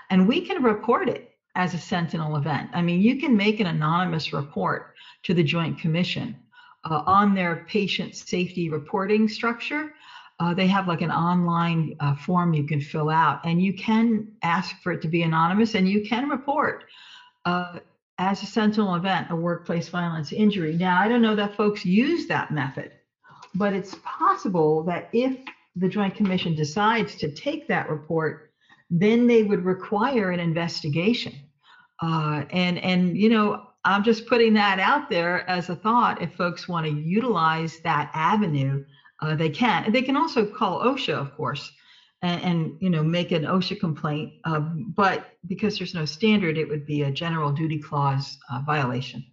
And 0.10 0.28
we 0.28 0.42
can 0.42 0.62
report 0.62 1.08
it 1.08 1.32
as 1.56 1.74
a 1.74 1.78
sentinel 1.78 2.36
event. 2.36 2.70
I 2.74 2.82
mean, 2.82 3.02
you 3.02 3.20
can 3.20 3.36
make 3.36 3.60
an 3.60 3.68
anonymous 3.68 4.34
report 4.34 4.94
to 5.24 5.34
the 5.34 5.44
Joint 5.44 5.80
Commission 5.80 6.36
uh, 6.84 7.04
on 7.06 7.34
their 7.34 7.66
patient 7.68 8.16
safety 8.16 8.70
reporting 8.70 9.28
structure. 9.28 9.94
Uh, 10.40 10.54
they 10.54 10.68
have 10.68 10.88
like 10.88 11.02
an 11.02 11.12
online 11.12 11.96
uh, 12.00 12.16
form 12.16 12.54
you 12.54 12.66
can 12.66 12.80
fill 12.80 13.10
out, 13.10 13.42
and 13.46 13.62
you 13.62 13.74
can 13.74 14.28
ask 14.42 14.82
for 14.82 14.94
it 14.94 15.02
to 15.02 15.10
be 15.10 15.24
anonymous, 15.24 15.76
and 15.76 15.88
you 15.88 16.08
can 16.08 16.30
report 16.30 16.86
uh, 17.46 17.80
as 18.20 18.44
a 18.44 18.46
sentinel 18.46 18.96
event 18.96 19.28
a 19.32 19.36
workplace 19.36 19.88
violence 19.88 20.32
injury. 20.32 20.76
Now, 20.76 21.02
I 21.02 21.08
don't 21.08 21.22
know 21.22 21.36
that 21.38 21.56
folks 21.56 21.86
use 21.86 22.28
that 22.28 22.52
method, 22.52 22.92
but 23.56 23.74
it's 23.74 23.96
possible 24.04 24.84
that 24.84 25.10
if 25.14 25.40
the 25.76 25.88
Joint 25.88 26.16
Commission 26.16 26.54
decides 26.54 27.16
to 27.16 27.32
take 27.32 27.68
that 27.70 27.90
report, 27.90 28.52
then 28.90 29.26
they 29.26 29.44
would 29.44 29.64
require 29.64 30.32
an 30.32 30.40
investigation. 30.40 31.34
Uh, 32.02 32.44
and 32.52 32.78
and 32.80 33.18
you 33.18 33.30
know 33.30 33.68
I'm 33.86 34.04
just 34.04 34.28
putting 34.28 34.54
that 34.54 34.80
out 34.80 35.10
there 35.10 35.50
as 35.50 35.70
a 35.70 35.76
thought. 35.76 36.22
If 36.22 36.34
folks 36.36 36.68
want 36.68 36.86
to 36.86 36.92
utilize 36.92 37.80
that 37.80 38.12
avenue, 38.14 38.84
uh, 39.22 39.36
they 39.36 39.50
can. 39.50 39.92
They 39.92 40.02
can 40.02 40.18
also 40.18 40.46
call 40.46 40.84
OSHA, 40.84 41.14
of 41.14 41.36
course, 41.36 41.72
and, 42.22 42.42
and 42.44 42.78
you 42.80 42.90
know 42.90 43.04
make 43.04 43.32
an 43.32 43.44
OSHA 43.44 43.80
complaint. 43.80 44.34
Um, 44.44 44.94
but 44.96 45.28
because 45.48 45.78
there's 45.78 45.94
no 45.94 46.06
standard, 46.06 46.58
it 46.58 46.68
would 46.68 46.86
be 46.86 47.04
a 47.04 47.12
general 47.12 47.52
duty 47.52 47.80
clause 47.80 48.38
uh, 48.52 48.62
violation. 48.66 49.26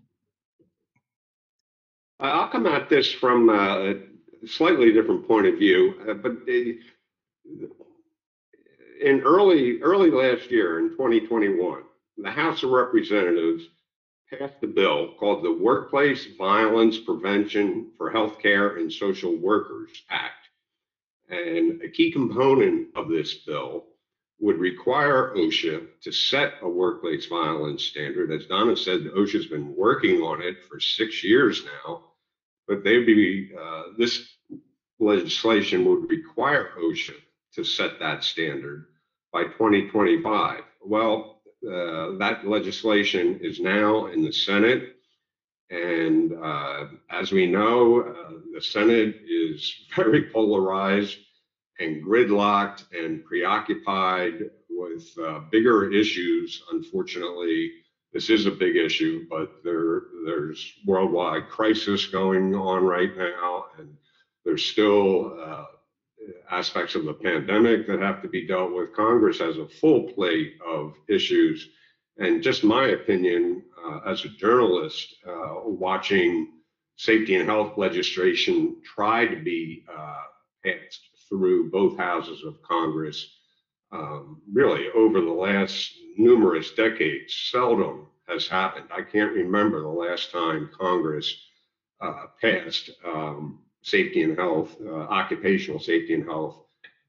I'll 2.20 2.48
come 2.48 2.66
at 2.66 2.88
this 2.88 3.12
from 3.12 3.50
a 3.50 3.94
slightly 4.46 4.92
different 4.92 5.26
point 5.28 5.46
of 5.46 5.58
view, 5.58 5.94
uh, 6.08 6.14
but 6.14 6.32
uh, 6.32 7.66
in 9.02 9.20
early 9.20 9.80
early 9.82 10.10
last 10.10 10.50
year, 10.50 10.78
in 10.78 10.90
2021, 10.90 11.82
the 12.18 12.30
House 12.30 12.62
of 12.62 12.70
Representatives 12.70 13.64
passed 14.32 14.62
a 14.62 14.66
bill 14.66 15.14
called 15.18 15.44
the 15.44 15.52
Workplace 15.52 16.26
Violence 16.38 16.98
Prevention 16.98 17.92
for 17.96 18.12
Healthcare 18.12 18.78
and 18.80 18.92
Social 18.92 19.36
Workers 19.36 19.90
Act. 20.10 20.45
And 21.28 21.82
a 21.82 21.88
key 21.88 22.12
component 22.12 22.88
of 22.96 23.08
this 23.08 23.34
bill 23.34 23.86
would 24.38 24.58
require 24.58 25.34
OSHA 25.34 25.86
to 26.02 26.12
set 26.12 26.54
a 26.62 26.68
workplace 26.68 27.26
violence 27.26 27.84
standard. 27.84 28.30
As 28.30 28.46
Donna 28.46 28.76
said, 28.76 29.00
OSHA's 29.16 29.46
been 29.46 29.74
working 29.74 30.20
on 30.20 30.42
it 30.42 30.64
for 30.64 30.78
six 30.78 31.24
years 31.24 31.64
now, 31.84 32.04
but 32.68 32.84
they'd 32.84 33.06
be, 33.06 33.50
uh, 33.58 33.84
this 33.96 34.36
legislation 34.98 35.84
would 35.86 36.10
require 36.10 36.70
OSHA 36.78 37.14
to 37.54 37.64
set 37.64 37.98
that 37.98 38.22
standard 38.22 38.86
by 39.32 39.44
2025. 39.44 40.60
Well, 40.84 41.40
uh, 41.66 42.16
that 42.18 42.42
legislation 42.46 43.40
is 43.40 43.58
now 43.58 44.06
in 44.06 44.22
the 44.22 44.32
Senate. 44.32 44.95
And 45.70 46.32
uh, 46.32 46.86
as 47.10 47.32
we 47.32 47.46
know, 47.46 48.00
uh, 48.00 48.32
the 48.54 48.60
Senate 48.60 49.16
is 49.28 49.86
very 49.96 50.30
polarized 50.30 51.18
and 51.78 52.04
gridlocked 52.04 52.84
and 52.92 53.24
preoccupied 53.24 54.50
with 54.70 55.08
uh, 55.22 55.40
bigger 55.50 55.92
issues. 55.92 56.62
Unfortunately, 56.72 57.72
this 58.12 58.30
is 58.30 58.46
a 58.46 58.50
big 58.50 58.76
issue, 58.76 59.26
but 59.28 59.62
there, 59.62 60.02
there's 60.24 60.72
worldwide 60.86 61.48
crisis 61.48 62.06
going 62.06 62.54
on 62.54 62.84
right 62.84 63.14
now, 63.16 63.66
and 63.78 63.94
there's 64.44 64.64
still 64.64 65.38
uh, 65.42 65.64
aspects 66.50 66.94
of 66.94 67.04
the 67.04 67.12
pandemic 67.12 67.86
that 67.86 68.00
have 68.00 68.22
to 68.22 68.28
be 68.28 68.46
dealt 68.46 68.72
with. 68.72 68.94
Congress 68.94 69.38
has 69.38 69.58
a 69.58 69.68
full 69.68 70.04
plate 70.12 70.54
of 70.66 70.94
issues. 71.08 71.68
And 72.18 72.42
just 72.42 72.64
my 72.64 72.88
opinion 72.88 73.62
uh, 73.84 74.00
as 74.06 74.24
a 74.24 74.28
journalist, 74.28 75.16
uh, 75.28 75.60
watching 75.64 76.52
safety 76.96 77.36
and 77.36 77.48
health 77.48 77.76
legislation 77.76 78.76
try 78.82 79.26
to 79.26 79.36
be 79.42 79.84
uh, 79.94 80.22
passed 80.64 81.00
through 81.28 81.70
both 81.70 81.98
houses 81.98 82.42
of 82.44 82.62
Congress, 82.62 83.38
um, 83.92 84.40
really 84.52 84.86
over 84.94 85.20
the 85.20 85.30
last 85.30 85.92
numerous 86.16 86.70
decades, 86.72 87.34
seldom 87.50 88.06
has 88.28 88.48
happened. 88.48 88.86
I 88.90 89.02
can't 89.02 89.32
remember 89.32 89.80
the 89.80 89.88
last 89.88 90.32
time 90.32 90.70
Congress 90.76 91.34
uh, 92.00 92.26
passed 92.40 92.90
um, 93.04 93.60
safety 93.82 94.22
and 94.22 94.36
health, 94.36 94.76
uh, 94.84 94.92
occupational 94.92 95.78
safety 95.78 96.14
and 96.14 96.24
health 96.24 96.62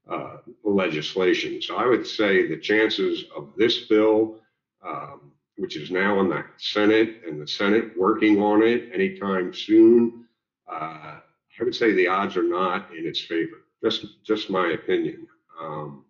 uh, 0.08 0.36
legislation. 0.62 1.60
So 1.60 1.76
I 1.76 1.86
would 1.86 2.06
say 2.06 2.46
the 2.46 2.56
chances 2.56 3.24
of 3.36 3.52
this 3.56 3.86
bill, 3.86 4.36
um, 4.84 5.32
which 5.56 5.76
is 5.76 5.90
now 5.90 6.20
in 6.20 6.28
the 6.28 6.44
Senate 6.56 7.22
and 7.26 7.40
the 7.40 7.46
Senate 7.46 7.96
working 7.96 8.40
on 8.40 8.62
it 8.62 8.90
anytime 8.92 9.52
soon, 9.52 10.26
uh, 10.70 11.18
I 11.60 11.64
would 11.64 11.74
say 11.74 11.92
the 11.92 12.06
odds 12.06 12.36
are 12.36 12.48
not 12.48 12.94
in 12.96 13.06
its 13.06 13.20
favor. 13.20 13.64
Just, 13.82 14.24
just 14.24 14.50
my 14.50 14.72
opinion. 14.72 15.26
Um, 15.60 16.04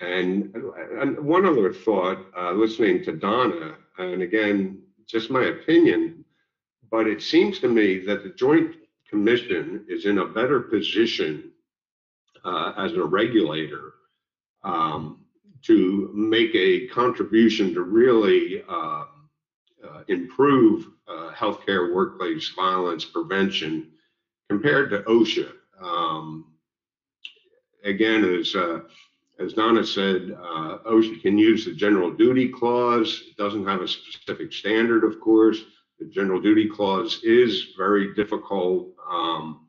and, 0.00 0.54
and, 1.00 1.18
one 1.18 1.46
other 1.46 1.72
thought, 1.72 2.18
uh, 2.36 2.52
listening 2.52 3.04
to 3.04 3.12
Donna, 3.12 3.76
and 3.98 4.22
again, 4.22 4.82
just 5.06 5.30
my 5.30 5.44
opinion, 5.44 6.24
but 6.90 7.06
it 7.06 7.22
seems 7.22 7.58
to 7.60 7.68
me 7.68 7.98
that 8.06 8.22
the 8.22 8.30
Joint 8.30 8.76
commission 9.08 9.84
is 9.88 10.06
in 10.06 10.18
a 10.18 10.26
better 10.26 10.60
position 10.60 11.50
uh, 12.44 12.72
as 12.76 12.92
a 12.94 13.04
regulator 13.04 13.94
um, 14.64 15.21
to 15.62 16.10
make 16.12 16.54
a 16.54 16.88
contribution 16.88 17.72
to 17.74 17.82
really 17.82 18.62
uh, 18.68 19.04
uh, 19.84 20.02
improve 20.08 20.86
uh, 21.08 21.30
healthcare 21.34 21.94
workplace 21.94 22.48
violence 22.50 23.04
prevention 23.04 23.90
compared 24.48 24.90
to 24.90 25.00
OSHA. 25.02 25.52
Um, 25.80 26.52
again, 27.84 28.24
as 28.24 28.54
uh, 28.54 28.80
as 29.38 29.54
Donna 29.54 29.84
said, 29.84 30.36
uh, 30.38 30.78
OSHA 30.86 31.22
can 31.22 31.38
use 31.38 31.64
the 31.64 31.74
general 31.74 32.12
duty 32.12 32.48
clause. 32.48 33.22
It 33.28 33.36
doesn't 33.36 33.66
have 33.66 33.80
a 33.80 33.88
specific 33.88 34.52
standard, 34.52 35.04
of 35.04 35.20
course. 35.20 35.58
The 35.98 36.06
general 36.06 36.40
duty 36.40 36.68
clause 36.68 37.20
is 37.22 37.68
very 37.76 38.14
difficult 38.14 38.88
um, 39.10 39.66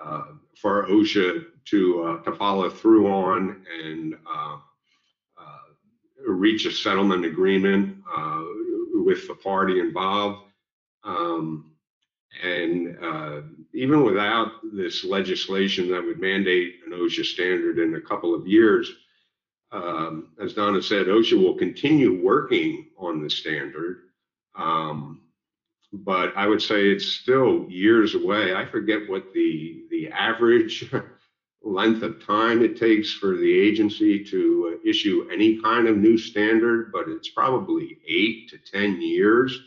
uh, 0.00 0.24
for 0.60 0.86
OSHA 0.86 1.44
to 1.66 2.20
to 2.24 2.32
follow 2.36 2.68
through 2.70 3.06
on 3.12 3.64
and 3.82 4.14
uh, 4.32 4.58
reach 6.32 6.66
a 6.66 6.70
settlement 6.72 7.24
agreement 7.24 7.98
uh, 8.16 8.44
with 8.94 9.26
the 9.28 9.34
party 9.34 9.80
involved. 9.80 10.44
Um, 11.04 11.66
And 12.44 12.96
uh, 13.02 13.42
even 13.74 14.04
without 14.04 14.52
this 14.72 15.04
legislation 15.04 15.90
that 15.90 16.04
would 16.04 16.20
mandate 16.20 16.76
an 16.86 16.92
OSHA 16.92 17.24
standard 17.24 17.78
in 17.78 17.96
a 17.96 18.00
couple 18.00 18.34
of 18.34 18.46
years, 18.46 18.88
um, 19.72 20.28
as 20.40 20.54
Donna 20.54 20.80
said, 20.82 21.06
OSHA 21.06 21.38
will 21.42 21.56
continue 21.56 22.22
working 22.22 22.86
on 22.96 23.22
the 23.22 23.30
standard. 23.30 24.02
Um, 24.54 25.22
but 25.92 26.36
I 26.36 26.46
would 26.46 26.62
say 26.62 26.88
it's 26.88 27.06
still 27.06 27.66
years 27.68 28.14
away. 28.14 28.54
I 28.54 28.64
forget 28.64 29.08
what 29.08 29.32
the 29.34 29.86
the 29.90 30.08
average 30.08 30.90
length 31.62 32.02
of 32.02 32.24
time 32.24 32.62
it 32.62 32.76
takes 32.76 33.12
for 33.12 33.36
the 33.36 33.60
agency 33.60 34.24
to 34.24 34.74
uh, 34.74 34.88
issue 34.88 35.28
any 35.32 35.60
kind 35.60 35.88
of 35.88 35.96
new 35.96 36.16
standard, 36.16 36.90
but 36.92 37.08
it's 37.08 37.28
probably 37.28 37.98
eight 38.08 38.48
to 38.50 38.58
10 38.58 39.00
years. 39.00 39.60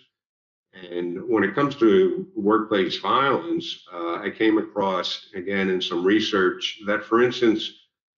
And 0.74 1.30
when 1.30 1.44
it 1.44 1.54
comes 1.54 1.76
to 1.76 2.28
workplace 2.36 2.98
violence, 2.98 3.86
uh, 3.94 4.16
I 4.16 4.32
came 4.36 4.58
across, 4.58 5.28
again, 5.36 5.70
in 5.70 5.80
some 5.80 6.04
research 6.04 6.80
that, 6.88 7.04
for 7.04 7.22
instance, 7.22 7.72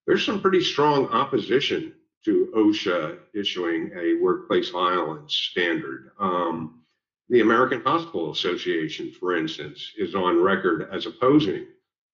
there's 0.08 0.26
some 0.26 0.40
pretty 0.40 0.62
strong 0.62 1.08
opposition 1.08 1.94
to 2.24 2.52
OSHA 2.56 3.18
issuing 3.34 3.92
a 3.98 4.22
workplace 4.22 4.70
violence 4.70 5.34
standard. 5.52 6.12
Um, 6.20 6.82
the 7.30 7.42
American 7.42 7.82
Hospital 7.82 8.32
Association, 8.32 9.12
for 9.20 9.36
instance, 9.36 9.92
is 9.98 10.16
on 10.16 10.42
record 10.42 10.88
as 10.94 11.08
opposing 11.08 11.66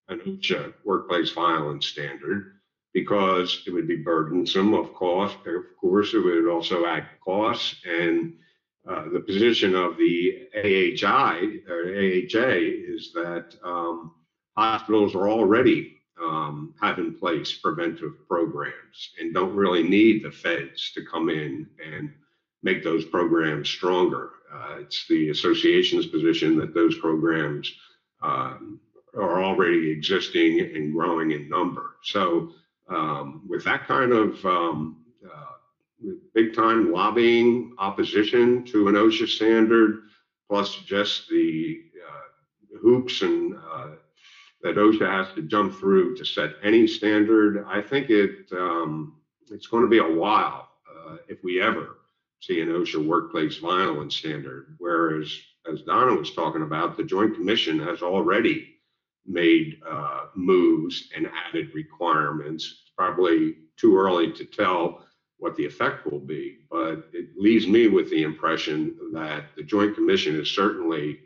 an 0.09 0.19
OSHA 0.19 0.73
workplace 0.83 1.31
violence 1.31 1.87
standard 1.87 2.53
because 2.93 3.63
it 3.65 3.71
would 3.71 3.87
be 3.87 3.97
burdensome, 3.97 4.73
of 4.73 4.93
course. 4.93 5.33
Of 5.45 5.77
course, 5.79 6.13
it 6.13 6.19
would 6.19 6.47
also 6.49 6.85
add 6.85 7.07
costs. 7.23 7.75
And 7.85 8.33
uh, 8.89 9.09
the 9.09 9.19
position 9.19 9.75
of 9.75 9.97
the 9.97 10.47
AHI 10.55 11.59
or 11.69 11.87
AHA 11.87 12.57
is 12.57 13.11
that 13.13 13.55
um, 13.63 14.13
hospitals 14.57 15.15
are 15.15 15.29
already 15.29 16.01
um, 16.21 16.73
have 16.81 16.99
in 16.99 17.17
place 17.17 17.53
preventive 17.53 18.27
programs 18.27 19.11
and 19.19 19.33
don't 19.33 19.55
really 19.55 19.83
need 19.83 20.23
the 20.23 20.31
feds 20.31 20.91
to 20.93 21.05
come 21.05 21.29
in 21.29 21.67
and 21.83 22.11
make 22.63 22.83
those 22.83 23.05
programs 23.05 23.69
stronger. 23.69 24.31
Uh, 24.53 24.77
it's 24.79 25.07
the 25.07 25.29
association's 25.29 26.07
position 26.07 26.57
that 26.57 26.73
those 26.73 26.97
programs 26.99 27.71
um, 28.21 28.79
are 29.15 29.43
already 29.43 29.91
existing 29.91 30.59
and 30.59 30.93
growing 30.93 31.31
in 31.31 31.49
number. 31.49 31.97
So 32.03 32.51
um, 32.89 33.43
with 33.47 33.63
that 33.65 33.87
kind 33.87 34.11
of 34.11 34.45
um, 34.45 35.05
uh, 35.25 36.11
big 36.33 36.55
time 36.55 36.91
lobbying 36.91 37.75
opposition 37.77 38.63
to 38.65 38.87
an 38.87 38.95
OSHA 38.95 39.27
standard, 39.27 40.03
plus 40.49 40.75
just 40.75 41.29
the 41.29 41.81
uh, 42.07 42.77
hoops 42.81 43.21
and 43.21 43.55
uh, 43.55 43.91
that 44.63 44.75
OSHA 44.75 45.09
has 45.09 45.33
to 45.35 45.41
jump 45.43 45.77
through 45.79 46.15
to 46.15 46.25
set 46.25 46.51
any 46.63 46.85
standard, 46.85 47.65
I 47.67 47.81
think 47.81 48.09
it 48.09 48.51
um, 48.51 49.17
it's 49.49 49.67
going 49.67 49.83
to 49.83 49.89
be 49.89 49.97
a 49.97 50.15
while 50.17 50.69
uh, 50.89 51.17
if 51.27 51.43
we 51.43 51.61
ever 51.61 51.97
see 52.39 52.61
an 52.61 52.69
OSHA 52.69 53.05
workplace 53.05 53.57
violence 53.57 54.15
standard. 54.15 54.75
Whereas, 54.79 55.31
as 55.71 55.81
Donna 55.83 56.15
was 56.15 56.33
talking 56.33 56.63
about, 56.63 56.97
the 56.97 57.03
Joint 57.03 57.35
Commission 57.35 57.79
has 57.79 58.01
already 58.01 58.70
made 59.25 59.79
uh, 59.89 60.25
moves 60.35 61.09
and 61.15 61.27
added 61.47 61.73
requirements. 61.73 62.79
It's 62.81 62.91
probably 62.97 63.55
too 63.77 63.97
early 63.97 64.31
to 64.33 64.45
tell 64.45 65.05
what 65.37 65.55
the 65.55 65.65
effect 65.65 66.05
will 66.05 66.19
be, 66.19 66.59
but 66.69 67.09
it 67.13 67.29
leaves 67.35 67.67
me 67.67 67.87
with 67.87 68.09
the 68.11 68.23
impression 68.23 68.95
that 69.13 69.45
the 69.55 69.63
Joint 69.63 69.95
Commission 69.95 70.39
is 70.39 70.51
certainly 70.51 71.19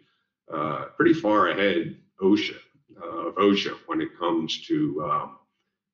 uh, 0.53 0.85
pretty 0.95 1.13
far 1.13 1.49
ahead 1.49 1.97
OSHA 2.21 2.57
uh, 3.01 3.27
of 3.27 3.35
OSHA 3.35 3.75
when 3.87 4.01
it 4.01 4.17
comes 4.17 4.65
to 4.67 5.03
um, 5.03 5.37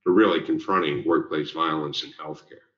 to 0.03 0.11
really 0.11 0.41
confronting 0.41 1.03
workplace 1.05 1.51
violence 1.51 2.03
in 2.03 2.11
healthcare. 2.13 2.70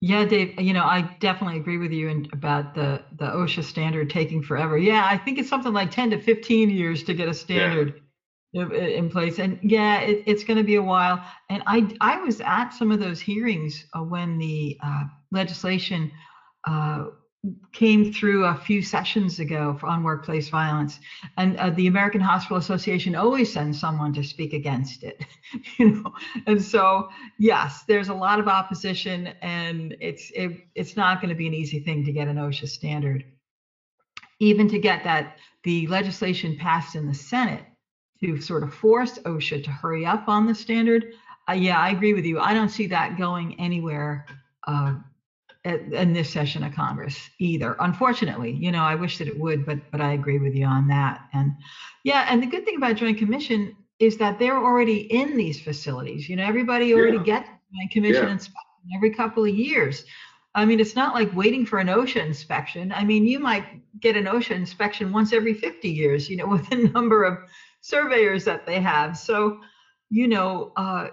Yeah, 0.00 0.24
Dave, 0.26 0.54
you 0.60 0.74
know, 0.74 0.84
I 0.86 1.02
definitely 1.20 1.56
agree 1.58 1.78
with 1.78 1.92
you 1.92 2.08
in, 2.08 2.26
about 2.32 2.74
the, 2.74 3.02
the 3.12 3.26
OSHA 3.26 3.64
standard 3.64 4.10
taking 4.10 4.42
forever. 4.42 4.78
Yeah, 4.78 5.06
I 5.06 5.18
think 5.18 5.38
it's 5.38 5.48
something 5.50 5.74
like 5.74 5.90
10 5.90 6.10
to 6.12 6.18
15 6.18 6.70
years 6.70 7.02
to 7.04 7.14
get 7.14 7.28
a 7.28 7.34
standard 7.34 7.94
in, 8.54 8.72
in 8.72 9.10
place. 9.10 9.38
And 9.38 9.58
yeah, 9.62 9.98
it, 10.00 10.22
it's 10.26 10.44
going 10.44 10.58
to 10.58 10.64
be 10.64 10.76
a 10.76 10.82
while. 10.82 11.20
And 11.50 11.62
I, 11.66 11.88
I 12.00 12.18
was 12.18 12.40
at 12.42 12.72
some 12.74 12.92
of 12.92 13.00
those 13.00 13.20
hearings 13.20 13.84
uh, 13.96 14.02
when 14.02 14.38
the 14.38 14.76
uh, 14.82 15.04
legislation 15.32 16.10
uh, 16.66 17.04
came 17.72 18.12
through 18.12 18.44
a 18.44 18.54
few 18.54 18.82
sessions 18.82 19.38
ago 19.38 19.78
on 19.82 20.02
workplace 20.02 20.50
violence. 20.50 21.00
And 21.38 21.56
uh, 21.56 21.70
the 21.70 21.86
american 21.86 22.20
hospital 22.20 22.58
association 22.58 23.14
always 23.14 23.50
sends 23.52 23.80
someone 23.80 24.12
to 24.12 24.22
speak 24.22 24.52
against 24.52 25.02
it 25.02 25.24
you 25.78 25.90
know? 25.90 26.12
And 26.46 26.62
so 26.62 27.08
yes 27.38 27.84
there's 27.88 28.08
a 28.10 28.14
lot 28.14 28.40
of 28.40 28.48
opposition 28.48 29.28
and 29.40 29.96
it's 30.00 30.30
it, 30.34 30.52
it's 30.74 30.96
not 30.96 31.20
going 31.20 31.30
to 31.30 31.34
be 31.34 31.46
an 31.46 31.54
easy 31.54 31.80
thing 31.80 32.04
to 32.04 32.12
get 32.12 32.28
an 32.28 32.36
osha 32.36 32.68
standard. 32.68 33.24
Even 34.38 34.68
to 34.68 34.78
get 34.78 35.04
that 35.04 35.38
the 35.64 35.86
legislation 35.86 36.56
passed 36.56 36.94
in 36.94 37.06
the 37.06 37.14
senate 37.14 37.64
to 38.22 38.38
sort 38.40 38.62
of 38.62 38.74
force 38.74 39.18
osha 39.24 39.62
to 39.64 39.70
hurry 39.70 40.04
up 40.04 40.28
on 40.28 40.46
the 40.46 40.54
standard 40.54 41.06
uh, 41.48 41.52
yeah 41.52 41.78
i 41.80 41.88
agree 41.88 42.12
with 42.12 42.26
you. 42.26 42.38
I 42.38 42.52
don't 42.52 42.68
see 42.68 42.86
that 42.88 43.16
going 43.16 43.58
anywhere 43.58 44.26
uh, 44.66 44.94
in 45.64 46.12
this 46.12 46.30
session 46.30 46.62
of 46.62 46.72
Congress 46.72 47.28
either. 47.38 47.76
Unfortunately, 47.78 48.50
you 48.52 48.70
know, 48.72 48.82
I 48.82 48.94
wish 48.94 49.18
that 49.18 49.28
it 49.28 49.36
would, 49.36 49.64
but 49.64 49.78
but 49.90 50.00
I 50.00 50.12
agree 50.12 50.38
with 50.38 50.54
you 50.54 50.64
on 50.64 50.86
that. 50.88 51.20
And 51.32 51.52
yeah, 52.04 52.24
and 52.28 52.42
the 52.42 52.46
good 52.46 52.64
thing 52.64 52.76
about 52.76 52.96
Joint 52.96 53.18
Commission 53.18 53.72
is 53.98 54.16
that 54.16 54.38
they're 54.38 54.56
already 54.58 54.98
in 55.10 55.36
these 55.36 55.60
facilities. 55.60 56.28
You 56.28 56.36
know, 56.36 56.44
everybody 56.46 56.94
already 56.94 57.18
Yeah. 57.18 57.24
gets 57.24 57.48
Joint 57.74 57.90
Commission 57.90 58.28
Yeah. 58.28 58.30
inspection 58.30 58.90
every 58.94 59.10
couple 59.10 59.44
of 59.44 59.50
years. 59.50 60.04
I 60.54 60.64
mean, 60.64 60.80
it's 60.80 60.96
not 60.96 61.14
like 61.14 61.30
waiting 61.32 61.64
for 61.64 61.78
an 61.78 61.86
OSHA 61.88 62.22
inspection. 62.22 62.90
I 62.92 63.04
mean, 63.04 63.24
you 63.26 63.38
might 63.38 63.66
get 64.00 64.16
an 64.16 64.24
OSHA 64.24 64.56
inspection 64.56 65.12
once 65.12 65.32
every 65.32 65.54
50 65.54 65.90
years, 65.90 66.28
you 66.28 66.36
know, 66.36 66.46
with 66.48 66.68
the 66.68 66.90
number 66.94 67.24
of 67.24 67.38
surveyors 67.82 68.44
that 68.44 68.64
they 68.66 68.80
have. 68.80 69.16
So, 69.16 69.58
you 70.10 70.28
know, 70.28 70.70
uh, 70.76 71.08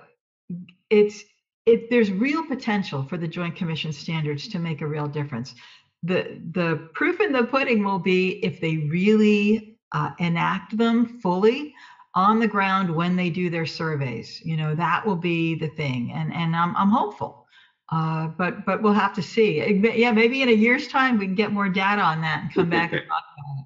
it's 0.90 1.26
it 1.68 1.90
there's 1.92 2.12
real 2.12 2.46
potential 2.46 3.04
for 3.04 3.18
the 3.18 3.28
joint 3.28 3.56
commission 3.56 3.94
standards 3.94 4.48
to 4.50 4.60
make 4.60 4.82
a 4.82 4.88
real 4.88 5.08
difference 5.08 5.56
the 6.04 6.42
the 6.54 6.90
proof 6.94 7.20
in 7.22 7.34
the 7.34 7.44
pudding 7.46 7.84
will 7.84 8.00
be 8.00 8.40
if 8.46 8.62
they 8.62 8.78
really 8.78 9.78
uh, 9.94 10.12
enact 10.20 10.78
them 10.78 11.20
fully 11.22 11.74
on 12.16 12.40
the 12.40 12.48
ground 12.48 12.94
when 12.96 13.16
they 13.16 13.30
do 13.30 13.50
their 13.50 13.66
surveys. 13.66 14.42
You 14.44 14.58
know 14.58 14.76
that 14.76 15.06
will 15.06 15.16
be 15.18 15.56
the 15.56 15.70
thing 15.70 16.12
and 16.14 16.34
and 16.34 16.56
i'm, 16.56 16.76
I'm 16.78 16.90
hopeful. 16.90 17.46
Uh, 17.92 18.28
but 18.30 18.66
but 18.66 18.82
we'll 18.84 18.94
have 18.94 19.14
to 19.16 19.24
see. 19.24 19.62
Yeah 19.96 20.12
maybe 20.12 20.42
in 20.44 20.50
a 20.50 20.54
year's 20.54 20.88
time 20.88 21.18
we 21.18 21.26
can 21.26 21.36
get 21.36 21.52
more 21.54 21.70
data 21.70 22.02
on 22.02 22.22
that 22.22 22.42
and 22.44 22.54
come 22.54 22.70
back 22.70 22.94
and 22.94 23.02
talk 23.10 23.24
about 23.38 23.60
it. 23.60 23.66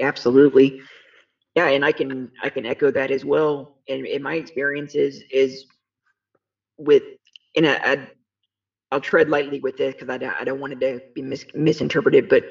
Absolutely. 0.00 0.80
Yeah, 1.56 1.68
and 1.68 1.84
I 1.84 1.92
can 1.92 2.30
I 2.42 2.50
can 2.50 2.66
echo 2.66 2.90
that 2.90 3.10
as 3.10 3.24
well. 3.24 3.78
And 3.88 4.06
in 4.06 4.22
my 4.22 4.34
experiences 4.34 5.22
is 5.30 5.66
with 6.78 7.02
and 7.56 7.66
I, 7.68 8.08
I'll 8.90 9.00
tread 9.00 9.28
lightly 9.28 9.60
with 9.60 9.76
this 9.76 9.94
because 9.94 10.08
I 10.08 10.18
don't, 10.18 10.34
I 10.40 10.44
don't 10.44 10.60
want 10.60 10.72
it 10.72 10.80
to 10.80 11.00
be 11.14 11.22
mis- 11.22 11.46
misinterpreted, 11.54 12.28
but 12.28 12.44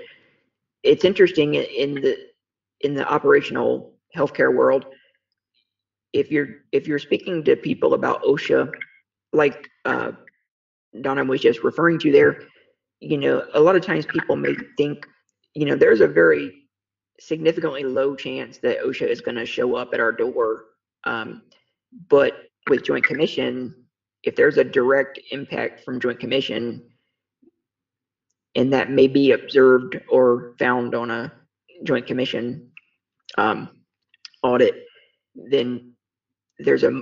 it's 0.83 1.05
interesting 1.05 1.55
in- 1.55 1.65
in 1.65 1.95
the 1.95 2.17
in 2.81 2.93
the 2.95 3.07
operational 3.11 3.93
healthcare 4.15 4.53
world. 4.53 4.85
If 6.13 6.31
you're 6.31 6.49
if 6.71 6.87
you're 6.87 6.99
speaking 6.99 7.43
to 7.45 7.55
people 7.55 7.93
about 7.93 8.23
OSHA, 8.23 8.71
like 9.33 9.69
uh, 9.85 10.11
Donna 11.01 11.23
was 11.25 11.41
just 11.41 11.63
referring 11.63 11.99
to 11.99 12.11
there, 12.11 12.43
you 12.99 13.17
know, 13.17 13.45
a 13.53 13.59
lot 13.59 13.75
of 13.75 13.83
times 13.83 14.05
people 14.07 14.35
may 14.35 14.55
think, 14.77 15.05
you 15.55 15.65
know, 15.65 15.75
there's 15.75 16.01
a 16.01 16.07
very 16.07 16.62
significantly 17.19 17.83
low 17.83 18.15
chance 18.15 18.57
that 18.59 18.79
OSHA 18.79 19.07
is 19.07 19.21
going 19.21 19.35
to 19.35 19.45
show 19.45 19.75
up 19.75 19.93
at 19.93 19.99
our 19.99 20.11
door. 20.11 20.65
Um, 21.03 21.43
but 22.09 22.33
with 22.69 22.83
Joint 22.83 23.05
Commission, 23.05 23.75
if 24.23 24.35
there's 24.35 24.57
a 24.57 24.63
direct 24.63 25.19
impact 25.31 25.83
from 25.83 25.99
Joint 25.99 26.19
Commission, 26.19 26.83
and 28.55 28.71
that 28.71 28.89
may 28.89 29.07
be 29.07 29.31
observed 29.31 29.99
or 30.09 30.55
found 30.59 30.95
on 30.95 31.11
a 31.11 31.31
Joint 31.83 32.07
Commission 32.07 32.69
um, 33.37 33.69
audit, 34.43 34.85
then 35.35 35.93
there's 36.59 36.83
a, 36.83 37.01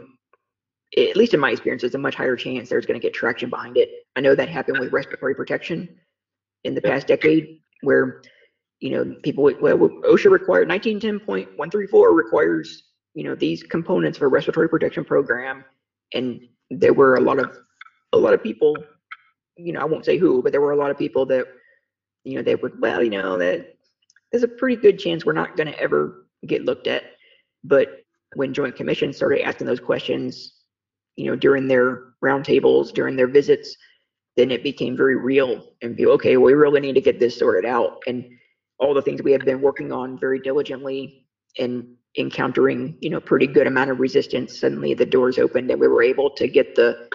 at 0.97 1.17
least 1.17 1.33
in 1.33 1.39
my 1.39 1.51
experience, 1.51 1.81
there's 1.81 1.95
a 1.95 1.99
much 1.99 2.15
higher 2.15 2.35
chance 2.35 2.69
there's 2.69 2.85
going 2.85 2.99
to 2.99 3.05
get 3.05 3.13
traction 3.13 3.49
behind 3.49 3.77
it. 3.77 3.89
I 4.15 4.21
know 4.21 4.35
that 4.35 4.49
happened 4.49 4.79
with 4.79 4.93
respiratory 4.93 5.35
protection 5.35 5.89
in 6.63 6.75
the 6.75 6.81
past 6.81 7.07
decade, 7.07 7.59
where 7.81 8.21
you 8.81 8.89
know, 8.89 9.15
people, 9.23 9.43
well, 9.61 9.77
OSHA 9.77 10.29
required, 10.29 10.67
1910.134 10.67 12.15
requires, 12.15 12.83
you 13.13 13.23
know, 13.23 13.35
these 13.35 13.63
components 13.63 14.17
for 14.17 14.27
respiratory 14.27 14.67
protection 14.67 15.05
program. 15.05 15.63
And 16.13 16.41
there 16.69 16.93
were 16.93 17.15
a 17.15 17.21
lot 17.21 17.39
of, 17.39 17.57
a 18.11 18.17
lot 18.17 18.33
of 18.33 18.43
people, 18.43 18.75
you 19.55 19.71
know, 19.71 19.79
I 19.79 19.85
won't 19.85 20.05
say 20.05 20.17
who, 20.17 20.41
but 20.43 20.51
there 20.51 20.61
were 20.61 20.71
a 20.71 20.77
lot 20.77 20.91
of 20.91 20.97
people 20.97 21.25
that 21.27 21.45
you 22.23 22.35
know, 22.35 22.41
they 22.41 22.55
would, 22.55 22.79
well, 22.79 23.03
you 23.03 23.09
know, 23.09 23.37
that 23.37 23.75
there's 24.31 24.43
a 24.43 24.47
pretty 24.47 24.75
good 24.75 24.99
chance 24.99 25.25
we're 25.25 25.33
not 25.33 25.57
going 25.57 25.67
to 25.67 25.79
ever 25.79 26.27
get 26.45 26.65
looked 26.65 26.87
at. 26.87 27.03
But 27.63 28.03
when 28.35 28.53
Joint 28.53 28.75
Commission 28.75 29.13
started 29.13 29.45
asking 29.45 29.67
those 29.67 29.79
questions, 29.79 30.53
you 31.15 31.25
know, 31.25 31.35
during 31.35 31.67
their 31.67 32.13
roundtables, 32.23 32.93
during 32.93 33.15
their 33.15 33.27
visits, 33.27 33.75
then 34.37 34.51
it 34.51 34.63
became 34.63 34.95
very 34.95 35.17
real 35.17 35.73
and 35.81 35.95
be 35.95 36.05
okay, 36.05 36.37
we 36.37 36.53
really 36.53 36.79
need 36.79 36.93
to 36.93 37.01
get 37.01 37.19
this 37.19 37.37
sorted 37.37 37.65
out. 37.65 38.01
And 38.07 38.25
all 38.81 38.93
the 38.93 39.01
things 39.01 39.21
we 39.21 39.31
have 39.31 39.45
been 39.45 39.61
working 39.61 39.91
on 39.91 40.17
very 40.19 40.39
diligently 40.39 41.27
and 41.59 41.95
encountering, 42.17 42.97
you 42.99 43.09
know, 43.09 43.19
pretty 43.21 43.47
good 43.47 43.67
amount 43.67 43.91
of 43.91 43.99
resistance, 43.99 44.59
suddenly 44.59 44.93
the 44.93 45.05
doors 45.05 45.37
opened 45.37 45.69
and 45.71 45.79
we 45.79 45.87
were 45.87 46.03
able 46.03 46.29
to 46.31 46.47
get 46.47 46.75
the 46.75 47.07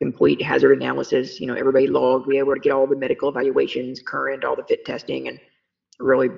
complete 0.00 0.40
hazard 0.42 0.76
analysis, 0.80 1.40
you 1.40 1.46
know, 1.46 1.54
everybody 1.54 1.86
logged, 1.86 2.26
we 2.26 2.34
were 2.34 2.52
able 2.52 2.54
to 2.54 2.60
get 2.60 2.72
all 2.72 2.86
the 2.86 2.94
medical 2.94 3.28
evaluations 3.28 4.00
current, 4.06 4.44
all 4.44 4.54
the 4.54 4.64
fit 4.64 4.84
testing 4.84 5.28
and 5.28 5.40
really 5.98 6.28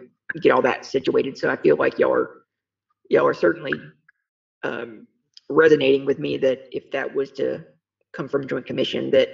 get 0.41 0.53
all 0.53 0.63
that 0.63 0.85
situated. 0.85 1.37
So 1.37 1.51
I 1.51 1.57
feel 1.57 1.77
like 1.77 1.99
y'all 1.99 2.13
are 2.13 2.43
y'all 3.11 3.27
are 3.27 3.35
certainly 3.35 3.73
um, 4.63 5.07
resonating 5.49 6.05
with 6.05 6.19
me 6.19 6.37
that 6.39 6.69
if 6.73 6.91
that 6.93 7.13
was 7.15 7.31
to 7.33 7.65
come 8.13 8.29
from 8.29 8.47
Joint 8.47 8.67
Commission, 8.67 9.11
that 9.11 9.29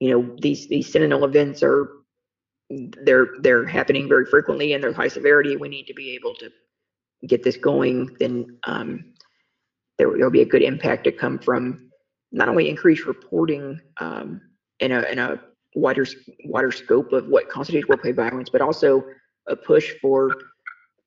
you 0.00 0.10
know 0.10 0.36
these 0.40 0.68
these 0.68 0.90
sentinel 0.90 1.24
events 1.24 1.62
are 1.62 1.88
they're 2.70 3.28
they're 3.40 3.66
happening 3.66 4.08
very 4.08 4.24
frequently 4.24 4.72
and 4.72 4.82
they're 4.82 4.92
high 4.92 5.08
severity. 5.08 5.56
We 5.56 5.68
need 5.68 5.86
to 5.86 5.94
be 5.94 6.14
able 6.14 6.34
to 6.36 6.50
get 7.26 7.42
this 7.42 7.56
going. 7.56 8.16
Then 8.18 8.58
um, 8.64 9.12
there 9.98 10.08
will 10.08 10.30
be 10.30 10.42
a 10.42 10.46
good 10.46 10.62
impact 10.62 11.04
to 11.04 11.12
come 11.12 11.38
from 11.38 11.90
not 12.32 12.48
only 12.48 12.68
increased 12.68 13.06
reporting 13.06 13.80
um, 13.98 14.40
in 14.80 14.92
a 14.92 15.02
in 15.02 15.18
a 15.18 15.40
wider 15.74 16.06
wider 16.44 16.72
scope 16.72 17.12
of 17.12 17.28
what 17.28 17.48
constitutes 17.48 17.88
workplace 17.88 18.16
violence, 18.16 18.50
but 18.50 18.60
also 18.60 19.04
a 19.46 19.54
push 19.54 19.94
for 20.02 20.34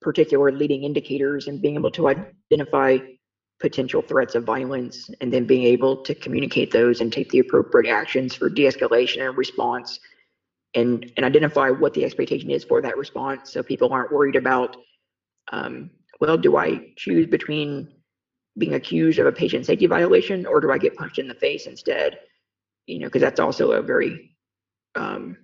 particular 0.02 0.52
leading 0.52 0.84
indicators 0.84 1.48
and 1.48 1.62
being 1.62 1.76
able 1.76 1.92
to 1.92 2.08
identify 2.08 2.98
potential 3.60 4.02
threats 4.02 4.36
of 4.36 4.46
violence 4.46 5.10
and 5.20 5.34
then 5.34 5.46
being 5.46 5.64
able 5.64 5.98
to 5.98 6.16
communicate 6.16 6.72
those 6.72 7.02
and 7.02 7.12
take 7.12 7.30
the 7.32 7.40
appropriate 7.40 7.92
actions 7.92 8.34
for 8.34 8.50
de-escalation 8.50 9.28
and 9.28 9.38
response 9.38 10.00
and 10.76 11.12
and 11.18 11.26
identify 11.26 11.70
what 11.70 11.94
the 11.94 12.04
expectation 12.04 12.50
is 12.50 12.64
for 12.64 12.82
that 12.82 12.98
response 12.98 13.52
so 13.52 13.64
people 13.64 13.92
aren't 13.92 14.12
worried 14.12 14.36
about 14.36 14.76
um, 15.52 15.90
well 16.20 16.38
do 16.38 16.58
i 16.58 16.92
choose 16.96 17.26
between 17.26 17.88
being 18.58 18.74
accused 18.74 19.20
of 19.20 19.26
a 19.26 19.32
patient 19.32 19.66
safety 19.66 19.86
violation 19.86 20.46
or 20.46 20.60
do 20.60 20.72
i 20.72 20.78
get 20.78 20.96
punched 20.96 21.20
in 21.20 21.28
the 21.28 21.36
face 21.36 21.66
instead? 21.66 22.20
You 22.88 23.00
know 23.00 23.08
because 23.08 23.22
that's 23.22 23.40
also 23.40 23.72
a 23.72 23.82
very 23.82 24.36
um, 24.96 25.38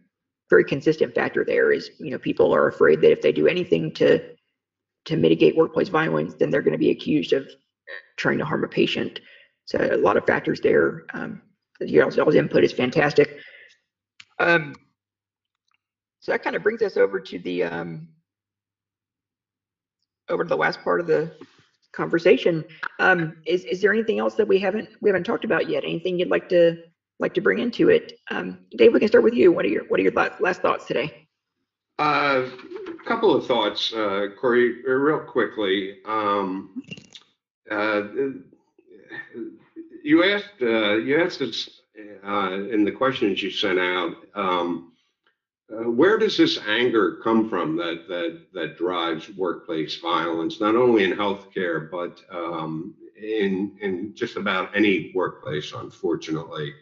very 0.49 0.63
consistent 0.63 1.13
factor 1.13 1.45
there 1.45 1.71
is 1.71 1.91
you 1.99 2.11
know 2.11 2.17
people 2.17 2.53
are 2.53 2.67
afraid 2.67 3.01
that 3.01 3.11
if 3.11 3.21
they 3.21 3.31
do 3.31 3.47
anything 3.47 3.93
to 3.93 4.19
to 5.05 5.15
mitigate 5.15 5.55
workplace 5.55 5.89
violence 5.89 6.33
then 6.33 6.49
they're 6.49 6.63
going 6.63 6.71
to 6.71 6.79
be 6.79 6.89
accused 6.89 7.33
of 7.33 7.47
trying 8.17 8.37
to 8.37 8.45
harm 8.45 8.63
a 8.63 8.67
patient. 8.67 9.19
So 9.65 9.79
a 9.79 9.97
lot 9.97 10.17
of 10.17 10.25
factors 10.25 10.61
there 10.61 11.05
um, 11.13 11.41
input 11.81 12.63
is 12.63 12.71
fantastic. 12.71 13.39
Um, 14.39 14.75
so 16.25 16.31
that 16.31 16.41
kind 16.41 16.55
of 16.55 16.63
brings 16.63 16.81
us 16.81 16.97
over 16.97 17.19
to 17.19 17.37
the 17.37 17.63
um, 17.63 18.07
over 20.27 20.43
to 20.43 20.49
the 20.49 20.57
last 20.57 20.81
part 20.83 20.99
of 20.99 21.05
the 21.05 21.31
conversation 21.91 22.65
um, 22.99 23.37
is 23.45 23.63
is 23.65 23.79
there 23.79 23.93
anything 23.93 24.17
else 24.17 24.33
that 24.33 24.47
we 24.47 24.57
haven't 24.57 24.89
we 25.01 25.09
haven't 25.09 25.23
talked 25.23 25.45
about 25.45 25.69
yet 25.69 25.83
anything 25.83 26.17
you'd 26.17 26.31
like 26.31 26.49
to 26.49 26.77
like 27.19 27.33
to 27.35 27.41
bring 27.41 27.59
into 27.59 27.89
it. 27.89 28.13
Um, 28.31 28.65
Dave, 28.75 28.91
we 28.91 28.99
can 28.99 29.07
start 29.07 29.23
with 29.23 29.35
you. 29.35 29.51
What 29.51 29.65
are 29.65 29.69
your 29.69 29.85
What 29.85 29.99
are 29.99 30.03
your 30.03 30.11
last 30.39 30.61
thoughts 30.63 30.85
today? 30.85 31.27
A 31.99 32.01
uh, 32.01 32.49
couple 33.05 33.33
of 33.35 33.45
thoughts, 33.45 33.93
uh, 33.93 34.27
Corey, 34.41 34.83
real 34.83 35.19
quickly. 35.19 35.99
Um, 36.05 36.83
uh, 37.71 38.01
you 40.03 40.23
asked 40.23 40.61
uh, 40.61 40.95
you 40.95 41.21
asked 41.23 41.41
us 41.41 41.81
uh, 42.27 42.51
in 42.51 42.83
the 42.83 42.91
questions 42.91 43.43
you 43.43 43.51
sent 43.51 43.79
out. 43.79 44.15
Um, 44.33 44.94
uh, 45.73 45.89
where 45.89 46.17
does 46.17 46.37
this 46.37 46.59
anger 46.67 47.17
come 47.23 47.49
from 47.49 47.75
that 47.77 48.07
that 48.07 48.39
that 48.53 48.77
drives 48.77 49.29
workplace 49.29 49.97
violence, 49.97 50.59
not 50.59 50.75
only 50.75 51.03
in 51.03 51.11
healthcare 51.11 51.89
but 51.89 52.21
um, 52.31 52.95
in 53.21 53.71
in 53.81 54.13
just 54.15 54.37
about 54.37 54.69
any 54.75 55.11
workplace, 55.13 55.73
unfortunately? 55.73 56.73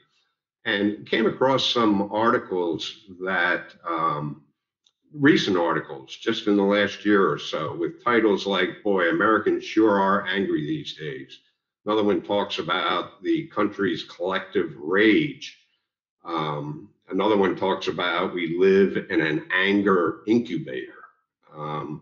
and 0.66 1.06
came 1.08 1.28
across 1.28 1.66
some 1.66 2.10
articles 2.12 3.00
that 3.22 3.74
um, 3.88 4.42
recent 5.14 5.58
articles 5.58 6.16
just 6.22 6.48
in 6.48 6.58
the 6.58 6.64
last 6.64 7.06
year 7.06 7.30
or 7.30 7.38
so 7.38 7.76
with 7.76 8.04
titles 8.04 8.46
like 8.46 8.82
boy 8.84 9.10
americans 9.10 9.64
sure 9.64 10.00
are 10.00 10.26
angry 10.28 10.62
these 10.66 10.94
days 10.96 11.40
another 11.86 12.04
one 12.04 12.22
talks 12.22 12.60
about 12.60 13.22
the 13.22 13.48
country's 13.48 14.04
collective 14.04 14.74
rage 14.78 15.60
um, 16.26 16.90
another 17.10 17.38
one 17.38 17.56
talks 17.56 17.88
about 17.88 18.34
we 18.34 18.58
live 18.58 19.06
in 19.10 19.22
an 19.22 19.46
anger 19.54 20.22
incubator 20.28 21.04
um, 21.56 22.02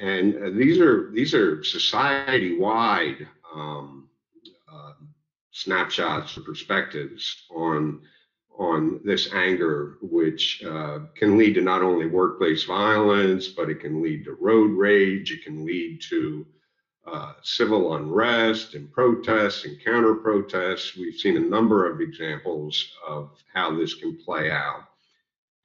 and 0.00 0.34
uh, 0.36 0.50
these 0.50 0.80
are 0.80 1.10
these 1.12 1.34
are 1.34 1.62
society 1.62 2.58
wide 2.58 3.26
um, 3.54 4.08
uh, 4.72 4.92
snapshots 5.52 6.36
or 6.36 6.42
perspectives 6.42 7.44
on 7.54 8.00
on 8.56 9.00
this 9.04 9.32
anger, 9.32 9.96
which 10.00 10.62
uh, 10.64 11.00
can 11.16 11.36
lead 11.36 11.54
to 11.54 11.60
not 11.60 11.82
only 11.82 12.06
workplace 12.06 12.64
violence, 12.64 13.48
but 13.48 13.68
it 13.68 13.80
can 13.80 14.02
lead 14.02 14.24
to 14.24 14.36
road 14.40 14.70
rage. 14.70 15.32
It 15.32 15.42
can 15.42 15.64
lead 15.64 16.00
to 16.10 16.46
uh, 17.06 17.34
civil 17.42 17.94
unrest 17.94 18.74
and 18.74 18.90
protests 18.92 19.64
and 19.64 19.82
counter 19.84 20.14
protests. 20.14 20.96
We've 20.96 21.14
seen 21.14 21.36
a 21.36 21.40
number 21.40 21.90
of 21.90 22.00
examples 22.00 22.92
of 23.06 23.30
how 23.52 23.76
this 23.76 23.94
can 23.94 24.16
play 24.16 24.50
out. 24.50 24.84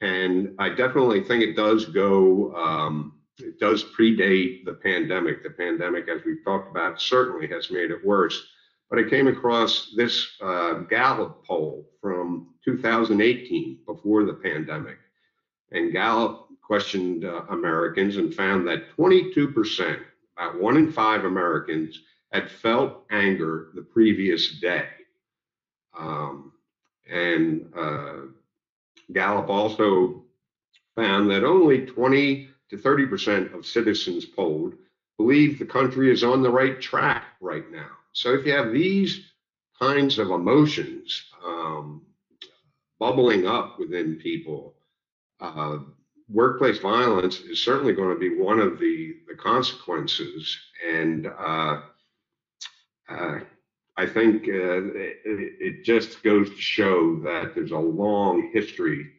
And 0.00 0.54
I 0.58 0.70
definitely 0.70 1.24
think 1.24 1.42
it 1.42 1.56
does 1.56 1.86
go, 1.86 2.54
um, 2.54 3.20
it 3.38 3.58
does 3.58 3.84
predate 3.84 4.64
the 4.64 4.74
pandemic. 4.74 5.42
The 5.42 5.50
pandemic, 5.50 6.08
as 6.08 6.24
we've 6.24 6.44
talked 6.44 6.70
about, 6.70 7.00
certainly 7.00 7.46
has 7.48 7.70
made 7.70 7.90
it 7.90 8.04
worse 8.04 8.40
but 8.90 8.98
I 8.98 9.08
came 9.08 9.28
across 9.28 9.92
this 9.96 10.36
uh, 10.42 10.80
Gallup 10.90 11.44
poll 11.46 11.88
from 12.00 12.48
2018 12.64 13.78
before 13.86 14.24
the 14.24 14.34
pandemic. 14.34 14.98
And 15.70 15.92
Gallup 15.92 16.48
questioned 16.60 17.24
uh, 17.24 17.42
Americans 17.50 18.16
and 18.16 18.34
found 18.34 18.66
that 18.66 18.96
22%, 18.96 20.00
about 20.36 20.60
one 20.60 20.76
in 20.76 20.92
five 20.92 21.24
Americans, 21.24 22.00
had 22.32 22.50
felt 22.50 23.04
anger 23.10 23.68
the 23.74 23.82
previous 23.82 24.60
day. 24.60 24.86
Um, 25.98 26.52
and 27.10 27.72
uh, 27.76 28.16
Gallup 29.12 29.48
also 29.48 30.24
found 30.94 31.30
that 31.30 31.44
only 31.44 31.86
20 31.86 32.48
to 32.70 32.76
30% 32.76 33.54
of 33.54 33.66
citizens 33.66 34.24
polled 34.24 34.74
believe 35.18 35.58
the 35.58 35.66
country 35.66 36.10
is 36.10 36.24
on 36.24 36.42
the 36.42 36.50
right 36.50 36.80
track 36.80 37.24
right 37.40 37.70
now. 37.70 37.90
So 38.12 38.32
if 38.34 38.46
you 38.46 38.52
have 38.52 38.72
these 38.72 39.32
kinds 39.78 40.18
of 40.18 40.30
emotions 40.30 41.24
um, 41.44 42.02
bubbling 42.98 43.46
up 43.46 43.78
within 43.78 44.16
people, 44.16 44.74
uh, 45.40 45.78
workplace 46.32 46.78
violence 46.78 47.40
is 47.40 47.62
certainly 47.62 47.92
going 47.92 48.14
to 48.14 48.20
be 48.20 48.36
one 48.36 48.60
of 48.60 48.78
the, 48.78 49.16
the 49.28 49.34
consequences. 49.34 50.58
And 50.86 51.26
uh, 51.26 51.80
uh, 53.08 53.38
I 53.96 54.06
think 54.06 54.44
uh, 54.44 54.82
it, 54.94 55.18
it, 55.24 55.84
just 55.84 56.22
goes 56.22 56.48
to 56.48 56.60
show 56.60 57.16
that 57.20 57.54
there's 57.54 57.72
a 57.72 57.78
long 57.78 58.50
history 58.52 59.10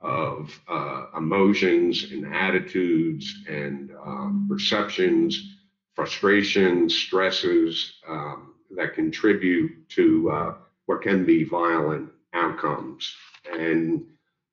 of 0.00 0.58
uh, 0.68 1.06
emotions 1.16 2.12
and 2.12 2.32
attitudes 2.32 3.44
and 3.48 3.90
um, 4.06 4.46
perceptions 4.48 5.58
frustrations, 5.98 6.94
stresses 6.94 7.94
um, 8.08 8.54
that 8.70 8.94
contribute 8.94 9.88
to 9.88 10.30
uh, 10.30 10.54
what 10.86 11.02
can 11.02 11.24
be 11.24 11.42
violent 11.42 12.08
outcomes. 12.34 13.16
And 13.52 14.04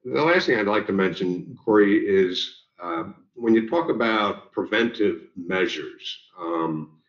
the 0.06 0.24
last 0.24 0.46
thing 0.46 0.60
I'd 0.60 0.68
like 0.68 0.86
to 0.88 0.94
mention, 0.94 1.58
Corey, 1.64 1.98
is 1.98 2.64
uh, 2.82 3.06
when 3.34 3.56
you 3.56 3.68
talk 3.68 3.90
about 3.90 4.52
preventive 4.52 5.22
measures, 5.36 6.20
um, 6.40 7.00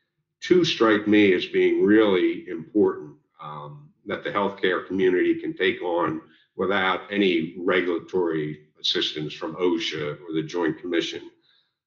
two 0.40 0.64
strike 0.64 1.06
me 1.06 1.34
as 1.34 1.46
being 1.46 1.84
really 1.84 2.48
important 2.48 3.14
um, 3.42 3.90
that 4.06 4.24
the 4.24 4.30
healthcare 4.30 4.86
community 4.86 5.38
can 5.40 5.54
take 5.54 5.82
on 5.82 6.22
without 6.56 7.02
any 7.10 7.54
regulatory 7.58 8.60
assistance 8.80 9.34
from 9.34 9.56
OSHA 9.56 10.18
or 10.22 10.32
the 10.34 10.42
Joint 10.42 10.80
Commission. 10.80 11.30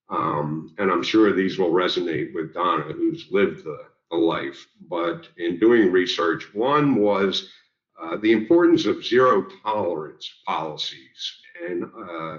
Um, 0.09 0.75
and 0.77 0.91
I'm 0.91 1.03
sure 1.03 1.33
these 1.33 1.57
will 1.57 1.71
resonate 1.71 2.33
with 2.33 2.53
Donna, 2.53 2.93
who's 2.93 3.27
lived 3.31 3.63
the, 3.63 3.79
the 4.11 4.17
life. 4.17 4.67
But 4.87 5.27
in 5.37 5.59
doing 5.59 5.91
research, 5.91 6.53
one 6.53 6.95
was 6.95 7.49
uh, 8.01 8.17
the 8.17 8.31
importance 8.31 8.85
of 8.85 9.05
zero 9.05 9.45
tolerance 9.63 10.29
policies 10.45 11.33
and 11.67 11.83
uh, 11.83 12.37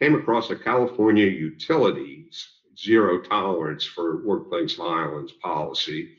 came 0.00 0.14
across 0.14 0.50
a 0.50 0.56
California 0.56 1.26
utilities 1.26 2.48
zero 2.78 3.20
tolerance 3.22 3.84
for 3.84 4.26
workplace 4.26 4.74
violence 4.74 5.32
policy. 5.42 6.16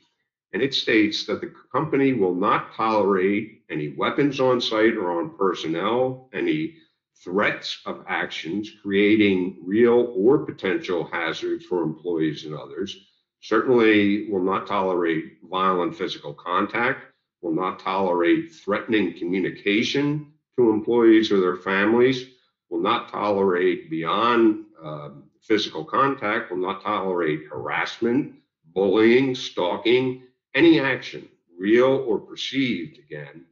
And 0.52 0.62
it 0.62 0.72
states 0.72 1.26
that 1.26 1.40
the 1.40 1.52
company 1.72 2.12
will 2.12 2.34
not 2.34 2.74
tolerate 2.74 3.64
any 3.70 3.94
weapons 3.96 4.38
on 4.38 4.60
site 4.60 4.96
or 4.96 5.20
on 5.20 5.36
personnel, 5.36 6.30
any 6.32 6.76
threats 7.22 7.80
of 7.86 8.04
actions 8.08 8.70
creating 8.82 9.60
real 9.64 10.14
or 10.16 10.38
potential 10.46 11.08
hazards 11.10 11.64
for 11.66 11.82
employees 11.82 12.44
and 12.44 12.54
others, 12.54 12.96
certainly 13.40 14.30
will 14.30 14.42
not 14.42 14.66
tolerate 14.66 15.38
violent 15.50 15.94
physical 15.96 16.32
contact, 16.34 17.13
will 17.44 17.54
not 17.54 17.78
tolerate 17.78 18.50
threatening 18.54 19.16
communication 19.18 20.32
to 20.56 20.70
employees 20.70 21.30
or 21.30 21.40
their 21.40 21.56
families, 21.56 22.24
will 22.70 22.80
not 22.80 23.10
tolerate 23.10 23.90
beyond 23.90 24.64
uh, 24.82 25.10
physical 25.42 25.84
contact, 25.84 26.50
will 26.50 26.58
not 26.58 26.82
tolerate 26.82 27.42
harassment, 27.50 28.32
bullying, 28.72 29.34
stalking, 29.34 30.22
any 30.54 30.80
action, 30.80 31.28
real 31.58 32.02
or 32.08 32.18
perceived 32.18 32.98
again, 32.98 33.44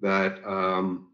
that 0.00 0.38
um, 0.46 1.08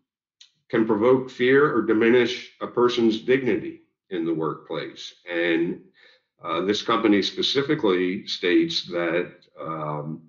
can 0.69 0.87
provoke 0.87 1.31
fear 1.31 1.75
or 1.75 1.81
diminish 1.81 2.51
a 2.61 2.67
person's 2.67 3.23
dignity 3.23 3.81
in 4.11 4.27
the 4.27 4.35
workplace. 4.35 5.15
And 5.31 5.81
uh, 6.45 6.61
this 6.61 6.83
company 6.83 7.23
specifically 7.23 8.27
states 8.27 8.87
that 8.89 9.33
um, 9.59 10.28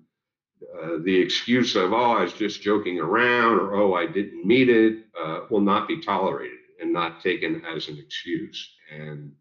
uh, 0.82 0.98
the 1.04 1.16
excuse 1.16 1.76
of, 1.76 1.92
oh, 1.92 2.12
I 2.12 2.22
was 2.22 2.32
just 2.32 2.62
joking 2.62 2.98
around 2.98 3.60
or, 3.60 3.74
oh, 3.74 3.94
I 3.94 4.06
didn't 4.06 4.46
meet 4.46 4.68
it, 4.68 5.04
uh, 5.20 5.40
will 5.50 5.60
not 5.60 5.88
be 5.88 6.00
tolerated 6.00 6.58
and 6.80 6.92
not 6.92 7.22
taken 7.22 7.62
as 7.64 7.88
an 7.88 7.98
excuse. 7.98 8.76
And 8.92 9.32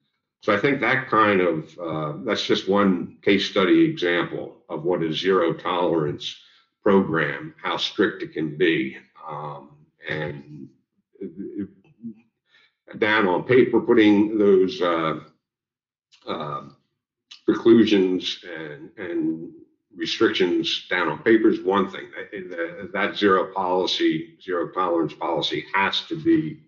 so 0.41 0.53
I 0.53 0.57
think 0.57 0.79
that 0.79 1.09
kind 1.09 1.41
of, 1.41 1.79
uh, 1.79 2.13
that's 2.23 2.45
just 2.45 2.69
one 2.69 3.17
case 3.21 3.49
study 3.49 3.83
example 3.83 4.57
of 4.69 4.83
what 4.83 5.03
a 5.03 5.13
zero 5.13 5.53
tolerance 5.53 6.35
program, 6.81 7.53
how 7.61 7.77
strict 7.77 8.23
it 8.23 8.33
can 8.33 8.57
be. 8.57 8.97
Um, 9.27 9.71
and 10.07 10.69
down 12.97 13.27
on 13.27 13.43
paper, 13.43 13.81
putting 13.81 14.37
those 14.37 14.81
uh, 14.81 15.19
uh, 16.27 16.61
preclusions 17.47 18.43
and, 18.43 18.89
and 18.97 19.51
restrictions 19.99 20.87
down 20.89 21.09
on 21.09 21.19
paper 21.19 21.49
is 21.49 21.61
one 21.61 21.89
thing. 21.91 22.07
That, 22.31 22.89
that 22.93 23.17
zero 23.17 23.53
policy, 23.53 24.37
zero 24.41 24.69
tolerance 24.69 25.13
policy 25.13 25.65
has 25.73 26.01
to 26.07 26.21
be 26.21 26.61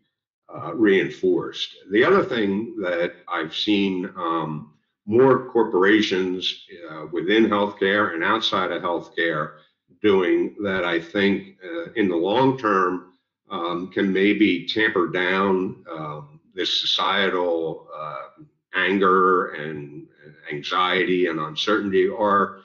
uh, 0.53 0.73
reinforced. 0.73 1.75
The 1.91 2.03
other 2.03 2.23
thing 2.23 2.75
that 2.81 3.13
I've 3.27 3.55
seen 3.55 4.11
um, 4.17 4.73
more 5.05 5.49
corporations 5.49 6.65
uh, 6.89 7.05
within 7.11 7.45
healthcare 7.45 8.13
and 8.13 8.23
outside 8.23 8.71
of 8.71 8.83
healthcare 8.83 9.53
doing 10.01 10.55
that 10.63 10.83
I 10.83 10.99
think 10.99 11.57
uh, 11.63 11.91
in 11.95 12.09
the 12.09 12.15
long 12.15 12.57
term 12.57 13.13
um, 13.49 13.91
can 13.91 14.11
maybe 14.11 14.67
tamper 14.67 15.07
down 15.07 15.83
um, 15.89 16.39
this 16.53 16.81
societal 16.81 17.87
uh, 17.95 18.43
anger 18.73 19.51
and 19.51 20.07
anxiety 20.51 21.27
and 21.27 21.39
uncertainty 21.39 22.09
are 22.09 22.61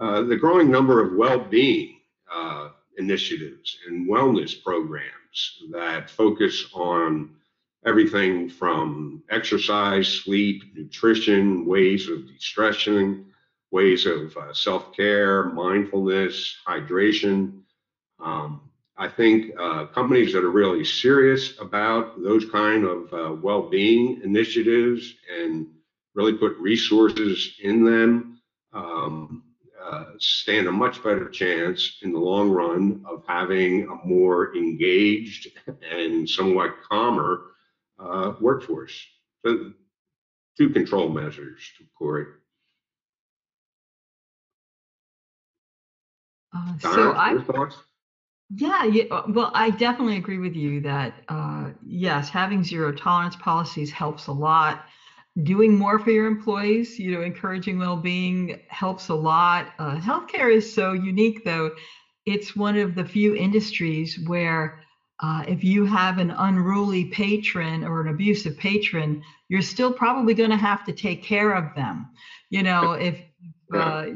uh, 0.00 0.22
the 0.22 0.36
growing 0.36 0.70
number 0.70 1.00
of 1.04 1.14
well-being 1.14 2.00
uh, 2.32 2.70
initiatives 2.96 3.78
and 3.86 4.08
wellness 4.08 4.62
programs 4.62 5.62
that 5.70 6.08
focus 6.08 6.70
on 6.72 7.30
everything 7.84 8.48
from 8.48 9.22
exercise, 9.30 10.08
sleep, 10.08 10.62
nutrition, 10.74 11.66
ways 11.66 12.08
of 12.08 12.26
de-stressing, 12.26 13.26
ways 13.70 14.06
of 14.06 14.34
uh, 14.36 14.52
self-care, 14.54 15.44
mindfulness, 15.44 16.56
hydration. 16.66 17.60
Um, 18.18 18.70
I 18.96 19.08
think 19.08 19.52
uh, 19.58 19.86
companies 19.86 20.32
that 20.32 20.44
are 20.44 20.50
really 20.50 20.84
serious 20.84 21.58
about 21.60 22.22
those 22.22 22.44
kind 22.50 22.84
of 22.84 23.12
uh, 23.12 23.34
well-being 23.34 24.20
initiatives 24.24 25.14
and 25.38 25.66
really 26.14 26.34
put 26.34 26.56
resources 26.58 27.54
in 27.62 27.84
them 27.84 28.40
um, 28.72 29.42
uh, 29.90 30.04
stand 30.18 30.68
a 30.68 30.72
much 30.72 31.02
better 31.02 31.28
chance 31.28 31.98
in 32.02 32.12
the 32.12 32.18
long 32.18 32.50
run 32.50 33.04
of 33.08 33.24
having 33.26 33.88
a 33.88 34.06
more 34.06 34.54
engaged 34.56 35.48
and 35.90 36.28
somewhat 36.28 36.76
calmer 36.88 37.42
uh, 37.98 38.34
workforce. 38.40 39.04
So, 39.44 39.72
two 40.56 40.70
control 40.70 41.08
measures, 41.08 41.58
to 41.78 41.84
Corey. 41.98 42.26
Uh, 46.54 46.78
so 46.78 47.12
I, 47.12 47.36
yeah, 48.50 48.84
yeah, 48.84 49.04
uh, 49.10 49.22
well, 49.28 49.50
I 49.54 49.70
definitely 49.70 50.16
agree 50.16 50.38
with 50.38 50.56
you 50.56 50.80
that 50.82 51.22
uh, 51.28 51.70
yes, 51.86 52.28
having 52.28 52.64
zero 52.64 52.92
tolerance 52.92 53.36
policies 53.36 53.90
helps 53.90 54.26
a 54.26 54.32
lot. 54.32 54.84
Doing 55.42 55.76
more 55.76 55.98
for 55.98 56.10
your 56.10 56.26
employees, 56.26 56.98
you 56.98 57.12
know, 57.12 57.22
encouraging 57.22 57.78
well-being 57.78 58.60
helps 58.68 59.08
a 59.08 59.14
lot. 59.14 59.68
Uh, 59.78 59.96
healthcare 59.96 60.52
is 60.52 60.72
so 60.72 60.92
unique, 60.92 61.44
though. 61.44 61.70
It's 62.26 62.56
one 62.56 62.76
of 62.76 62.94
the 62.94 63.04
few 63.04 63.34
industries 63.34 64.18
where 64.26 64.80
uh, 65.22 65.44
if 65.46 65.62
you 65.62 65.84
have 65.84 66.18
an 66.18 66.30
unruly 66.30 67.06
patron 67.06 67.84
or 67.84 68.00
an 68.00 68.08
abusive 68.08 68.56
patron, 68.56 69.22
you're 69.48 69.62
still 69.62 69.92
probably 69.92 70.34
going 70.34 70.50
to 70.50 70.56
have 70.56 70.84
to 70.84 70.92
take 70.92 71.22
care 71.22 71.52
of 71.52 71.74
them. 71.74 72.08
You 72.48 72.62
know, 72.62 72.92
if 72.92 73.20
uh, 73.72 74.06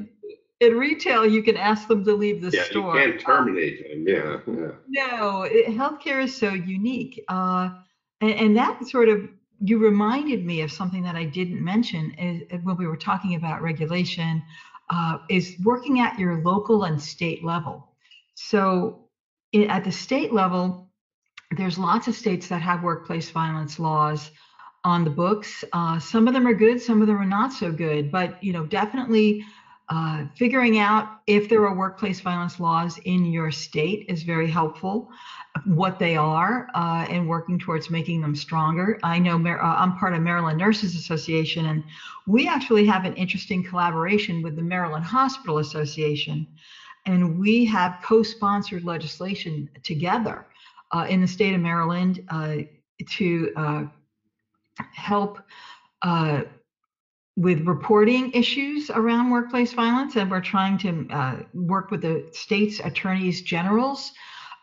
in 0.60 0.74
retail, 0.74 1.26
you 1.26 1.42
can 1.42 1.56
ask 1.56 1.88
them 1.88 2.04
to 2.04 2.14
leave 2.14 2.40
the 2.40 2.50
yeah, 2.56 2.64
store. 2.64 2.98
You 2.98 3.12
can't 3.12 3.20
terminate 3.20 3.88
them. 3.88 4.04
Yeah. 4.06 4.38
yeah. 4.46 4.70
No, 4.88 5.42
it, 5.42 5.66
healthcare 5.68 6.22
is 6.24 6.36
so 6.36 6.50
unique. 6.50 7.22
Uh, 7.28 7.70
and, 8.20 8.32
and, 8.32 8.56
that 8.56 8.86
sort 8.86 9.08
of, 9.08 9.28
you 9.66 9.78
reminded 9.78 10.44
me 10.44 10.60
of 10.60 10.70
something 10.70 11.02
that 11.02 11.16
I 11.16 11.24
didn't 11.24 11.64
mention 11.64 12.12
is, 12.12 12.42
when 12.64 12.76
we 12.76 12.86
were 12.86 12.98
talking 12.98 13.34
about 13.34 13.62
regulation, 13.62 14.42
uh, 14.90 15.18
is 15.30 15.56
working 15.64 16.00
at 16.00 16.18
your 16.18 16.42
local 16.42 16.84
and 16.84 17.00
state 17.00 17.42
level. 17.42 17.88
So 18.34 19.08
it, 19.52 19.68
at 19.70 19.84
the 19.84 19.92
state 19.92 20.34
level, 20.34 20.90
there's 21.56 21.78
lots 21.78 22.08
of 22.08 22.14
states 22.14 22.46
that 22.48 22.60
have 22.60 22.82
workplace 22.82 23.30
violence 23.30 23.78
laws 23.78 24.30
on 24.84 25.02
the 25.02 25.10
books. 25.10 25.64
Uh, 25.72 25.98
some 25.98 26.28
of 26.28 26.34
them 26.34 26.46
are 26.46 26.54
good, 26.54 26.78
some 26.80 27.00
of 27.00 27.06
them 27.06 27.16
are 27.16 27.24
not 27.24 27.50
so 27.50 27.72
good, 27.72 28.12
but 28.12 28.42
you 28.42 28.52
know, 28.52 28.66
definitely 28.66 29.42
uh, 29.90 30.24
figuring 30.34 30.78
out 30.78 31.20
if 31.26 31.48
there 31.48 31.66
are 31.66 31.74
workplace 31.74 32.20
violence 32.20 32.58
laws 32.58 32.98
in 33.04 33.26
your 33.26 33.50
state 33.50 34.06
is 34.08 34.22
very 34.22 34.50
helpful. 34.50 35.10
What 35.66 35.98
they 35.98 36.16
are 36.16 36.68
uh, 36.74 37.06
and 37.10 37.28
working 37.28 37.58
towards 37.58 37.90
making 37.90 38.22
them 38.22 38.34
stronger. 38.34 38.98
I 39.02 39.18
know 39.18 39.36
uh, 39.36 39.58
I'm 39.60 39.96
part 39.96 40.14
of 40.14 40.22
Maryland 40.22 40.58
Nurses 40.58 40.96
Association, 40.96 41.66
and 41.66 41.84
we 42.26 42.48
actually 42.48 42.86
have 42.86 43.04
an 43.04 43.14
interesting 43.14 43.62
collaboration 43.62 44.42
with 44.42 44.56
the 44.56 44.62
Maryland 44.62 45.04
Hospital 45.04 45.58
Association, 45.58 46.46
and 47.06 47.38
we 47.38 47.64
have 47.66 48.00
co-sponsored 48.02 48.84
legislation 48.84 49.68
together 49.82 50.46
uh, 50.92 51.06
in 51.08 51.20
the 51.20 51.28
state 51.28 51.54
of 51.54 51.60
Maryland 51.60 52.24
uh, 52.30 52.56
to 53.10 53.90
help 54.94 55.40
with 57.36 57.66
reporting 57.66 58.30
issues 58.32 58.90
around 58.90 59.30
workplace 59.30 59.72
violence. 59.72 60.16
And 60.16 60.30
we're 60.30 60.40
trying 60.40 60.78
to 60.78 61.06
uh, 61.10 61.36
work 61.52 61.90
with 61.90 62.02
the 62.02 62.28
state's 62.32 62.80
attorneys 62.80 63.42
generals 63.42 64.12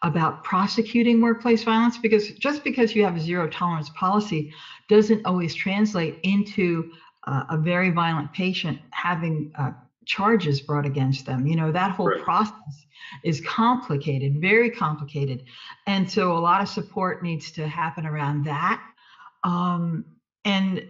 about 0.03 0.43
prosecuting 0.43 1.21
workplace 1.21 1.63
violence 1.63 1.97
because 1.97 2.29
just 2.31 2.63
because 2.63 2.95
you 2.95 3.03
have 3.03 3.15
a 3.15 3.19
zero 3.19 3.47
tolerance 3.47 3.89
policy 3.89 4.53
doesn't 4.89 5.25
always 5.25 5.53
translate 5.53 6.17
into 6.23 6.91
uh, 7.27 7.43
a 7.51 7.57
very 7.57 7.91
violent 7.91 8.31
patient 8.33 8.79
having 8.91 9.53
charges 10.05 10.61
brought 10.61 10.85
against 10.85 11.25
them. 11.25 11.45
You 11.47 11.55
know, 11.55 11.71
that 11.71 11.91
whole 11.91 12.07
right. 12.07 12.21
process 12.21 12.85
is 13.23 13.41
complicated, 13.41 14.41
very 14.41 14.69
complicated. 14.69 15.43
And 15.87 16.09
so 16.09 16.37
a 16.37 16.39
lot 16.39 16.61
of 16.61 16.67
support 16.67 17.23
needs 17.23 17.51
to 17.51 17.67
happen 17.67 18.05
around 18.05 18.45
that. 18.45 18.81
Um, 19.43 20.05
and 20.43 20.87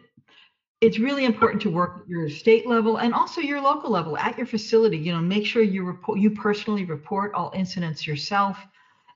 it's 0.82 1.00
really 1.00 1.26
important 1.26 1.62
to 1.62 1.70
work 1.70 1.94
at 1.98 2.08
your 2.08 2.28
state 2.30 2.66
level 2.66 2.98
and 2.98 3.14
also 3.14 3.40
your 3.40 3.62
local 3.62 3.92
level 3.92 4.18
at 4.18 4.38
your 4.38 4.48
facility. 4.48 4.98
You 4.98 5.14
know, 5.14 5.22
make 5.22 5.46
sure 5.46 5.62
you 5.62 5.84
report, 5.84 6.20
you 6.20 6.32
personally 6.32 6.86
report 6.86 7.32
all 7.36 7.52
incidents 7.56 8.08
yourself. 8.08 8.58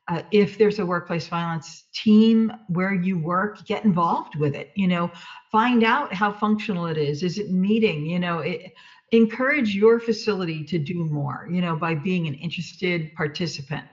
Uh, 0.07 0.21
if 0.31 0.57
there's 0.59 0.77
a 0.77 0.85
workplace 0.85 1.27
violence 1.27 1.85
team 1.93 2.51
where 2.67 2.93
you 2.93 3.17
work, 3.17 3.57
get 3.65 3.83
involved 3.83 4.35
with 4.35 4.53
it. 4.53 4.69
You 4.75 4.87
know, 4.87 5.11
find 5.51 5.83
out 5.83 6.13
how 6.13 6.31
functional 6.31 6.85
it 6.85 6.97
is. 6.97 7.23
Is 7.23 7.39
it 7.39 7.49
meeting? 7.49 8.05
You 8.05 8.19
know, 8.19 8.39
it, 8.39 8.61
encourage 9.11 9.73
your 9.75 9.99
facility 9.99 10.63
to 10.65 10.77
do 10.77 11.05
more, 11.05 11.47
you 11.49 11.61
know, 11.61 11.75
by 11.75 11.95
being 11.95 12.27
an 12.27 12.35
interested 12.35 13.11
participant. 13.15 13.85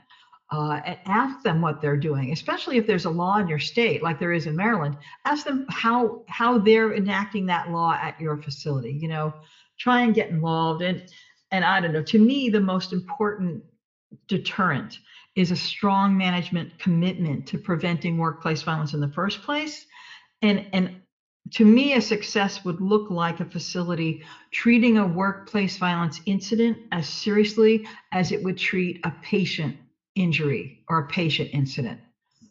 Uh, 0.52 0.82
and 0.84 0.98
ask 1.06 1.42
them 1.42 1.62
what 1.62 1.80
they're 1.80 1.96
doing, 1.96 2.30
especially 2.30 2.76
if 2.76 2.86
there's 2.86 3.06
a 3.06 3.10
law 3.10 3.38
in 3.38 3.48
your 3.48 3.58
state, 3.58 4.02
like 4.02 4.20
there 4.20 4.34
is 4.34 4.46
in 4.46 4.54
Maryland. 4.54 4.98
Ask 5.24 5.46
them 5.46 5.64
how 5.70 6.22
how 6.28 6.58
they're 6.58 6.94
enacting 6.94 7.46
that 7.46 7.70
law 7.70 7.94
at 7.94 8.20
your 8.20 8.36
facility. 8.36 8.92
You 8.92 9.08
know, 9.08 9.32
try 9.78 10.02
and 10.02 10.14
get 10.14 10.28
involved. 10.28 10.82
And 10.82 11.02
and 11.50 11.64
I 11.64 11.80
don't 11.80 11.94
know. 11.94 12.02
To 12.02 12.18
me, 12.18 12.50
the 12.50 12.60
most 12.60 12.92
important 12.92 13.64
deterrent 14.28 14.98
is 15.36 15.50
a 15.50 15.56
strong 15.56 16.18
management 16.18 16.78
commitment 16.78 17.46
to 17.46 17.56
preventing 17.56 18.18
workplace 18.18 18.62
violence 18.62 18.92
in 18.92 19.00
the 19.00 19.08
first 19.08 19.40
place. 19.40 19.86
And 20.42 20.66
and 20.74 20.96
to 21.52 21.64
me, 21.64 21.94
a 21.94 22.00
success 22.02 22.62
would 22.62 22.82
look 22.82 23.10
like 23.10 23.40
a 23.40 23.46
facility 23.46 24.22
treating 24.50 24.98
a 24.98 25.06
workplace 25.06 25.78
violence 25.78 26.20
incident 26.26 26.76
as 26.92 27.08
seriously 27.08 27.86
as 28.12 28.32
it 28.32 28.42
would 28.42 28.58
treat 28.58 29.00
a 29.04 29.12
patient 29.22 29.78
injury 30.14 30.84
or 30.88 30.98
a 30.98 31.08
patient 31.08 31.50
incident. 31.52 32.00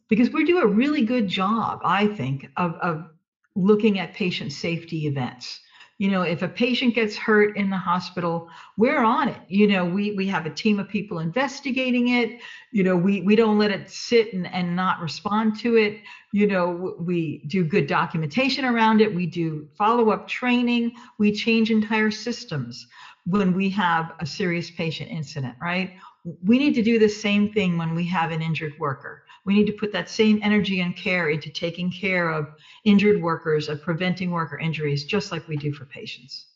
Because 0.09 0.29
we 0.31 0.43
do 0.43 0.59
a 0.59 0.67
really 0.67 1.05
good 1.05 1.27
job, 1.27 1.79
I 1.85 2.07
think, 2.07 2.49
of, 2.57 2.73
of 2.81 3.09
looking 3.55 3.99
at 3.99 4.13
patient 4.13 4.51
safety 4.51 5.07
events. 5.07 5.59
You 5.97 6.09
know, 6.09 6.23
if 6.23 6.41
a 6.41 6.47
patient 6.47 6.95
gets 6.95 7.15
hurt 7.15 7.55
in 7.55 7.69
the 7.69 7.77
hospital, 7.77 8.49
we're 8.75 9.03
on 9.03 9.29
it. 9.29 9.39
You 9.49 9.67
know, 9.67 9.85
we 9.85 10.15
we 10.15 10.27
have 10.29 10.47
a 10.47 10.49
team 10.49 10.79
of 10.79 10.89
people 10.89 11.19
investigating 11.19 12.07
it. 12.07 12.41
You 12.71 12.83
know, 12.83 12.97
we 12.97 13.21
we 13.21 13.35
don't 13.35 13.59
let 13.59 13.69
it 13.69 13.87
sit 13.87 14.33
and, 14.33 14.51
and 14.51 14.75
not 14.75 14.99
respond 14.99 15.59
to 15.59 15.75
it. 15.75 15.99
You 16.31 16.47
know, 16.47 16.95
we 16.99 17.43
do 17.45 17.63
good 17.63 17.85
documentation 17.85 18.65
around 18.65 18.99
it. 19.01 19.13
We 19.13 19.27
do 19.27 19.67
follow-up 19.77 20.27
training. 20.27 20.93
We 21.19 21.31
change 21.33 21.69
entire 21.69 22.09
systems 22.09 22.87
when 23.27 23.53
we 23.53 23.69
have 23.69 24.13
a 24.19 24.25
serious 24.25 24.71
patient 24.71 25.11
incident, 25.11 25.55
right? 25.61 25.91
We 26.23 26.59
need 26.59 26.75
to 26.75 26.83
do 26.83 26.99
the 26.99 27.09
same 27.09 27.51
thing 27.51 27.77
when 27.77 27.95
we 27.95 28.05
have 28.07 28.31
an 28.31 28.41
injured 28.41 28.77
worker. 28.77 29.23
We 29.43 29.55
need 29.55 29.65
to 29.67 29.73
put 29.73 29.91
that 29.93 30.09
same 30.09 30.39
energy 30.43 30.81
and 30.81 30.95
care 30.95 31.29
into 31.29 31.49
taking 31.49 31.91
care 31.91 32.29
of 32.29 32.47
injured 32.83 33.21
workers, 33.21 33.69
of 33.69 33.81
preventing 33.81 34.29
worker 34.29 34.59
injuries, 34.59 35.03
just 35.03 35.31
like 35.31 35.47
we 35.47 35.57
do 35.57 35.73
for 35.73 35.85
patients. 35.85 36.47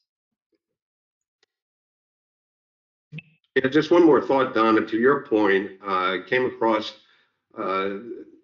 Yeah, 3.56 3.70
just 3.70 3.90
one 3.90 4.06
more 4.06 4.22
thought, 4.22 4.54
Donna, 4.54 4.86
to 4.86 4.98
your 4.98 5.26
point, 5.26 5.72
uh, 5.84 6.18
came 6.28 6.46
across, 6.46 6.94
uh, 7.58 7.90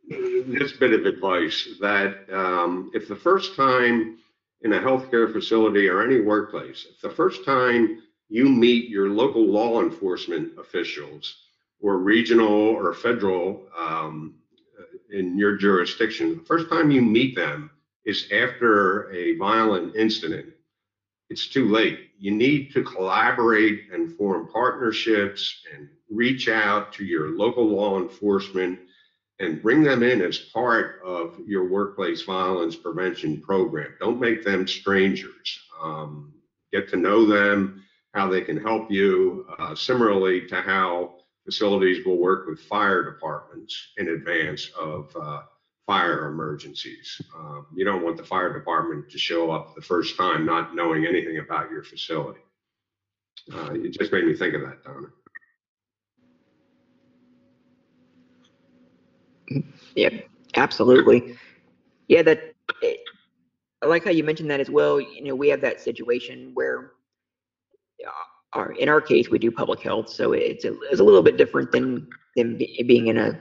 this 0.09 0.73
bit 0.73 0.93
of 0.93 1.05
advice 1.05 1.67
that, 1.81 2.25
um, 2.33 2.89
if 2.93 3.07
the 3.07 3.15
first 3.15 3.55
time 3.55 4.17
in 4.61 4.73
a 4.73 4.79
healthcare 4.79 5.31
facility 5.31 5.87
or 5.87 6.01
any 6.01 6.21
workplace, 6.21 6.87
if 6.89 7.01
the 7.01 7.09
first 7.09 7.45
time 7.45 8.01
you 8.31 8.47
meet 8.47 8.89
your 8.89 9.09
local 9.09 9.45
law 9.45 9.81
enforcement 9.81 10.57
officials 10.57 11.35
or 11.81 11.97
regional 11.97 12.47
or 12.47 12.93
federal, 12.93 13.67
um, 13.77 14.35
in 15.11 15.37
your 15.37 15.57
jurisdiction, 15.57 16.37
the 16.37 16.45
first 16.45 16.69
time 16.69 16.89
you 16.89 17.01
meet 17.01 17.35
them 17.35 17.69
is 18.05 18.27
after 18.31 19.11
a 19.11 19.35
violent 19.35 19.97
incident, 19.97 20.47
it's 21.29 21.47
too 21.47 21.67
late. 21.67 22.11
You 22.17 22.31
need 22.31 22.71
to 22.71 22.83
collaborate 22.83 23.91
and 23.91 24.15
form 24.15 24.47
partnerships 24.47 25.63
and 25.73 25.89
reach 26.09 26.47
out 26.47 26.93
to 26.93 27.03
your 27.03 27.37
local 27.37 27.67
law 27.67 27.99
enforcement 27.99 28.79
and 29.39 29.61
bring 29.61 29.83
them 29.83 30.03
in 30.03 30.21
as 30.21 30.37
part 30.37 31.01
of 31.03 31.35
your 31.45 31.67
workplace 31.67 32.21
violence 32.21 32.77
prevention 32.77 33.41
program. 33.41 33.93
Don't 33.99 34.21
make 34.21 34.45
them 34.45 34.67
strangers. 34.67 35.59
Um, 35.83 36.33
get 36.71 36.87
to 36.89 36.95
know 36.95 37.25
them, 37.25 37.83
how 38.13 38.27
they 38.29 38.41
can 38.41 38.57
help 38.57 38.91
you, 38.91 39.45
uh, 39.59 39.73
similarly 39.75 40.47
to 40.47 40.55
how 40.61 41.15
facilities 41.45 42.05
will 42.05 42.17
work 42.17 42.47
with 42.47 42.59
fire 42.59 43.03
departments 43.03 43.93
in 43.97 44.09
advance 44.09 44.69
of 44.79 45.15
uh, 45.15 45.41
fire 45.87 46.27
emergencies. 46.27 47.21
Um, 47.35 47.67
you 47.73 47.83
don't 47.85 48.03
want 48.03 48.17
the 48.17 48.23
fire 48.23 48.53
department 48.53 49.09
to 49.11 49.17
show 49.17 49.51
up 49.51 49.75
the 49.75 49.81
first 49.81 50.17
time 50.17 50.45
not 50.45 50.75
knowing 50.75 51.05
anything 51.05 51.39
about 51.39 51.71
your 51.71 51.83
facility. 51.83 52.41
Uh, 53.53 53.73
it 53.73 53.89
just 53.97 54.11
made 54.11 54.25
me 54.25 54.35
think 54.35 54.53
of 54.53 54.61
that, 54.61 54.83
Donna. 54.83 55.07
Yeah, 59.95 60.09
absolutely. 60.55 61.35
Yeah, 62.07 62.21
that, 62.23 62.53
eh, 62.83 62.93
I 63.81 63.87
like 63.87 64.03
how 64.03 64.11
you 64.11 64.23
mentioned 64.23 64.49
that 64.51 64.59
as 64.59 64.69
well. 64.69 65.01
You 65.01 65.23
know, 65.23 65.35
we 65.35 65.49
have 65.49 65.61
that 65.61 65.81
situation 65.81 66.51
where 66.53 66.91
our, 68.53 68.71
in 68.73 68.89
our 68.89 69.01
case, 69.01 69.29
we 69.29 69.39
do 69.39 69.51
public 69.51 69.81
health, 69.81 70.09
so 70.09 70.33
it's 70.33 70.65
a, 70.65 70.73
it's 70.91 70.99
a 70.99 71.03
little 71.03 71.23
bit 71.23 71.37
different 71.37 71.71
than, 71.71 72.07
than 72.35 72.57
be- 72.57 72.83
being 72.87 73.07
in 73.07 73.17
a, 73.17 73.39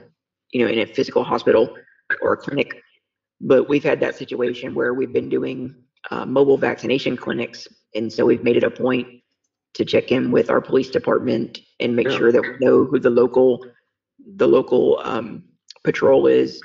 you 0.51 0.63
know, 0.63 0.71
in 0.71 0.79
a 0.79 0.85
physical 0.85 1.23
hospital 1.23 1.75
or 2.21 2.33
a 2.33 2.37
clinic. 2.37 2.81
But 3.41 3.67
we've 3.67 3.83
had 3.83 3.99
that 4.01 4.15
situation 4.15 4.73
where 4.73 4.93
we've 4.93 5.11
been 5.13 5.29
doing 5.29 5.75
uh, 6.11 6.25
mobile 6.25 6.57
vaccination 6.57 7.17
clinics, 7.17 7.67
and 7.95 8.11
so 8.11 8.25
we've 8.25 8.43
made 8.43 8.57
it 8.57 8.63
a 8.63 8.71
point 8.71 9.07
to 9.73 9.85
check 9.85 10.11
in 10.11 10.31
with 10.31 10.49
our 10.49 10.61
police 10.61 10.89
department 10.89 11.59
and 11.79 11.95
make 11.95 12.07
Yeah. 12.07 12.17
sure 12.17 12.31
that 12.31 12.41
we 12.41 12.65
know 12.65 12.85
who 12.85 12.99
the 12.99 13.09
local, 13.09 13.65
the 14.35 14.47
local 14.47 14.99
um, 15.03 15.43
patrol 15.83 16.27
is. 16.27 16.61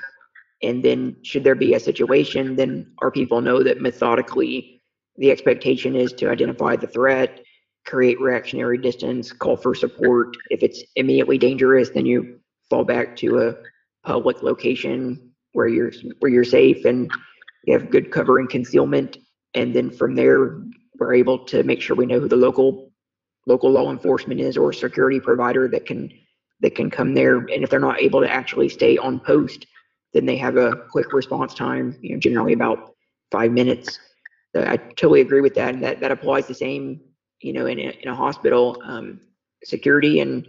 And 0.63 0.83
then, 0.83 1.15
should 1.23 1.43
there 1.43 1.55
be 1.55 1.73
a 1.75 1.79
situation, 1.79 2.55
then 2.55 2.91
our 2.99 3.11
people 3.11 3.41
know 3.41 3.61
that 3.63 3.81
methodically, 3.81 4.81
the 5.17 5.31
expectation 5.31 5.95
is 5.95 6.13
to 6.13 6.29
identify 6.29 6.75
the 6.75 6.87
threat, 6.87 7.41
create 7.87 8.19
reactionary 8.19 8.77
distance, 8.77 9.31
call 9.31 9.57
for 9.57 9.73
support. 9.73 10.35
If 10.49 10.61
it's 10.61 10.83
immediately 10.95 11.37
dangerous, 11.37 11.89
then 11.89 12.05
you 12.05 12.39
fall 12.69 12.83
back 12.83 13.15
to 13.17 13.39
a 13.39 13.55
public 14.05 14.43
location 14.43 15.31
where 15.53 15.67
you're 15.67 15.91
where 16.19 16.31
you're 16.31 16.43
safe 16.43 16.85
and 16.85 17.09
you 17.65 17.73
have 17.73 17.89
good 17.89 18.11
cover 18.11 18.39
and 18.39 18.49
concealment. 18.49 19.17
And 19.53 19.73
then 19.73 19.89
from 19.89 20.15
there, 20.15 20.61
we're 20.99 21.13
able 21.13 21.39
to 21.45 21.63
make 21.63 21.81
sure 21.81 21.95
we 21.95 22.05
know 22.05 22.19
who 22.19 22.27
the 22.27 22.35
local 22.35 22.91
local 23.47 23.71
law 23.71 23.91
enforcement 23.91 24.41
is 24.41 24.57
or 24.57 24.73
security 24.73 25.19
provider 25.19 25.67
that 25.69 25.85
can 25.85 26.11
that 26.61 26.75
can 26.75 26.89
come 26.89 27.13
there. 27.13 27.37
And 27.37 27.63
if 27.63 27.69
they're 27.69 27.79
not 27.79 28.01
able 28.01 28.21
to 28.21 28.29
actually 28.29 28.69
stay 28.69 28.97
on 28.97 29.19
post, 29.19 29.65
then 30.13 30.25
they 30.25 30.37
have 30.37 30.57
a 30.57 30.75
quick 30.91 31.13
response 31.13 31.53
time, 31.53 31.97
you 32.01 32.13
know, 32.13 32.19
generally 32.19 32.53
about 32.53 32.93
five 33.31 33.51
minutes. 33.51 33.99
I 34.55 34.77
totally 34.77 35.21
agree 35.21 35.41
with 35.41 35.53
that. 35.55 35.75
And 35.75 35.83
that, 35.83 35.99
that 35.99 36.11
applies 36.11 36.47
the 36.47 36.55
same, 36.55 36.99
you 37.41 37.53
know, 37.53 37.65
in 37.65 37.79
a, 37.79 37.97
in 38.01 38.09
a 38.09 38.15
hospital. 38.15 38.81
Um, 38.85 39.19
security 39.63 40.19
and 40.19 40.47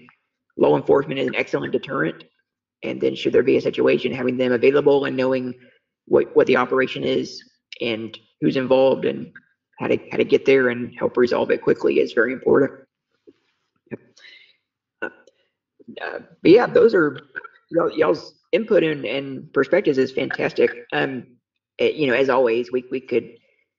law 0.56 0.76
enforcement 0.76 1.20
is 1.20 1.26
an 1.26 1.34
excellent 1.34 1.72
deterrent. 1.72 2.24
And 2.82 3.00
then 3.00 3.14
should 3.14 3.32
there 3.32 3.42
be 3.42 3.56
a 3.56 3.60
situation, 3.60 4.12
having 4.12 4.36
them 4.36 4.52
available 4.52 5.04
and 5.04 5.16
knowing 5.16 5.54
what, 6.06 6.34
what 6.36 6.46
the 6.46 6.56
operation 6.56 7.04
is 7.04 7.42
and 7.80 8.16
who's 8.40 8.56
involved 8.56 9.04
and 9.04 9.32
how 9.78 9.88
to, 9.88 9.98
how 10.10 10.16
to 10.16 10.24
get 10.24 10.44
there 10.44 10.68
and 10.68 10.94
help 10.96 11.16
resolve 11.16 11.50
it 11.50 11.62
quickly 11.62 12.00
is 12.00 12.12
very 12.12 12.32
important. 12.32 12.72
Yep. 13.90 14.00
Uh, 15.02 15.08
but 16.42 16.50
yeah, 16.50 16.66
those 16.66 16.94
are 16.94 17.18
y'all, 17.70 17.90
y'all's 17.92 18.34
input 18.52 18.82
and, 18.82 19.04
and 19.04 19.52
perspectives 19.52 19.98
is 19.98 20.12
fantastic. 20.12 20.70
Um, 20.92 21.26
eh, 21.78 21.90
you 21.90 22.06
know, 22.06 22.14
as 22.14 22.28
always, 22.28 22.70
we, 22.70 22.84
we 22.90 23.00
could, 23.00 23.30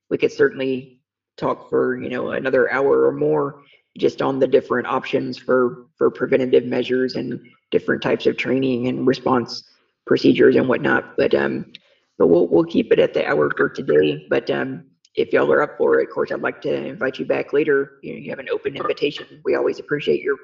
we 0.09 0.17
could 0.17 0.31
certainly 0.31 0.98
talk 1.39 1.69
for, 1.69 2.01
you 2.01 2.09
know, 2.09 2.31
another 2.31 2.71
hour 2.71 3.05
or 3.05 3.11
more 3.11 3.63
just 3.97 4.21
on 4.21 4.39
the 4.39 4.47
different 4.47 4.87
options 4.87 5.37
for, 5.37 5.85
for 5.97 6.11
preventative 6.11 6.65
measures 6.65 7.15
and 7.15 7.39
different 7.71 8.01
types 8.01 8.25
of 8.25 8.37
training 8.37 8.87
and 8.87 9.07
response 9.07 9.63
procedures 10.05 10.55
and 10.55 10.67
whatnot. 10.67 11.17
But, 11.17 11.33
um, 11.33 11.71
but 12.17 12.27
we'll, 12.27 12.47
we'll 12.47 12.65
keep 12.65 12.91
it 12.91 12.99
at 12.99 13.13
the 13.13 13.27
hour 13.27 13.49
for 13.55 13.69
today. 13.69 14.25
But, 14.29 14.49
um, 14.49 14.85
if 15.15 15.33
y'all 15.33 15.51
are 15.51 15.61
up 15.61 15.77
for 15.77 15.99
it, 15.99 16.07
of 16.07 16.13
course, 16.13 16.31
I'd 16.31 16.41
like 16.41 16.61
to 16.61 16.73
invite 16.73 17.19
you 17.19 17.25
back 17.25 17.51
later. 17.51 17.99
You 18.03 18.13
know, 18.13 18.19
you 18.19 18.29
have 18.29 18.39
an 18.39 18.47
open 18.49 18.77
invitation. 18.77 19.41
We 19.43 19.55
always 19.55 19.79
appreciate 19.79 20.21
your 20.21 20.37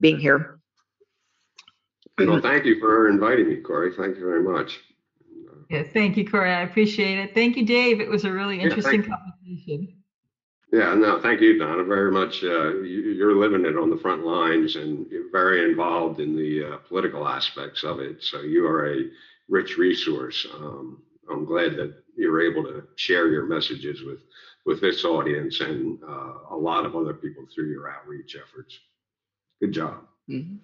being 0.00 0.18
here. 0.18 0.60
Well, 2.18 2.40
thank 2.40 2.64
you 2.64 2.80
for 2.80 3.08
inviting 3.08 3.48
me, 3.48 3.56
Corey. 3.56 3.92
Thank 3.96 4.16
you 4.16 4.24
very 4.24 4.42
much. 4.42 4.80
Yeah, 5.70 5.84
thank 5.92 6.16
you, 6.16 6.28
Corey. 6.28 6.50
I 6.50 6.62
appreciate 6.62 7.18
it. 7.18 7.32
Thank 7.32 7.56
you, 7.56 7.64
Dave. 7.64 8.00
It 8.00 8.08
was 8.08 8.24
a 8.24 8.32
really 8.32 8.60
interesting 8.60 9.02
thank- 9.02 9.14
conversation. 9.14 9.97
Yeah, 10.72 10.94
no, 10.94 11.18
thank 11.20 11.40
you, 11.40 11.58
Donna, 11.58 11.82
very 11.84 12.10
much. 12.10 12.42
Uh, 12.44 12.74
you, 12.82 13.00
you're 13.16 13.34
living 13.36 13.64
it 13.64 13.76
on 13.78 13.90
the 13.90 13.96
front 13.96 14.24
lines 14.24 14.76
and 14.76 15.06
you're 15.10 15.30
very 15.30 15.64
involved 15.68 16.20
in 16.20 16.36
the 16.36 16.74
uh, 16.74 16.76
political 16.88 17.26
aspects 17.26 17.84
of 17.84 18.00
it. 18.00 18.22
So 18.22 18.40
you 18.42 18.66
are 18.66 18.92
a 18.92 19.04
rich 19.48 19.78
resource. 19.78 20.46
Um, 20.54 21.02
I'm 21.30 21.44
glad 21.46 21.76
that 21.76 21.94
you're 22.16 22.40
able 22.40 22.64
to 22.64 22.84
share 22.96 23.28
your 23.28 23.46
messages 23.46 24.02
with, 24.02 24.20
with 24.66 24.80
this 24.80 25.04
audience 25.04 25.60
and 25.60 25.98
uh, 26.06 26.34
a 26.50 26.56
lot 26.56 26.84
of 26.84 26.94
other 26.96 27.14
people 27.14 27.46
through 27.54 27.70
your 27.70 27.88
outreach 27.90 28.36
efforts. 28.36 28.78
Good 29.60 29.72
job. 29.72 30.02
Mhm. 30.28 30.58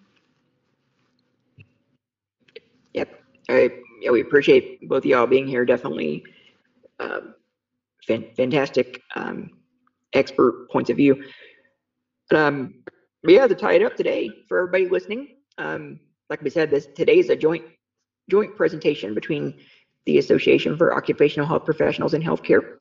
Yep. 2.94 3.08
All 3.48 3.56
right. 3.56 3.72
Yeah, 4.00 4.10
we 4.10 4.20
appreciate 4.20 4.66
both 4.82 4.98
of 4.98 5.04
y'all 5.06 5.26
being 5.26 5.46
here. 5.46 5.64
Definitely 5.64 6.22
um, 7.00 7.34
fan- 8.06 8.26
fantastic 8.36 9.00
um, 9.16 9.50
expert 10.14 10.68
points 10.70 10.90
of 10.90 10.96
view. 10.96 11.24
Um, 12.32 12.74
but 13.22 13.32
yeah, 13.32 13.46
to 13.46 13.54
tie 13.54 13.74
it 13.74 13.82
up 13.82 13.96
today 13.96 14.30
for 14.48 14.58
everybody 14.58 14.88
listening, 14.88 15.36
um, 15.58 16.00
like 16.30 16.42
we 16.42 16.50
said, 16.50 16.70
this 16.70 16.86
today 16.94 17.18
is 17.18 17.30
a 17.30 17.36
joint 17.36 17.64
joint 18.30 18.56
presentation 18.56 19.14
between 19.14 19.54
the 20.06 20.18
Association 20.18 20.76
for 20.76 20.94
Occupational 20.94 21.46
Health 21.46 21.64
Professionals 21.64 22.14
in 22.14 22.22
Healthcare 22.22 22.78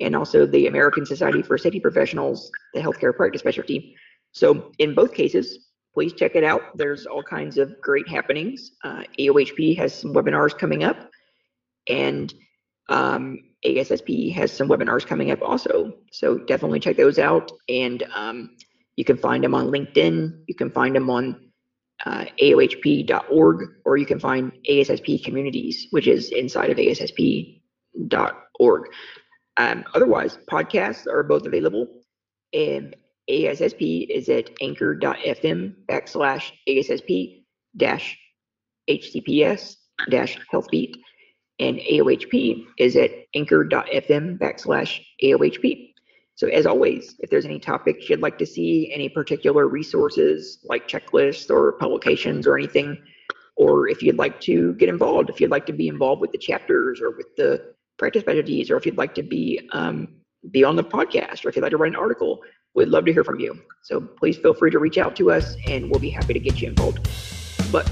and 0.00 0.14
also 0.14 0.46
the 0.46 0.66
American 0.66 1.04
Society 1.04 1.42
for 1.42 1.58
Safety 1.58 1.80
Professionals, 1.80 2.50
the 2.74 2.80
healthcare 2.80 3.14
practice 3.14 3.40
specialty. 3.40 3.96
So 4.32 4.72
in 4.78 4.94
both 4.94 5.12
cases, 5.12 5.68
please 5.94 6.12
check 6.12 6.36
it 6.36 6.44
out. 6.44 6.62
There's 6.76 7.06
all 7.06 7.22
kinds 7.22 7.58
of 7.58 7.80
great 7.80 8.08
happenings. 8.08 8.72
Uh, 8.84 9.02
AOHP 9.18 9.76
has 9.78 9.94
some 9.94 10.12
webinars 10.14 10.56
coming 10.56 10.84
up, 10.84 11.10
and 11.88 12.32
um, 12.88 13.38
ASSP 13.64 14.32
has 14.34 14.52
some 14.52 14.68
webinars 14.68 15.06
coming 15.06 15.30
up 15.30 15.42
also. 15.42 15.92
So 16.12 16.38
definitely 16.38 16.80
check 16.80 16.96
those 16.96 17.18
out. 17.18 17.50
And 17.68 18.04
um, 18.14 18.56
you 18.96 19.04
can 19.04 19.16
find 19.16 19.44
them 19.44 19.54
on 19.54 19.66
LinkedIn. 19.68 20.42
You 20.46 20.54
can 20.54 20.70
find 20.70 20.94
them 20.94 21.10
on 21.10 21.50
uh, 22.06 22.26
AOHP.org, 22.40 23.68
or 23.84 23.96
you 23.96 24.06
can 24.06 24.20
find 24.20 24.52
ASSP 24.68 25.24
Communities, 25.24 25.88
which 25.90 26.06
is 26.06 26.30
inside 26.30 26.70
of 26.70 26.76
ASSP.org. 26.76 27.62
Um, 29.56 29.84
otherwise, 29.94 30.38
podcasts 30.50 31.06
are 31.08 31.24
both 31.24 31.46
available. 31.46 31.88
And 32.52 32.94
ASSP 33.28 34.08
is 34.08 34.28
at 34.28 34.50
anchor.fm 34.60 35.74
backslash 35.88 36.52
ASSP 36.68 37.42
dash 37.76 38.18
HCPS 38.88 39.76
dash 40.10 40.38
healthbeat. 40.52 40.94
And 41.60 41.78
AOHP 41.78 42.66
is 42.78 42.96
at 42.96 43.10
anchor.fm 43.34 44.38
backslash 44.38 45.00
AOHP. 45.22 45.92
So 46.36 46.46
as 46.46 46.66
always, 46.66 47.16
if 47.18 47.30
there's 47.30 47.44
any 47.44 47.58
topics 47.58 48.08
you'd 48.08 48.20
like 48.20 48.38
to 48.38 48.46
see, 48.46 48.92
any 48.94 49.08
particular 49.08 49.66
resources 49.66 50.60
like 50.64 50.86
checklists 50.86 51.50
or 51.50 51.72
publications 51.72 52.46
or 52.46 52.56
anything, 52.56 52.96
or 53.56 53.88
if 53.88 54.02
you'd 54.02 54.18
like 54.18 54.40
to 54.42 54.72
get 54.74 54.88
involved, 54.88 55.30
if 55.30 55.40
you'd 55.40 55.50
like 55.50 55.66
to 55.66 55.72
be 55.72 55.88
involved 55.88 56.20
with 56.20 56.30
the 56.30 56.38
chapters 56.38 57.00
or 57.00 57.10
with 57.10 57.26
the 57.36 57.74
practice 57.98 58.22
specialties, 58.22 58.70
or 58.70 58.76
if 58.76 58.86
you'd 58.86 58.96
like 58.96 59.16
to 59.16 59.22
be 59.24 59.68
um, 59.72 60.06
be 60.52 60.62
on 60.62 60.76
the 60.76 60.84
podcast, 60.84 61.44
or 61.44 61.48
if 61.48 61.56
you'd 61.56 61.62
like 61.62 61.72
to 61.72 61.76
write 61.76 61.90
an 61.90 61.96
article, 61.96 62.40
we'd 62.74 62.86
love 62.86 63.04
to 63.06 63.12
hear 63.12 63.24
from 63.24 63.40
you. 63.40 63.60
So 63.82 64.00
please 64.00 64.36
feel 64.36 64.54
free 64.54 64.70
to 64.70 64.78
reach 64.78 64.96
out 64.96 65.16
to 65.16 65.32
us, 65.32 65.56
and 65.66 65.90
we'll 65.90 66.00
be 66.00 66.10
happy 66.10 66.34
to 66.34 66.38
get 66.38 66.60
you 66.60 66.68
involved. 66.68 67.08
But 67.72 67.90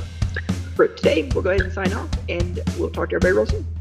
for 0.77 0.87
today, 0.89 1.29
we'll 1.35 1.43
go 1.43 1.51
ahead 1.51 1.63
and 1.63 1.73
sign 1.73 1.93
off, 1.95 2.11
and 2.29 2.61
we'll 2.79 2.91
talk 2.91 3.09
to 3.11 3.17
everybody 3.17 3.33
real 3.33 3.47
soon. 3.47 3.76